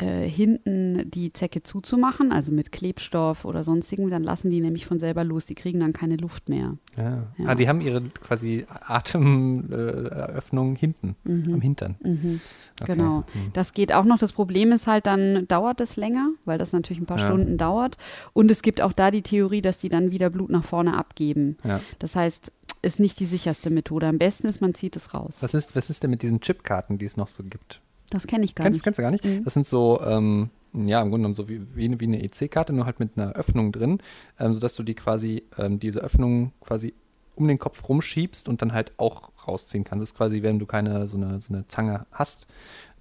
äh, 0.00 0.28
hinten 0.28 1.10
die 1.10 1.32
Zecke 1.32 1.62
zuzumachen, 1.62 2.32
also 2.32 2.52
mit 2.52 2.72
Klebstoff 2.72 3.44
oder 3.44 3.64
sonstigem, 3.64 4.10
dann 4.10 4.22
lassen 4.22 4.50
die 4.50 4.60
nämlich 4.60 4.86
von 4.86 4.98
selber 4.98 5.24
los, 5.24 5.46
die 5.46 5.54
kriegen 5.54 5.80
dann 5.80 5.92
keine 5.92 6.16
Luft 6.16 6.48
mehr. 6.48 6.76
Ja. 6.96 7.26
Ja. 7.38 7.46
Ah, 7.46 7.54
die 7.54 7.68
haben 7.68 7.80
ihre 7.80 8.02
quasi 8.02 8.66
Atemeröffnung 8.68 10.76
hinten, 10.76 11.16
am 11.24 11.60
Hintern. 11.60 11.96
Mhm. 12.02 12.40
Okay. 12.80 12.94
Genau. 12.94 13.18
Mhm. 13.18 13.52
Das 13.52 13.72
geht 13.72 13.92
auch 13.92 14.04
noch. 14.04 14.18
Das 14.18 14.32
Problem 14.32 14.72
ist 14.72 14.86
halt, 14.86 15.06
dann 15.06 15.46
dauert 15.48 15.80
es 15.80 15.96
länger, 15.96 16.30
weil 16.44 16.58
das 16.58 16.72
natürlich 16.72 17.00
ein 17.02 17.06
paar 17.06 17.18
Ja. 17.18 17.26
Stunden 17.26 17.58
dauert. 17.58 17.96
Und 18.32 18.50
es 18.50 18.62
gibt 18.62 18.80
auch 18.80 18.92
da 18.92 19.10
die 19.10 19.22
Theorie, 19.22 19.60
dass 19.60 19.78
die 19.78 19.88
dann 19.88 20.10
wieder 20.10 20.30
Blut 20.30 20.50
nach 20.50 20.64
vorne 20.64 20.96
abgeben. 20.96 21.56
Ja. 21.64 21.80
Das 21.98 22.16
heißt, 22.16 22.52
ist 22.82 22.98
nicht 22.98 23.20
die 23.20 23.26
sicherste 23.26 23.70
Methode. 23.70 24.06
Am 24.06 24.18
besten 24.18 24.46
ist, 24.46 24.60
man 24.60 24.74
zieht 24.74 24.96
es 24.96 25.12
raus. 25.12 25.38
Was 25.40 25.54
ist, 25.54 25.76
was 25.76 25.90
ist 25.90 26.02
denn 26.02 26.10
mit 26.10 26.22
diesen 26.22 26.40
Chipkarten, 26.40 26.98
die 26.98 27.04
es 27.04 27.16
noch 27.16 27.28
so 27.28 27.42
gibt? 27.44 27.80
Das 28.10 28.26
kenne 28.26 28.44
ich 28.44 28.54
gar 28.54 28.64
Kennst, 28.64 28.78
nicht. 28.78 28.84
kennst 28.84 28.98
du 28.98 29.02
gar 29.02 29.10
nicht? 29.10 29.24
Mhm. 29.24 29.44
Das 29.44 29.54
sind 29.54 29.66
so, 29.66 30.00
ähm, 30.02 30.50
ja, 30.72 31.00
im 31.00 31.10
Grunde 31.10 31.18
genommen 31.22 31.34
so 31.34 31.48
wie, 31.48 31.76
wie, 31.76 32.00
wie 32.00 32.04
eine 32.04 32.22
EC-Karte, 32.22 32.72
nur 32.72 32.86
halt 32.86 33.00
mit 33.00 33.16
einer 33.16 33.32
Öffnung 33.32 33.72
drin, 33.72 33.98
ähm, 34.38 34.52
sodass 34.52 34.74
du 34.74 34.82
die 34.82 34.94
quasi, 34.94 35.44
ähm, 35.58 35.78
diese 35.78 36.00
Öffnung 36.00 36.52
quasi 36.60 36.94
um 37.36 37.48
den 37.48 37.58
Kopf 37.58 37.88
rumschiebst 37.88 38.48
und 38.48 38.60
dann 38.62 38.72
halt 38.72 38.92
auch 38.98 39.30
rausziehen 39.46 39.84
kannst. 39.84 40.02
Das 40.02 40.10
ist 40.10 40.16
quasi, 40.16 40.42
wenn 40.42 40.58
du 40.58 40.66
keine 40.66 41.06
so 41.08 41.16
eine, 41.16 41.40
so 41.40 41.54
eine 41.54 41.66
Zange 41.66 42.06
hast. 42.12 42.46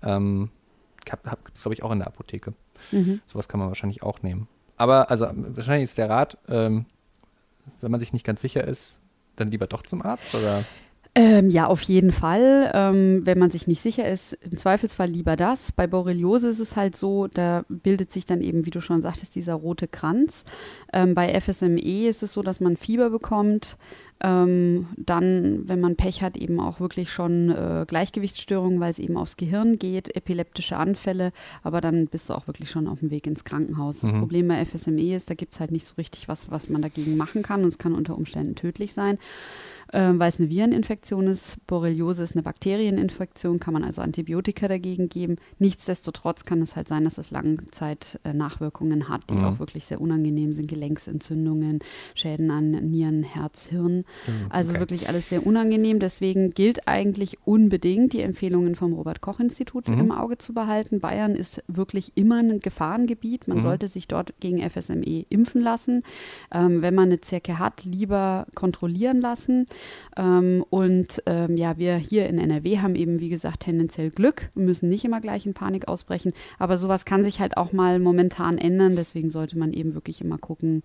Ähm, 0.02 0.50
hab, 1.10 1.24
das 1.54 1.63
glaube 1.63 1.74
ich 1.74 1.84
auch 1.84 1.91
in 1.91 2.00
der 2.00 2.08
Apotheke. 2.08 2.54
Mhm. 2.91 3.19
Sowas 3.26 3.48
kann 3.48 3.60
man 3.60 3.69
wahrscheinlich 3.69 4.04
auch 4.04 4.22
nehmen. 4.22 4.48
Aber 4.78 5.10
also 5.10 5.28
wahrscheinlich 5.34 5.86
ist 5.86 5.98
der 5.98 6.10
Rat, 6.10 6.38
ähm, 6.48 6.86
wenn 7.82 7.91
man 7.91 8.00
sich 8.00 8.13
nicht 8.13 8.26
ganz 8.26 8.41
sicher 8.41 8.63
ist, 8.63 9.00
dann 9.36 9.50
lieber 9.50 9.67
doch 9.67 9.82
zum 9.82 10.02
Arzt 10.02 10.36
oder? 10.36 10.63
Ähm, 11.15 11.50
ja, 11.50 11.65
auf 11.67 11.82
jeden 11.82 12.12
Fall. 12.12 12.72
Ähm, 12.74 13.26
wenn 13.26 13.39
man 13.39 13.50
sich 13.50 13.67
nicht 13.67 13.82
sicher 13.82 14.08
ist, 14.08 14.34
im 14.34 14.56
Zweifelsfall 14.56 15.10
lieber 15.10 15.36
das. 15.36 15.72
Bei 15.72 15.88
Borreliose 15.88 16.50
ist 16.50 16.60
es 16.60 16.76
halt 16.76 16.95
so, 16.95 17.28
da 17.28 17.65
bildet 17.67 18.12
sich 18.12 18.26
dann 18.26 18.41
eben, 18.41 18.65
wie 18.65 18.69
du 18.69 18.80
schon 18.80 19.02
sagtest, 19.02 19.36
dieser 19.36 19.56
rote 19.56 19.88
Kranz. 19.88 20.43
Ähm, 20.93 21.15
bei 21.15 21.39
FSME 21.39 22.08
ist 22.08 22.24
es 22.24 22.34
so, 22.34 22.43
dass 22.43 22.60
man 22.60 22.78
Fieber 22.78 23.10
bekommt. 23.10 23.76
Ähm, 24.22 24.88
dann, 24.98 25.67
wenn 25.67 25.80
man 25.80 25.95
Pech 25.95 26.22
hat, 26.22 26.36
eben 26.36 26.60
auch 26.60 26.82
wirklich 26.82 27.10
schon 27.10 27.50
äh, 27.52 27.86
Gleichgewichtsstörungen, 27.88 28.80
weil 28.82 28.91
es 28.91 29.00
eben 29.00 29.15
aufs 29.15 29.38
Gehirn 29.38 29.80
geht, 29.80 30.13
epileptische 30.15 30.76
Anfälle, 30.76 31.32
aber 31.63 31.80
dann 31.80 32.08
bist 32.08 32.30
du 32.30 32.34
auch 32.34 32.45
wirklich 32.45 32.69
schon 32.69 32.89
auf 32.89 33.00
dem 33.00 33.12
Weg 33.12 33.28
ins 33.28 33.45
Krankenhaus. 33.45 34.00
Das 34.02 34.12
Mhm. 34.12 34.19
Problem 34.19 34.48
bei 34.50 34.65
FSME 34.65 35.15
ist, 35.15 35.30
da 35.30 35.36
gibt 35.36 35.54
es 35.54 35.62
halt 35.62 35.72
nicht 35.72 35.86
so 35.86 35.93
richtig 35.98 36.28
was, 36.28 36.52
was 36.52 36.67
man 36.67 36.82
dagegen 36.82 37.15
machen 37.15 37.43
kann 37.43 37.62
und 37.63 37.69
es 37.69 37.78
kann 37.78 37.95
unter 37.95 38.17
Umständen 38.17 38.56
tödlich 38.56 38.93
sein 38.93 39.17
ähm, 39.93 40.19
weil 40.19 40.30
es 40.30 40.39
eine 40.39 40.49
Vireninfektion 40.49 41.28
ist. 41.28 41.58
Borreliose 41.67 42.23
ist 42.23 42.34
eine 42.36 42.43
Bakterieninfektion, 42.43 43.60
kann 43.60 43.73
man 43.73 43.84
also 43.84 44.02
Antibiotika 44.02 44.67
dagegen 44.67 45.10
geben. 45.10 45.38
Nichtsdestotrotz 45.60 46.45
kann 46.45 46.62
es 46.62 46.75
halt 46.75 46.88
sein, 46.88 47.04
dass 47.04 47.17
es 47.17 47.32
Langzeit-Nachwirkungen 47.32 49.10
hat, 49.10 49.30
die 49.30 49.36
Mhm. 49.36 49.43
auch 49.45 49.60
wirklich 49.60 49.86
sehr 49.86 50.02
unangenehm 50.02 50.54
sind. 50.54 50.67
Gelenksentzündungen, 50.67 51.80
Schäden 52.15 52.52
an 52.52 52.71
Nieren, 52.71 53.23
Herz, 53.23 53.67
Hirn. 53.67 54.06
Also 54.49 54.71
okay. 54.71 54.80
wirklich 54.80 55.10
alles 55.10 55.30
sehr 55.30 55.45
unangenehm. 55.45 55.99
Deswegen 55.99 56.52
gilt 56.52 56.88
eigentlich 56.88 57.38
unbedingt 57.45 58.13
die 58.13 58.21
Empfehlungen 58.21 58.75
vom 58.75 58.93
Robert-Koch-Institut 58.93 59.88
Mhm. 59.89 59.99
im 59.99 60.12
Auge 60.12 60.38
zu 60.38 60.54
behalten. 60.54 60.99
Bayern 60.99 61.36
ist 61.36 61.63
wirklich 61.67 62.12
immer 62.15 62.38
ein 62.39 62.60
Gefahrengebiet. 62.60 63.47
Man 63.47 63.58
Mhm. 63.58 63.62
sollte 63.62 63.88
sich 63.88 64.08
dort 64.08 64.34
gegen 64.39 64.60
FSME 64.60 65.25
impfen 65.30 65.62
lassen. 65.62 66.04
Ähm, 66.52 66.82
wenn 66.82 66.95
man 66.95 67.06
eine 67.10 67.21
Zirke 67.21 67.60
hat, 67.60 67.84
lieber 67.86 68.45
kontrollieren 68.56 69.19
lassen. 69.19 69.65
Ähm, 70.18 70.63
und 70.70 71.22
ähm, 71.26 71.58
ja, 71.58 71.78
wir 71.78 71.96
hier 71.96 72.28
in 72.28 72.39
NRW 72.39 72.80
haben 72.80 72.96
eben, 72.96 73.20
wie 73.20 73.30
gesagt, 73.30 73.62
tendenziell 73.62 74.10
Glück. 74.10 74.50
Müssen 74.56 74.89
nicht 74.89 75.06
immer 75.06 75.22
gleich 75.22 75.46
in 75.46 75.54
Panik 75.54 75.88
ausbrechen. 75.88 76.34
Aber 76.58 76.78
sowas 76.78 77.06
kann 77.06 77.24
sich 77.24 77.39
halt 77.39 77.58
auch 77.58 77.72
mal 77.72 78.00
momentan 78.00 78.58
ändern. 78.58 78.96
Deswegen 78.96 79.30
sollte 79.30 79.58
man 79.58 79.74
eben 79.74 79.94
wirklich 79.94 80.22
immer 80.22 80.38
gucken, 80.38 80.82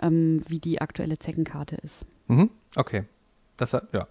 ähm, 0.00 0.42
wie 0.48 0.58
die 0.58 0.80
aktuelle 0.80 1.18
Zeckenkarte 1.18 1.76
ist. 1.76 2.06
Mhm. 2.28 2.50
Okay. 2.74 3.04
Das 3.56 3.72
ja. 3.72 4.06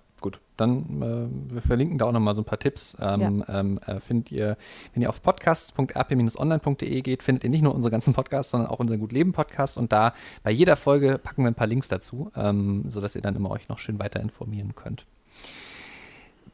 Dann 0.57 1.01
äh, 1.01 1.53
wir 1.53 1.61
verlinken 1.61 1.97
da 1.97 2.05
auch 2.05 2.11
nochmal 2.11 2.33
so 2.33 2.41
ein 2.41 2.45
paar 2.45 2.59
Tipps. 2.59 2.97
Ähm, 3.01 3.43
ja. 3.47 3.59
ähm, 3.59 3.79
äh, 3.85 3.99
findet 3.99 4.31
ihr, 4.31 4.57
wenn 4.93 5.01
ihr 5.01 5.09
auf 5.09 5.21
podcasts.rp-online.de 5.21 7.01
geht, 7.01 7.23
findet 7.23 7.43
ihr 7.43 7.49
nicht 7.49 7.63
nur 7.63 7.73
unsere 7.73 7.91
ganzen 7.91 8.13
Podcasts, 8.13 8.51
sondern 8.51 8.69
auch 8.69 8.79
unseren 8.79 8.99
Gut 8.99 9.11
Leben 9.11 9.31
Podcast 9.31 9.77
und 9.77 9.91
da 9.91 10.13
bei 10.43 10.51
jeder 10.51 10.75
Folge 10.75 11.17
packen 11.17 11.43
wir 11.43 11.51
ein 11.51 11.55
paar 11.55 11.67
Links 11.67 11.87
dazu, 11.87 12.31
ähm, 12.35 12.85
sodass 12.89 13.15
ihr 13.15 13.21
dann 13.21 13.35
immer 13.35 13.51
euch 13.51 13.69
noch 13.69 13.79
schön 13.79 13.99
weiter 13.99 14.19
informieren 14.19 14.75
könnt. 14.75 15.05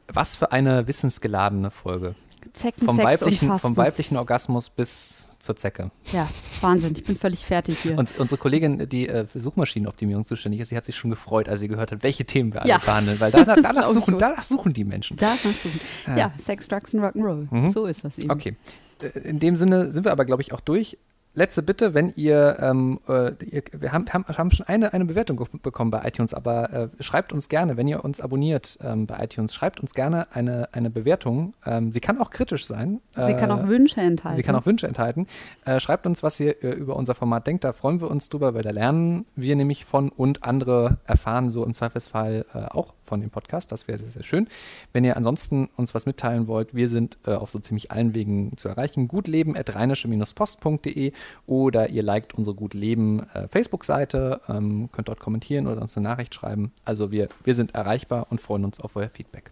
Was 0.08 0.36
für 0.36 0.52
eine 0.52 0.86
wissensgeladene 0.86 1.70
Folge. 1.70 2.14
Zecken, 2.52 2.86
vom, 2.86 2.98
weiblichen, 2.98 3.58
vom 3.58 3.76
weiblichen 3.76 4.16
Orgasmus 4.16 4.68
bis 4.70 5.36
zur 5.38 5.56
Zecke. 5.56 5.90
Ja, 6.12 6.28
Wahnsinn, 6.60 6.94
ich 6.96 7.04
bin 7.04 7.16
völlig 7.16 7.44
fertig 7.44 7.78
hier. 7.78 7.98
Und 7.98 8.18
unsere 8.18 8.38
Kollegin, 8.38 8.88
die 8.88 9.08
äh, 9.08 9.26
für 9.26 9.40
Suchmaschinenoptimierung 9.40 10.24
zuständig 10.24 10.60
ist, 10.60 10.68
sie 10.68 10.76
hat 10.76 10.84
sich 10.84 10.96
schon 10.96 11.10
gefreut, 11.10 11.48
als 11.48 11.60
sie 11.60 11.68
gehört 11.68 11.92
hat, 11.92 12.02
welche 12.02 12.24
Themen 12.24 12.52
wir 12.52 12.62
alle 12.62 12.70
ja. 12.70 12.78
behandeln, 12.78 13.20
weil 13.20 13.30
danach, 13.32 13.56
danach, 13.62 13.86
suchen, 13.86 14.18
danach 14.18 14.42
suchen 14.42 14.72
die 14.72 14.84
Menschen. 14.84 15.16
Danach 15.16 15.36
suchen. 15.36 15.80
Ja, 16.06 16.16
ja 16.16 16.32
Sex, 16.42 16.68
Drugs 16.68 16.94
und 16.94 17.00
Rock'n'Roll. 17.00 17.48
Mhm. 17.50 17.72
So 17.72 17.86
ist 17.86 18.04
das 18.04 18.18
eben. 18.18 18.30
Okay. 18.30 18.56
Äh, 19.00 19.18
in 19.20 19.38
dem 19.38 19.56
Sinne 19.56 19.90
sind 19.90 20.04
wir 20.04 20.12
aber, 20.12 20.24
glaube 20.24 20.42
ich, 20.42 20.52
auch 20.52 20.60
durch 20.60 20.98
letzte 21.34 21.62
Bitte, 21.62 21.94
wenn 21.94 22.12
ihr, 22.16 22.56
ähm, 22.60 23.00
äh, 23.08 23.32
ihr 23.44 23.62
wir 23.72 23.92
haben, 23.92 24.04
haben, 24.12 24.24
haben, 24.26 24.50
schon 24.50 24.66
eine, 24.66 24.92
eine 24.92 25.04
Bewertung 25.04 25.46
bekommen 25.62 25.90
bei 25.90 26.06
iTunes, 26.06 26.34
aber 26.34 26.72
äh, 26.72 26.88
schreibt 27.02 27.32
uns 27.32 27.48
gerne, 27.48 27.76
wenn 27.76 27.88
ihr 27.88 28.04
uns 28.04 28.20
abonniert 28.20 28.78
ähm, 28.82 29.06
bei 29.06 29.24
iTunes, 29.24 29.54
schreibt 29.54 29.80
uns 29.80 29.94
gerne 29.94 30.26
eine, 30.34 30.68
eine 30.72 30.90
Bewertung. 30.90 31.54
Ähm, 31.64 31.92
sie 31.92 32.00
kann 32.00 32.18
auch 32.18 32.30
kritisch 32.30 32.66
sein. 32.66 33.00
Sie 33.14 33.20
äh, 33.20 33.34
kann 33.34 33.50
auch 33.50 33.66
Wünsche 33.66 34.00
enthalten. 34.00 34.36
Sie 34.36 34.42
kann 34.42 34.54
auch 34.54 34.66
Wünsche 34.66 34.86
enthalten. 34.86 35.26
Äh, 35.64 35.80
schreibt 35.80 36.06
uns, 36.06 36.22
was 36.22 36.38
ihr 36.40 36.62
äh, 36.62 36.70
über 36.70 36.96
unser 36.96 37.14
Format 37.14 37.46
denkt, 37.46 37.64
da 37.64 37.72
freuen 37.72 38.00
wir 38.00 38.10
uns 38.10 38.28
drüber, 38.28 38.54
weil 38.54 38.62
da 38.62 38.70
lernen 38.70 39.26
wir 39.36 39.56
nämlich 39.56 39.84
von 39.84 40.10
und 40.10 40.44
andere 40.44 40.98
erfahren 41.04 41.50
so 41.50 41.64
im 41.64 41.74
Zweifelsfall 41.74 42.44
äh, 42.54 42.58
auch 42.58 42.94
von 43.12 43.20
dem 43.20 43.28
Podcast. 43.28 43.70
Das 43.72 43.88
wäre 43.88 43.98
sehr, 43.98 44.08
sehr 44.08 44.22
schön. 44.22 44.48
Wenn 44.94 45.04
ihr 45.04 45.18
ansonsten 45.18 45.68
uns 45.76 45.94
was 45.94 46.06
mitteilen 46.06 46.46
wollt, 46.46 46.74
wir 46.74 46.88
sind 46.88 47.18
auf 47.26 47.50
so 47.50 47.58
ziemlich 47.58 47.90
allen 47.90 48.14
Wegen 48.14 48.56
zu 48.56 48.70
erreichen. 48.70 49.06
gutleben.rheinische-post.de 49.06 51.12
oder 51.46 51.90
ihr 51.90 52.02
liked 52.02 52.32
unsere 52.34 52.56
Gut 52.56 52.72
Leben 52.72 53.20
äh, 53.34 53.48
Facebook-Seite, 53.48 54.40
ähm, 54.48 54.88
könnt 54.92 55.08
dort 55.08 55.20
kommentieren 55.20 55.66
oder 55.66 55.82
uns 55.82 55.94
eine 55.94 56.08
Nachricht 56.08 56.34
schreiben. 56.34 56.72
Also 56.86 57.12
wir, 57.12 57.28
wir 57.44 57.52
sind 57.52 57.74
erreichbar 57.74 58.28
und 58.30 58.40
freuen 58.40 58.64
uns 58.64 58.80
auf 58.80 58.96
euer 58.96 59.10
Feedback. 59.10 59.50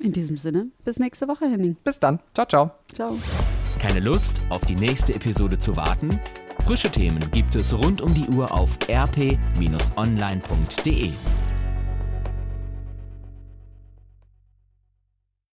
In 0.00 0.12
diesem 0.12 0.36
Sinne, 0.36 0.66
bis 0.84 0.98
nächste 0.98 1.28
Woche, 1.28 1.46
Henning. 1.46 1.76
Bis 1.84 2.00
dann. 2.00 2.18
Ciao, 2.34 2.46
ciao. 2.46 2.72
Ciao. 2.92 3.16
Keine 3.78 4.00
Lust, 4.00 4.40
auf 4.48 4.64
die 4.64 4.74
nächste 4.74 5.14
Episode 5.14 5.60
zu 5.60 5.76
warten? 5.76 6.18
Frische 6.66 6.90
Themen 6.90 7.30
gibt 7.30 7.54
es 7.54 7.72
rund 7.76 8.00
um 8.00 8.14
die 8.14 8.26
Uhr 8.28 8.52
auf 8.52 8.76
rp-online.de. 8.88 11.12